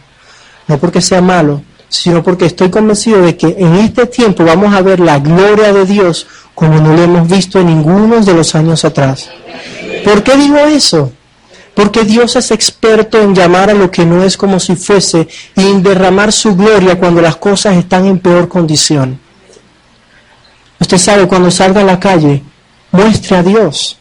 No 0.66 0.76
porque 0.76 1.00
sea 1.00 1.20
malo, 1.20 1.62
sino 1.88 2.20
porque 2.20 2.46
estoy 2.46 2.68
convencido 2.68 3.22
de 3.22 3.36
que 3.36 3.54
en 3.56 3.76
este 3.76 4.06
tiempo 4.06 4.44
vamos 4.44 4.74
a 4.74 4.82
ver 4.82 4.98
la 4.98 5.20
gloria 5.20 5.72
de 5.72 5.86
Dios 5.86 6.26
como 6.52 6.80
no 6.80 6.96
lo 6.96 7.04
hemos 7.04 7.28
visto 7.28 7.60
en 7.60 7.68
ninguno 7.68 8.22
de 8.22 8.34
los 8.34 8.56
años 8.56 8.84
atrás. 8.84 9.30
¿Por 10.04 10.24
qué 10.24 10.36
digo 10.36 10.58
eso? 10.58 11.12
Porque 11.74 12.02
Dios 12.02 12.34
es 12.34 12.50
experto 12.50 13.22
en 13.22 13.36
llamar 13.36 13.70
a 13.70 13.74
lo 13.74 13.88
que 13.88 14.04
no 14.04 14.24
es 14.24 14.36
como 14.36 14.58
si 14.58 14.74
fuese 14.74 15.28
y 15.54 15.60
en 15.60 15.80
derramar 15.84 16.32
su 16.32 16.56
gloria 16.56 16.98
cuando 16.98 17.22
las 17.22 17.36
cosas 17.36 17.76
están 17.76 18.06
en 18.06 18.18
peor 18.18 18.48
condición. 18.48 19.20
Usted 20.80 20.98
sabe, 20.98 21.28
cuando 21.28 21.52
salga 21.52 21.82
a 21.82 21.84
la 21.84 22.00
calle, 22.00 22.42
muestre 22.90 23.36
a 23.36 23.44
Dios. 23.44 23.96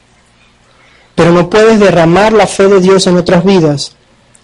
Pero 1.15 1.31
no 1.31 1.49
puedes 1.49 1.79
derramar 1.79 2.33
la 2.33 2.47
fe 2.47 2.67
de 2.67 2.79
Dios 2.79 3.07
en 3.07 3.17
otras 3.17 3.43
vidas 3.43 3.95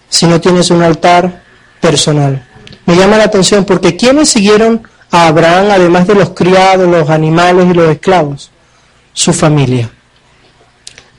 si 0.08 0.26
no 0.26 0.40
tienes 0.40 0.70
un 0.70 0.82
altar 0.82 1.42
personal. 1.80 2.46
Me 2.86 2.96
llama 2.96 3.18
la 3.18 3.24
atención 3.24 3.64
porque 3.64 3.96
¿quiénes 3.96 4.30
siguieron 4.30 4.82
a 5.10 5.26
Abraham 5.26 5.70
además 5.70 6.06
de 6.06 6.14
los 6.14 6.30
criados, 6.30 6.88
los 6.88 7.10
animales 7.10 7.66
y 7.70 7.74
los 7.74 7.90
esclavos? 7.90 8.50
Su 9.12 9.32
familia. 9.32 9.90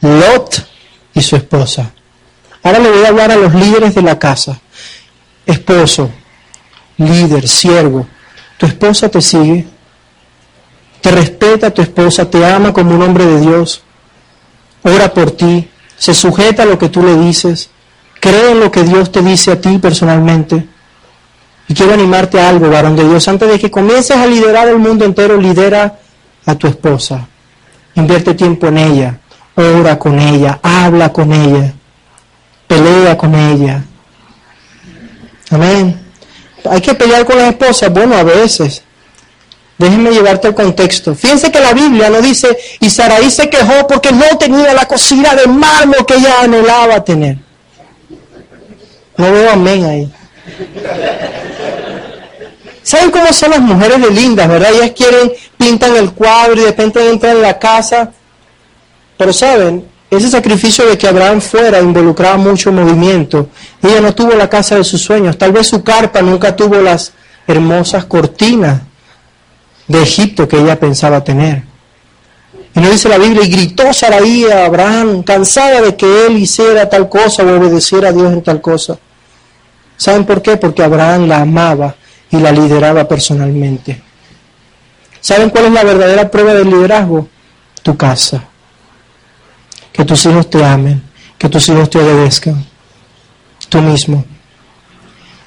Lot 0.02 0.66
y 1.14 1.22
su 1.22 1.36
esposa. 1.36 1.92
Ahora 2.64 2.80
le 2.80 2.90
voy 2.90 3.06
a 3.06 3.10
hablar 3.10 3.32
a 3.32 3.36
los 3.36 3.54
líderes 3.54 3.96
de 3.96 4.02
la 4.02 4.18
casa. 4.18 4.60
Esposo, 5.46 6.10
líder, 6.98 7.48
siervo. 7.48 8.08
Tu 8.58 8.66
esposa 8.66 9.10
te 9.10 9.22
sigue, 9.22 9.66
te 11.02 11.12
respeta 11.12 11.72
tu 11.72 11.82
esposa, 11.82 12.30
te 12.30 12.46
ama 12.46 12.74
como 12.74 12.96
un 12.96 13.02
hombre 13.02 13.26
de 13.26 13.40
Dios 13.40 13.84
ora 14.84 15.14
por 15.14 15.32
ti, 15.32 15.70
se 15.98 16.14
sujeta 16.14 16.64
a 16.64 16.66
lo 16.66 16.78
que 16.78 16.90
tú 16.90 17.04
le 17.04 17.16
dices, 17.18 17.70
cree 18.20 18.52
en 18.52 18.60
lo 18.60 18.72
que 18.72 18.84
Dios 18.84 19.12
te 19.12 19.22
dice 19.22 19.52
a 19.52 19.62
ti 19.62 19.78
personalmente. 19.78 20.68
Y 21.68 21.74
quiero 21.74 21.94
animarte 21.94 22.40
a 22.40 22.50
algo, 22.50 22.70
varón 22.70 22.96
de 22.96 23.08
Dios, 23.08 23.28
antes 23.28 23.50
de 23.50 23.60
que 23.60 23.70
comiences 23.70 24.18
a 24.18 24.26
liderar 24.26 24.68
el 24.68 24.80
mundo 24.80 25.06
entero, 25.06 25.40
lidera 25.40 26.00
a 26.46 26.56
tu 26.56 26.68
esposa. 26.68 27.28
Invierte 27.96 28.34
tiempo 28.34 28.68
en 28.68 28.78
ella, 28.78 29.20
ora 29.56 30.00
con 30.00 30.20
ella, 30.20 30.60
habla 30.64 31.12
con 31.12 31.32
ella, 31.32 31.74
pelea 32.68 33.18
con 33.18 33.36
ella. 33.36 33.84
Amén. 35.52 36.00
Hay 36.70 36.82
que 36.82 36.94
pelear 36.94 37.26
con 37.26 37.38
la 37.38 37.50
esposa, 37.50 37.90
bueno, 37.90 38.16
a 38.16 38.24
veces, 38.24 38.84
Déjenme 39.80 40.12
llevarte 40.12 40.48
al 40.48 40.56
contexto. 40.56 41.16
Fíjense 41.16 41.50
que 41.50 41.60
la 41.62 41.72
Biblia 41.72 42.10
no 42.10 42.22
dice, 42.22 42.56
y 42.82 42.90
Saraí 42.90 43.32
se 43.32 43.50
quejó 43.50 43.88
porque 43.88 44.12
no 44.12 44.38
tenía 44.38 44.74
la 44.74 44.86
cocina 44.86 45.34
de 45.34 45.48
mármol 45.48 46.06
que 46.06 46.16
ella 46.16 46.42
anhelaba 46.42 47.02
tener. 47.02 47.38
No 49.16 49.32
veo 49.32 49.52
amén 49.52 49.86
ahí. 49.86 50.14
¿Saben 52.84 53.10
cómo 53.10 53.32
son 53.32 53.52
las 53.52 53.62
mujeres 53.62 54.02
de 54.02 54.12
lindas, 54.12 54.50
verdad? 54.50 54.74
Ellas 54.74 54.92
quieren, 54.92 55.32
pintan 55.58 55.96
el 55.96 56.12
cuadro 56.12 56.56
y 56.56 56.60
de 56.60 56.66
repente 56.66 57.10
entran 57.10 57.38
en 57.38 57.42
la 57.42 57.58
casa. 57.58 58.12
Pero 59.16 59.32
saben, 59.32 59.86
ese 60.12 60.30
sacrificio 60.30 60.86
de 60.88 60.98
que 60.98 61.08
Abraham 61.08 61.40
fuera 61.40 61.80
involucraba 61.80 62.36
mucho 62.36 62.70
movimiento. 62.74 63.48
Ella 63.82 64.02
no 64.02 64.14
tuvo 64.14 64.34
la 64.34 64.50
casa 64.50 64.76
de 64.76 64.84
sus 64.84 65.02
sueños. 65.02 65.38
Tal 65.38 65.54
vez 65.54 65.68
su 65.68 65.86
carpa 65.86 66.22
nunca 66.22 66.54
tuvo 66.54 66.82
las 66.82 67.14
hermosas 67.48 68.04
cortinas 68.06 68.82
de 69.90 70.02
Egipto 70.02 70.48
que 70.48 70.58
ella 70.58 70.80
pensaba 70.80 71.22
tener. 71.24 71.64
Y 72.76 72.80
no 72.80 72.90
dice 72.90 73.10
la 73.10 73.18
Biblia, 73.18 73.44
y 73.44 73.50
gritó 73.50 73.92
Saraí 73.92 74.46
a 74.46 74.66
Abraham, 74.66 75.24
cansada 75.24 75.82
de 75.82 75.98
que 75.98 76.28
él 76.28 76.38
hiciera 76.38 76.88
tal 76.88 77.10
cosa 77.10 77.44
o 77.44 77.58
obedeciera 77.58 78.10
a 78.10 78.12
Dios 78.14 78.32
en 78.32 78.44
tal 78.44 78.62
cosa. 78.62 78.98
¿Saben 79.98 80.26
por 80.26 80.42
qué? 80.42 80.56
Porque 80.56 80.84
Abraham 80.84 81.28
la 81.28 81.42
amaba 81.42 81.96
y 82.32 82.38
la 82.38 82.52
lideraba 82.52 83.08
personalmente. 83.08 84.02
¿Saben 85.20 85.50
cuál 85.50 85.66
es 85.66 85.72
la 85.74 85.84
verdadera 85.84 86.30
prueba 86.30 86.54
del 86.54 86.70
liderazgo? 86.70 87.28
Tu 87.82 87.98
casa. 87.98 88.44
Que 89.92 90.06
tus 90.06 90.24
hijos 90.28 90.50
te 90.50 90.64
amen, 90.64 91.04
que 91.38 91.50
tus 91.50 91.68
hijos 91.68 91.90
te 91.90 91.98
obedezcan. 91.98 92.64
Tú 93.68 93.82
mismo. 93.82 94.24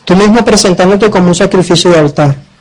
Tú 0.05 0.17
mismo 0.17 0.45
presentándote 0.45 1.09
como 1.09 1.29
un 1.29 1.35
sacrificio 1.35 1.91
de 1.91 1.99
altar. 2.01 2.52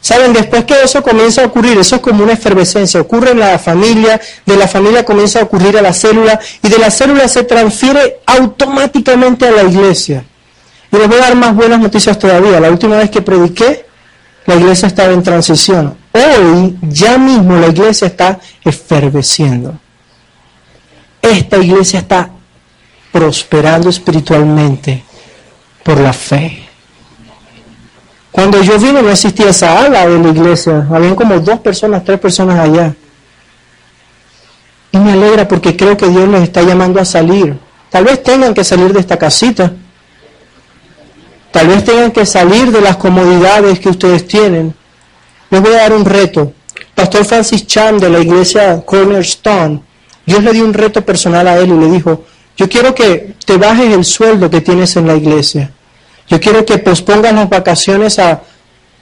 Saben, 0.00 0.32
después 0.32 0.64
que 0.64 0.82
eso 0.82 1.02
comienza 1.02 1.42
a 1.42 1.46
ocurrir, 1.46 1.78
eso 1.78 1.96
es 1.96 2.02
como 2.02 2.24
una 2.24 2.32
efervescencia, 2.32 3.00
ocurre 3.00 3.32
en 3.32 3.38
la 3.38 3.58
familia, 3.58 4.18
de 4.46 4.56
la 4.56 4.66
familia 4.66 5.04
comienza 5.04 5.40
a 5.40 5.42
ocurrir 5.42 5.76
a 5.76 5.82
la 5.82 5.92
célula 5.92 6.40
y 6.62 6.68
de 6.68 6.78
la 6.78 6.90
célula 6.90 7.28
se 7.28 7.44
transfiere 7.44 8.20
automáticamente 8.26 9.46
a 9.46 9.50
la 9.50 9.64
iglesia. 9.64 10.24
Y 10.90 10.96
les 10.96 11.06
voy 11.06 11.18
a 11.18 11.20
dar 11.20 11.36
más 11.36 11.54
buenas 11.54 11.78
noticias 11.80 12.18
todavía. 12.18 12.58
La 12.60 12.70
última 12.70 12.96
vez 12.96 13.10
que 13.10 13.20
prediqué, 13.20 13.84
la 14.46 14.56
iglesia 14.56 14.88
estaba 14.88 15.12
en 15.12 15.22
transición. 15.22 15.96
Hoy 16.12 16.78
ya 16.82 17.18
mismo 17.18 17.56
la 17.56 17.68
iglesia 17.68 18.06
está 18.06 18.40
eferveciendo. 18.64 19.78
Esta 21.20 21.58
iglesia 21.58 22.00
está 22.00 22.30
prosperando 23.12 23.90
espiritualmente 23.90 25.04
por 25.84 26.00
la 26.00 26.12
fe. 26.12 26.69
Cuando 28.30 28.62
yo 28.62 28.78
vine 28.78 29.02
no 29.02 29.10
existía 29.10 29.50
esa 29.50 29.84
ala 29.84 30.06
de 30.06 30.18
la 30.18 30.28
iglesia, 30.28 30.86
habían 30.90 31.14
como 31.14 31.38
dos 31.40 31.60
personas, 31.60 32.04
tres 32.04 32.20
personas 32.20 32.58
allá. 32.58 32.94
Y 34.92 34.98
me 34.98 35.12
alegra 35.12 35.46
porque 35.46 35.76
creo 35.76 35.96
que 35.96 36.08
Dios 36.08 36.28
les 36.28 36.42
está 36.42 36.62
llamando 36.62 37.00
a 37.00 37.04
salir. 37.04 37.58
Tal 37.90 38.04
vez 38.04 38.22
tengan 38.22 38.54
que 38.54 38.64
salir 38.64 38.92
de 38.92 39.00
esta 39.00 39.16
casita. 39.16 39.72
Tal 41.50 41.66
vez 41.66 41.84
tengan 41.84 42.12
que 42.12 42.24
salir 42.24 42.70
de 42.70 42.80
las 42.80 42.96
comodidades 42.96 43.80
que 43.80 43.88
ustedes 43.88 44.26
tienen. 44.26 44.74
Les 45.50 45.60
voy 45.60 45.72
a 45.72 45.78
dar 45.78 45.92
un 45.92 46.04
reto. 46.04 46.52
Pastor 46.94 47.24
Francis 47.24 47.66
Chan 47.66 47.98
de 47.98 48.08
la 48.08 48.20
iglesia 48.20 48.82
Cornerstone, 48.84 49.82
Dios 50.26 50.42
le 50.44 50.52
dio 50.52 50.64
un 50.64 50.74
reto 50.74 51.04
personal 51.04 51.48
a 51.48 51.58
él 51.58 51.70
y 51.70 51.78
le 51.78 51.90
dijo, 51.90 52.24
yo 52.56 52.68
quiero 52.68 52.94
que 52.94 53.34
te 53.44 53.56
bajes 53.56 53.92
el 53.92 54.04
sueldo 54.04 54.50
que 54.50 54.60
tienes 54.60 54.94
en 54.96 55.06
la 55.06 55.16
iglesia. 55.16 55.72
Yo 56.30 56.38
quiero 56.38 56.64
que 56.64 56.78
pospongas 56.78 57.34
las 57.34 57.48
vacaciones 57.48 58.20
a 58.20 58.40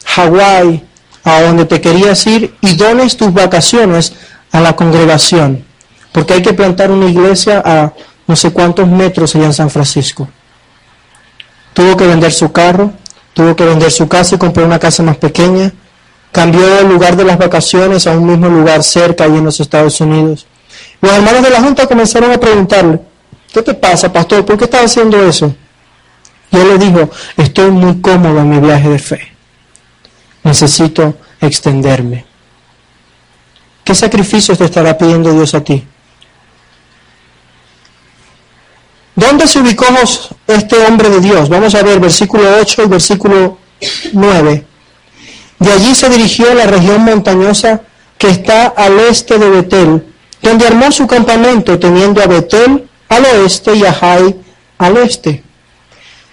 Hawái, 0.07 0.83
a 1.25 1.43
donde 1.43 1.67
te 1.67 1.79
querías 1.79 2.27
ir, 2.27 2.57
y 2.63 2.75
dones 2.75 3.19
tus 3.19 3.33
vacaciones 3.35 4.15
a 4.51 4.61
la 4.61 4.75
congregación. 4.75 5.63
Porque 6.11 6.33
hay 6.33 6.43
que 6.43 6.55
plantar 6.55 6.91
una 6.91 7.07
iglesia 7.07 7.63
a 7.65 7.93
no 8.27 8.35
sé 8.35 8.51
cuántos 8.51 8.89
metros 8.89 9.37
allá 9.37 9.45
en 9.45 9.53
San 9.53 9.69
Francisco. 9.69 10.27
Tuvo 11.75 11.99
que 11.99 12.07
vender 12.07 12.33
su 12.33 12.51
carro, 12.51 12.93
tuvo 13.35 13.55
que 13.55 13.65
vender 13.65 13.91
su 13.91 14.09
casa 14.09 14.35
y 14.35 14.39
comprar 14.39 14.65
una 14.65 14.79
casa 14.79 15.03
más 15.03 15.19
pequeña. 15.19 15.71
Cambió 16.33 16.79
el 16.79 16.89
lugar 16.89 17.15
de 17.15 17.25
las 17.25 17.37
vacaciones 17.37 18.07
a 18.07 18.13
un 18.13 18.27
mismo 18.27 18.49
lugar 18.49 18.83
cerca 18.83 19.25
ahí 19.25 19.37
en 19.37 19.45
los 19.45 19.61
Estados 19.61 20.01
Unidos. 20.01 20.47
Los 21.03 21.13
hermanos 21.13 21.43
de 21.43 21.51
la 21.51 21.61
Junta 21.61 21.87
comenzaron 21.87 22.33
a 22.33 22.41
preguntarle, 22.41 23.01
¿qué 23.53 23.63
te 23.63 23.75
pasa, 23.75 24.11
pastor? 24.11 24.47
¿Por 24.47 24.57
qué 24.57 24.65
estás 24.65 24.87
haciendo 24.87 25.23
eso? 25.23 25.55
Y 26.51 26.57
él 26.57 26.69
le 26.69 26.79
dijo, 26.79 27.11
estoy 27.37 27.71
muy 27.71 28.01
cómodo 28.01 28.41
en 28.41 28.49
mi 28.49 28.59
viaje 28.59 28.89
de 28.89 28.99
fe. 28.99 29.33
Necesito 30.45 31.17
extenderme. 31.41 32.25
¿Qué 33.85 33.95
sacrificios 33.95 34.59
te 34.59 34.65
estará 34.65 34.97
pidiendo 34.97 35.33
Dios 35.33 35.55
a 35.55 35.63
ti? 35.63 35.85
¿Dónde 39.15 39.49
se 39.49 39.59
ubicó 39.59 39.87
este 40.47 40.77
hombre 40.87 41.11
de 41.11 41.21
Dios? 41.21 41.49
Vamos 41.49 41.75
a 41.75 41.83
ver 41.83 41.99
versículo 41.99 42.45
8 42.61 42.83
y 42.85 42.87
versículo 42.87 43.59
9. 44.13 44.65
De 45.59 45.73
allí 45.73 45.95
se 45.95 46.09
dirigió 46.09 46.51
a 46.51 46.55
la 46.55 46.67
región 46.67 47.03
montañosa 47.03 47.83
que 48.17 48.29
está 48.29 48.67
al 48.67 48.99
este 49.01 49.39
de 49.39 49.51
Betel, 49.51 50.07
donde 50.41 50.67
armó 50.67 50.93
su 50.93 51.07
campamento, 51.07 51.79
teniendo 51.79 52.23
a 52.23 52.27
Betel 52.27 52.89
al 53.09 53.25
oeste 53.25 53.75
y 53.75 53.85
a 53.85 53.93
Jai 53.93 54.37
al 54.79 54.97
este. 54.99 55.43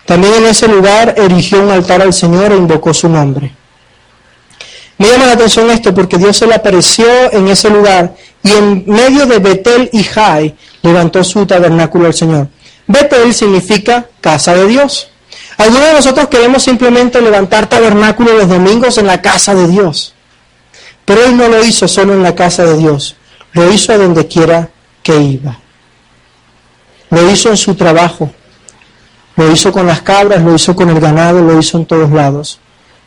También 0.05 0.35
en 0.35 0.45
ese 0.45 0.67
lugar 0.67 1.15
erigió 1.17 1.61
un 1.61 1.71
altar 1.71 2.01
al 2.01 2.13
Señor 2.13 2.51
e 2.51 2.57
invocó 2.57 2.93
su 2.93 3.09
nombre. 3.09 3.51
Me 4.97 5.09
llama 5.09 5.25
la 5.25 5.33
atención 5.33 5.69
esto 5.71 5.93
porque 5.93 6.17
Dios 6.17 6.37
se 6.37 6.47
le 6.47 6.55
apareció 6.55 7.05
en 7.33 7.47
ese 7.47 7.69
lugar 7.69 8.15
y 8.43 8.51
en 8.51 8.85
medio 8.87 9.25
de 9.25 9.39
Betel 9.39 9.89
y 9.91 10.03
Jai 10.03 10.55
levantó 10.81 11.23
su 11.23 11.45
tabernáculo 11.45 12.05
al 12.05 12.13
Señor. 12.13 12.47
Betel 12.87 13.33
significa 13.33 14.07
casa 14.21 14.53
de 14.55 14.67
Dios. 14.67 15.09
Algunos 15.57 15.87
de 15.87 15.93
nosotros 15.93 16.27
queremos 16.27 16.63
simplemente 16.63 17.21
levantar 17.21 17.67
tabernáculo 17.67 18.37
los 18.37 18.47
domingos 18.47 18.97
en 18.97 19.07
la 19.07 19.21
casa 19.21 19.55
de 19.55 19.67
Dios. 19.67 20.13
Pero 21.03 21.25
Él 21.25 21.37
no 21.37 21.47
lo 21.47 21.63
hizo 21.63 21.87
solo 21.87 22.13
en 22.13 22.23
la 22.23 22.35
casa 22.35 22.63
de 22.63 22.77
Dios, 22.77 23.15
lo 23.53 23.71
hizo 23.71 23.93
a 23.93 23.97
donde 23.97 24.27
quiera 24.27 24.69
que 25.03 25.15
iba. 25.17 25.59
Lo 27.09 27.29
hizo 27.29 27.49
en 27.49 27.57
su 27.57 27.75
trabajo, 27.75 28.31
lo 29.35 29.51
hizo 29.51 29.71
con 29.71 29.87
las 29.87 30.01
cabras, 30.01 30.41
lo 30.41 30.55
hizo 30.55 30.75
con 30.75 30.89
el 30.89 30.99
ganado, 30.99 31.41
lo 31.41 31.59
hizo 31.59 31.77
en 31.77 31.85
todos 31.85 32.09
lados. 32.11 32.59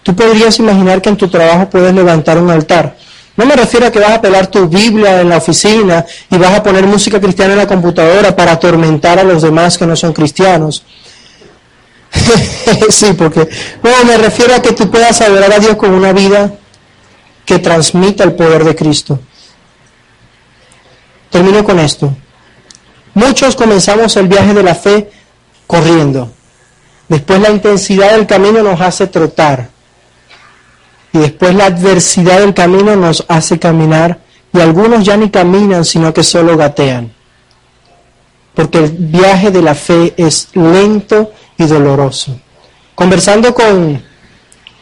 Tú 0.03 0.15
podrías 0.15 0.59
imaginar 0.59 1.03
que 1.03 1.09
en 1.09 1.17
tu 1.17 1.29
trabajo 1.29 1.69
puedes 1.69 1.95
levantar 1.95 2.39
un 2.39 2.51
altar. 2.51 2.97
No 3.37 3.47
me 3.47 3.55
refiero 3.55 3.87
a 3.87 3.91
que 3.91 4.01
vas 4.01 4.13
a 4.13 4.21
pelar 4.21 4.49
tu 4.49 4.69
Biblia 4.69 5.21
en 5.21 5.29
la 5.29 5.37
oficina 5.37 6.05
y 6.31 6.37
vas 6.37 6.55
a 6.55 6.63
poner 6.63 6.87
música 6.87 7.21
cristiana 7.21 7.53
en 7.53 7.59
la 7.59 7.67
computadora 7.67 8.35
para 8.35 8.53
atormentar 8.53 9.19
a 9.19 9.25
los 9.25 9.43
demás 9.43 9.79
que 9.79 9.87
no 9.87 9.95
son 9.95 10.13
cristianos. 10.13 10.83
sí, 12.91 13.13
porque 13.17 13.49
no, 13.83 14.05
me 14.05 14.19
refiero 14.19 14.55
a 14.55 14.63
que 14.63 14.73
tú 14.73 14.91
puedas 14.91 15.21
adorar 15.21 15.53
a 15.53 15.59
Dios 15.59 15.77
con 15.77 15.93
una 15.93 16.13
vida 16.13 16.53
que 17.45 17.59
transmita 17.59 18.25
el 18.25 18.33
poder 18.33 18.65
de 18.65 18.75
Cristo. 18.75 19.21
Termino 21.31 21.63
con 21.63 21.79
esto. 21.79 22.13
Muchos 23.15 23.55
comenzamos 23.57 24.17
el 24.17 24.29
viaje 24.29 24.55
de 24.55 24.63
la 24.63 24.75
fe 24.75 25.11
corriendo. 25.69 26.33
Después 27.09 27.41
la 27.41 27.51
intensidad 27.51 28.13
del 28.13 28.27
camino 28.27 28.63
nos 28.65 28.81
hace 28.81 29.07
trotar. 29.07 29.69
Y 31.13 31.19
después 31.19 31.55
la 31.55 31.67
adversidad 31.67 32.41
del 32.41 32.55
camino 32.55 32.97
nos 32.97 33.25
hace 33.29 33.61
caminar. 33.61 34.19
Y 34.53 34.61
algunos 34.61 35.05
ya 35.05 35.17
ni 35.17 35.31
caminan, 35.31 35.85
sino 35.85 36.13
que 36.13 36.25
solo 36.25 36.57
gatean. 36.57 37.13
Porque 38.55 38.79
el 38.79 38.91
viaje 38.91 39.53
de 39.53 39.63
la 39.63 39.75
fe 39.77 40.15
es 40.17 40.49
lento 40.55 41.33
y 41.57 41.65
doloroso. 41.65 42.37
Conversando 42.95 43.55
con 43.55 44.03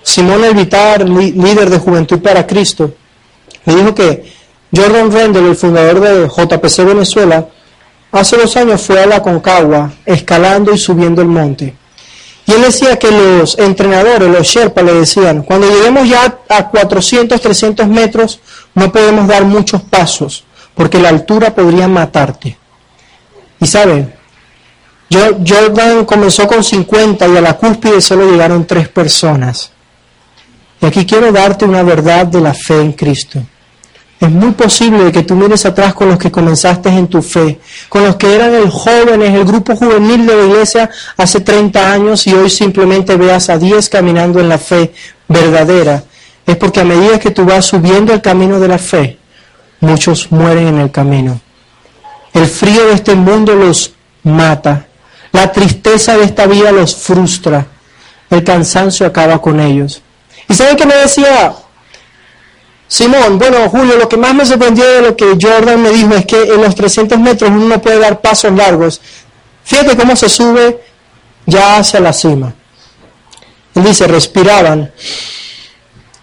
Simón 0.03 0.45
Elvitar, 0.45 1.07
líder 1.07 1.69
de 1.69 1.79
Juventud 1.79 2.21
para 2.21 2.47
Cristo, 2.47 2.95
me 3.65 3.75
dijo 3.75 3.95
que 3.95 4.33
Jordan 4.75 5.13
Rendell, 5.13 5.47
el 5.47 5.57
fundador 5.57 6.01
de 6.01 6.29
JPC 6.29 6.85
Venezuela, 6.85 7.49
hace 8.19 8.37
dos 8.37 8.57
años 8.57 8.83
fue 8.83 9.03
a 9.03 9.07
la 9.07 9.23
Concagua 9.23 9.93
escalando 10.05 10.73
y 10.73 10.79
subiendo 10.79 11.23
el 11.23 11.29
monte. 11.29 11.75
Y 12.47 12.53
él 12.53 12.63
decía 12.63 12.97
que 12.97 13.11
los 13.11 13.59
entrenadores, 13.59 14.29
los 14.31 14.47
Sherpas, 14.47 14.85
le 14.85 14.95
decían, 14.95 15.43
cuando 15.43 15.69
lleguemos 15.69 16.09
ya 16.09 16.39
a 16.49 16.69
400, 16.69 17.41
300 17.41 17.89
metros, 17.89 18.41
no 18.75 18.93
podemos 18.93 19.27
dar 19.27 19.45
muchos 19.45 19.83
pasos, 19.83 20.45
porque 20.75 20.99
la 20.99 21.09
altura 21.09 21.55
podría 21.55 21.89
matarte. 21.89 22.57
Y 23.59 23.67
saben, 23.67 24.15
Jordan 25.11 26.05
comenzó 26.05 26.47
con 26.47 26.63
50 26.63 27.27
y 27.27 27.37
a 27.37 27.41
la 27.41 27.57
cúspide 27.57 28.01
solo 28.01 28.31
llegaron 28.31 28.67
tres 28.67 28.89
personas. 28.89 29.73
Y 30.81 30.87
aquí 30.87 31.05
quiero 31.05 31.33
darte 31.33 31.65
una 31.65 31.83
verdad 31.83 32.27
de 32.27 32.41
la 32.41 32.55
fe 32.55 32.81
en 32.81 32.93
Cristo. 32.93 33.41
Es 34.19 34.31
muy 34.31 34.53
posible 34.53 35.13
que 35.13 35.23
tú 35.23 35.35
mires 35.35 35.67
atrás 35.67 35.93
con 35.93 36.09
los 36.09 36.19
que 36.19 36.31
comenzaste 36.31 36.89
en 36.89 37.07
tu 37.07 37.21
fe, 37.21 37.61
con 37.89 38.03
los 38.03 38.17
que 38.17 38.35
eran 38.35 38.55
el 38.55 38.71
jóvenes, 38.71 39.35
el 39.35 39.45
grupo 39.45 39.77
juvenil 39.77 40.27
de 40.27 40.37
la 40.37 40.45
iglesia 40.45 40.91
hace 41.19 41.41
30 41.41 41.93
años 41.93 42.27
y 42.27 42.33
hoy 42.33 42.49
simplemente 42.49 43.17
veas 43.17 43.51
a 43.51 43.59
10 43.59 43.91
caminando 43.91 44.41
en 44.41 44.49
la 44.49 44.57
fe 44.57 44.95
verdadera. 45.29 46.03
Es 46.47 46.57
porque 46.57 46.81
a 46.81 46.85
medida 46.85 47.19
que 47.19 47.31
tú 47.31 47.45
vas 47.45 47.67
subiendo 47.67 48.15
el 48.15 48.23
camino 48.23 48.59
de 48.59 48.69
la 48.69 48.79
fe, 48.79 49.19
muchos 49.81 50.33
mueren 50.33 50.69
en 50.69 50.79
el 50.79 50.91
camino. 50.91 51.41
El 52.33 52.47
frío 52.47 52.87
de 52.87 52.95
este 52.95 53.15
mundo 53.15 53.55
los 53.55 53.93
mata. 54.23 54.87
La 55.33 55.53
tristeza 55.53 56.17
de 56.17 56.25
esta 56.25 56.47
vida 56.47 56.73
los 56.73 56.97
frustra. 56.97 57.67
El 58.31 58.43
cansancio 58.43 59.07
acaba 59.07 59.43
con 59.43 59.61
ellos. 59.61 60.01
¿Y 60.49 60.55
saben 60.55 60.77
qué 60.77 60.87
me 60.87 60.95
decía 60.95 61.55
Simón, 62.89 63.39
bueno, 63.39 63.69
Julio, 63.69 63.97
lo 63.97 64.09
que 64.09 64.17
más 64.17 64.35
me 64.35 64.47
sorprendió 64.47 64.85
de 64.85 65.03
lo 65.03 65.17
que 65.17 65.37
Jordan 65.41 65.83
me 65.83 65.91
dijo 65.91 66.15
es 66.15 66.25
que 66.25 66.41
en 66.41 66.63
los 66.63 66.75
300 66.75 67.19
metros 67.19 67.51
uno 67.51 67.67
no 67.67 67.83
puede 67.83 67.99
dar 67.99 68.21
pasos 68.21 68.53
largos. 68.53 69.01
Fíjate 69.65 69.97
cómo 69.97 70.15
se 70.15 70.29
sube 70.29 70.81
ya 71.47 71.79
hacia 71.79 71.99
la 72.01 72.13
cima. 72.13 72.55
Él 73.75 73.85
dice, 73.85 74.07
respiraban, 74.07 74.93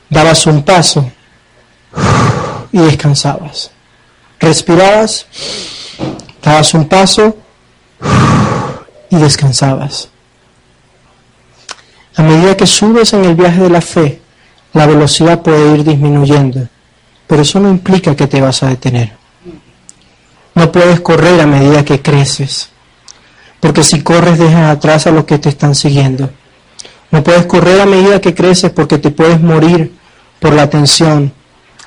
dabas 0.09 0.45
un 0.45 0.63
paso 0.63 1.11
y 2.71 2.79
descansabas. 2.79 3.71
respirabas, 4.39 5.27
dabas 6.41 6.73
un 6.73 6.87
paso 6.87 7.37
y 9.09 9.17
descansabas. 9.17 10.09
A 12.15 12.23
medida 12.23 12.57
que 12.57 12.65
subes 12.65 13.13
en 13.13 13.25
el 13.25 13.35
viaje 13.35 13.61
de 13.61 13.69
la 13.69 13.81
fe, 13.81 14.22
la 14.73 14.85
velocidad 14.87 15.41
puede 15.41 15.75
ir 15.75 15.83
disminuyendo, 15.83 16.67
pero 17.27 17.41
eso 17.41 17.59
no 17.59 17.69
implica 17.69 18.15
que 18.15 18.27
te 18.27 18.41
vas 18.41 18.63
a 18.63 18.69
detener. 18.69 19.13
No 20.55 20.71
puedes 20.71 20.99
correr 21.01 21.39
a 21.41 21.47
medida 21.47 21.85
que 21.85 22.01
creces, 22.01 22.69
porque 23.59 23.83
si 23.83 24.01
corres 24.01 24.37
dejas 24.37 24.75
atrás 24.75 25.07
a 25.07 25.11
los 25.11 25.25
que 25.25 25.39
te 25.39 25.49
están 25.49 25.73
siguiendo. 25.75 26.29
No 27.11 27.23
puedes 27.23 27.45
correr 27.45 27.81
a 27.81 27.85
medida 27.85 28.19
que 28.19 28.33
creces 28.33 28.71
porque 28.71 28.97
te 28.97 29.11
puedes 29.11 29.39
morir 29.39 29.93
por 30.39 30.53
la 30.53 30.69
tensión, 30.69 31.31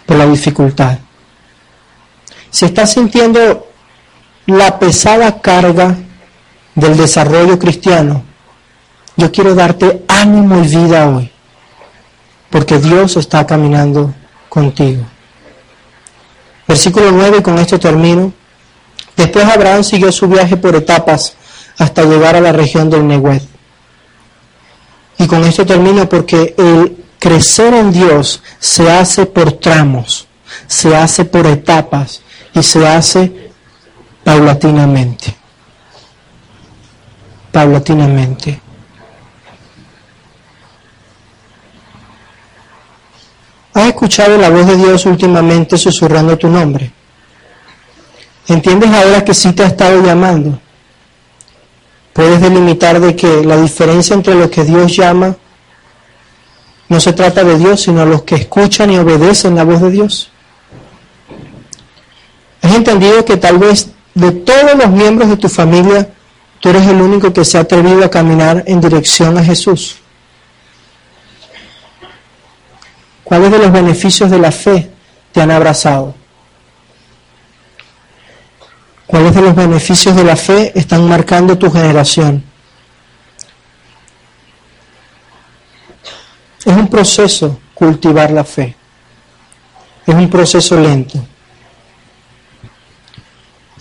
por 0.07 0.17
la 0.17 0.27
dificultad. 0.27 0.99
Si 2.51 2.65
estás 2.65 2.93
sintiendo 2.93 3.67
la 4.47 4.79
pesada 4.79 5.41
carga 5.41 5.97
del 6.75 6.97
desarrollo 6.97 7.59
cristiano, 7.59 8.23
yo 9.17 9.33
quiero 9.33 9.55
darte 9.55 10.05
ánimo 10.09 10.63
y 10.63 10.69
vida 10.69 11.09
hoy, 11.09 11.31
porque 12.51 12.79
Dios 12.79 13.17
está 13.17 13.47
caminando 13.47 14.15
contigo. 14.49 15.05
Versículo 16.67 17.13
9, 17.13 17.43
con 17.43 17.59
esto 17.59 17.79
termino. 17.79 18.33
Después 19.17 19.45
Abraham 19.45 19.85
siguió 19.85 20.11
su 20.13 20.29
viaje 20.29 20.57
por 20.57 20.75
etapas 20.75 21.37
hasta 21.79 22.05
llegar 22.05 22.37
a 22.37 22.41
la 22.41 22.53
región 22.53 22.91
del 22.91 23.07
Nehuet. 23.07 23.43
Y 25.19 25.27
con 25.27 25.45
esto 25.45 25.65
termino 25.65 26.09
porque 26.09 26.55
el 26.59 27.05
crecer 27.19 27.73
en 27.75 27.93
Dios 27.93 28.43
se 28.59 28.91
hace 28.91 29.27
por 29.27 29.53
tramos, 29.53 30.27
se 30.67 30.95
hace 30.95 31.25
por 31.25 31.47
etapas 31.47 32.23
y 32.55 32.63
se 32.63 32.87
hace 32.87 33.51
paulatinamente. 34.25 35.35
Paulatinamente. 37.53 38.61
¿Has 43.77 43.89
escuchado 43.89 44.39
la 44.39 44.49
voz 44.49 44.67
de 44.67 44.75
Dios 44.75 45.05
últimamente 45.05 45.77
susurrando 45.77 46.39
tu 46.39 46.49
nombre? 46.49 46.91
¿Entiendes 48.49 48.89
ahora 48.89 49.23
que 49.23 49.35
sí 49.35 49.53
te 49.53 49.65
ha 49.65 49.67
estado 49.67 50.03
llamando? 50.03 50.59
Puedes 52.15 52.41
delimitar 52.41 52.99
de 52.99 53.15
que 53.15 53.45
la 53.45 53.59
diferencia 53.59 54.15
entre 54.15 54.35
lo 54.35 54.49
que 54.49 54.65
Dios 54.65 54.97
llama 54.97 55.37
no 56.89 56.99
se 57.01 57.13
trata 57.13 57.45
de 57.45 57.59
Dios, 57.59 57.83
sino 57.83 58.07
los 58.07 58.23
que 58.23 58.37
escuchan 58.37 58.91
y 58.93 58.97
obedecen 58.97 59.55
la 59.55 59.65
voz 59.65 59.83
de 59.83 59.91
Dios. 59.91 60.31
¿Has 62.63 62.75
entendido 62.75 63.27
que 63.27 63.37
tal 63.37 63.59
vez 63.59 63.91
de 64.15 64.33
todos 64.33 64.75
los 64.75 64.89
miembros 64.89 65.29
de 65.29 65.37
tu 65.37 65.51
familia, 65.51 66.09
tú 66.61 66.71
eres 66.71 66.87
el 66.87 67.03
único 67.03 67.31
que 67.31 67.45
se 67.45 67.59
ha 67.59 67.61
atrevido 67.61 68.03
a 68.03 68.11
caminar 68.11 68.65
en 68.67 68.81
dirección 68.81 69.37
a 69.37 69.45
Jesús? 69.45 69.99
¿Cuáles 73.27 73.51
de 73.51 73.59
los 73.59 73.73
beneficios 73.73 74.31
de 74.31 74.39
la 74.39 74.53
fe 74.53 74.89
te 75.33 75.41
han 75.41 75.51
abrazado? 75.51 76.15
¿Cuáles 79.05 79.35
de 79.35 79.41
los 79.41 79.53
beneficios 79.53 80.15
de 80.15 80.23
la 80.23 80.37
fe 80.37 80.71
están 80.79 81.09
marcando 81.09 81.59
tu 81.59 81.69
generación? 81.69 82.45
Es 86.65 86.77
un 86.77 86.87
proceso 86.87 87.59
cultivar 87.75 88.31
la 88.31 88.45
fe. 88.45 88.77
Es 90.07 90.15
un 90.15 90.31
proceso 90.31 90.79
lento. 90.79 91.19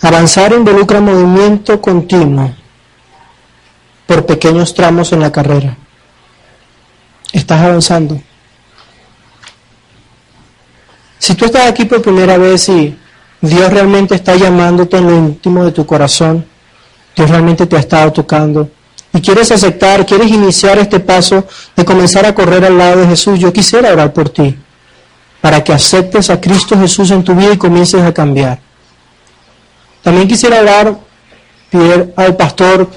Avanzar 0.02 0.54
involucra 0.54 1.00
movimiento 1.00 1.80
continuo 1.80 2.52
por 4.06 4.26
pequeños 4.26 4.74
tramos 4.74 5.12
en 5.12 5.20
la 5.20 5.30
carrera. 5.30 5.76
Estás 7.32 7.60
avanzando. 7.60 8.20
Si 11.26 11.34
tú 11.34 11.46
estás 11.46 11.68
aquí 11.68 11.86
por 11.86 12.00
primera 12.02 12.38
vez 12.38 12.68
y 12.68 12.96
Dios 13.40 13.72
realmente 13.72 14.14
está 14.14 14.36
llamándote 14.36 14.98
en 14.98 15.06
lo 15.08 15.16
íntimo 15.16 15.64
de 15.64 15.72
tu 15.72 15.84
corazón, 15.84 16.46
Dios 17.16 17.28
realmente 17.28 17.66
te 17.66 17.74
ha 17.74 17.80
estado 17.80 18.12
tocando 18.12 18.70
y 19.12 19.20
quieres 19.20 19.50
aceptar, 19.50 20.06
quieres 20.06 20.28
iniciar 20.30 20.78
este 20.78 21.00
paso 21.00 21.44
de 21.74 21.84
comenzar 21.84 22.26
a 22.26 22.32
correr 22.32 22.64
al 22.64 22.78
lado 22.78 23.00
de 23.00 23.08
Jesús, 23.08 23.40
yo 23.40 23.52
quisiera 23.52 23.92
orar 23.92 24.12
por 24.12 24.28
ti, 24.28 24.56
para 25.40 25.64
que 25.64 25.72
aceptes 25.72 26.30
a 26.30 26.40
Cristo 26.40 26.78
Jesús 26.78 27.10
en 27.10 27.24
tu 27.24 27.34
vida 27.34 27.54
y 27.54 27.58
comiences 27.58 28.02
a 28.02 28.14
cambiar. 28.14 28.60
También 30.04 30.28
quisiera 30.28 30.60
orar, 30.60 30.96
pedir 31.70 32.14
al 32.14 32.36
pastor 32.36 32.88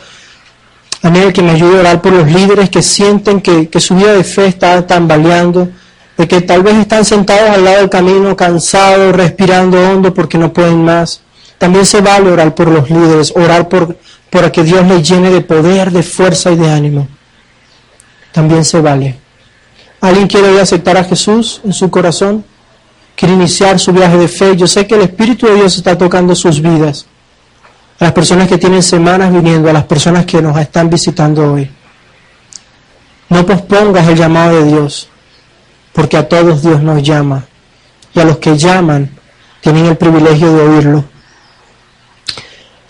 Daniel 1.02 1.34
que 1.34 1.42
me 1.42 1.54
ayude 1.54 1.78
a 1.78 1.80
orar 1.80 2.00
por 2.00 2.12
los 2.14 2.32
líderes 2.32 2.70
que 2.70 2.84
sienten 2.84 3.42
que, 3.42 3.70
que 3.70 3.80
su 3.80 3.96
vida 3.96 4.14
de 4.14 4.24
fe 4.24 4.46
está 4.46 4.86
tambaleando 4.86 5.70
de 6.20 6.28
que 6.28 6.42
tal 6.42 6.64
vez 6.64 6.76
están 6.76 7.06
sentados 7.06 7.50
al 7.50 7.64
lado 7.64 7.78
del 7.78 7.90
camino, 7.90 8.36
cansados, 8.36 9.16
respirando 9.16 9.80
hondo 9.80 10.14
porque 10.14 10.38
no 10.38 10.52
pueden 10.52 10.84
más. 10.84 11.22
También 11.58 11.86
se 11.86 12.02
vale 12.02 12.30
orar 12.30 12.54
por 12.54 12.68
los 12.68 12.90
líderes, 12.90 13.32
orar 13.38 13.70
por, 13.70 13.98
por 14.30 14.52
que 14.52 14.64
Dios 14.64 14.86
les 14.86 15.08
llene 15.08 15.30
de 15.30 15.40
poder, 15.40 15.92
de 15.92 16.04
fuerza 16.04 16.52
y 16.52 16.58
de 16.58 16.70
ánimo. 16.70 17.08
También 18.34 18.66
se 18.66 18.82
vale. 18.82 19.16
¿Alguien 20.02 20.28
quiere 20.28 20.60
aceptar 20.60 20.98
a 20.98 21.06
Jesús 21.06 21.62
en 21.64 21.72
su 21.72 21.90
corazón? 21.90 22.44
¿Quiere 23.16 23.36
iniciar 23.36 23.80
su 23.80 23.94
viaje 23.94 24.18
de 24.18 24.28
fe? 24.28 24.58
Yo 24.58 24.68
sé 24.68 24.86
que 24.86 24.96
el 24.96 25.04
Espíritu 25.04 25.48
de 25.48 25.56
Dios 25.56 25.78
está 25.78 25.98
tocando 25.98 26.36
sus 26.36 26.62
vidas. 26.62 27.06
A 27.98 28.04
las 28.04 28.14
personas 28.14 28.50
que 28.50 28.58
tienen 28.58 28.84
semanas 28.84 29.32
viniendo, 29.32 29.70
a 29.70 29.74
las 29.74 29.86
personas 29.86 30.26
que 30.26 30.42
nos 30.42 30.60
están 30.60 30.90
visitando 30.90 31.54
hoy. 31.54 31.72
No 33.30 33.46
pospongas 33.46 34.06
el 34.06 34.18
llamado 34.18 34.60
de 34.60 34.66
Dios 34.66 35.10
porque 36.00 36.16
a 36.16 36.30
todos 36.30 36.62
Dios 36.62 36.82
nos 36.82 37.04
llama 37.04 37.44
y 38.16 38.22
a 38.22 38.24
los 38.24 38.38
que 38.38 38.58
llaman 38.58 39.10
tienen 39.60 39.86
el 39.86 39.98
privilegio 39.98 40.54
de 40.54 40.62
oírlo. 40.62 41.04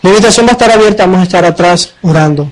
La 0.03 0.11
invitación 0.11 0.45
va 0.45 0.51
a 0.51 0.53
estar 0.53 0.69
abierta, 0.69 1.07
vamos 1.07 1.21
a 1.21 1.23
estar 1.23 1.43
atrás 1.43 1.95
orando. 2.03 2.51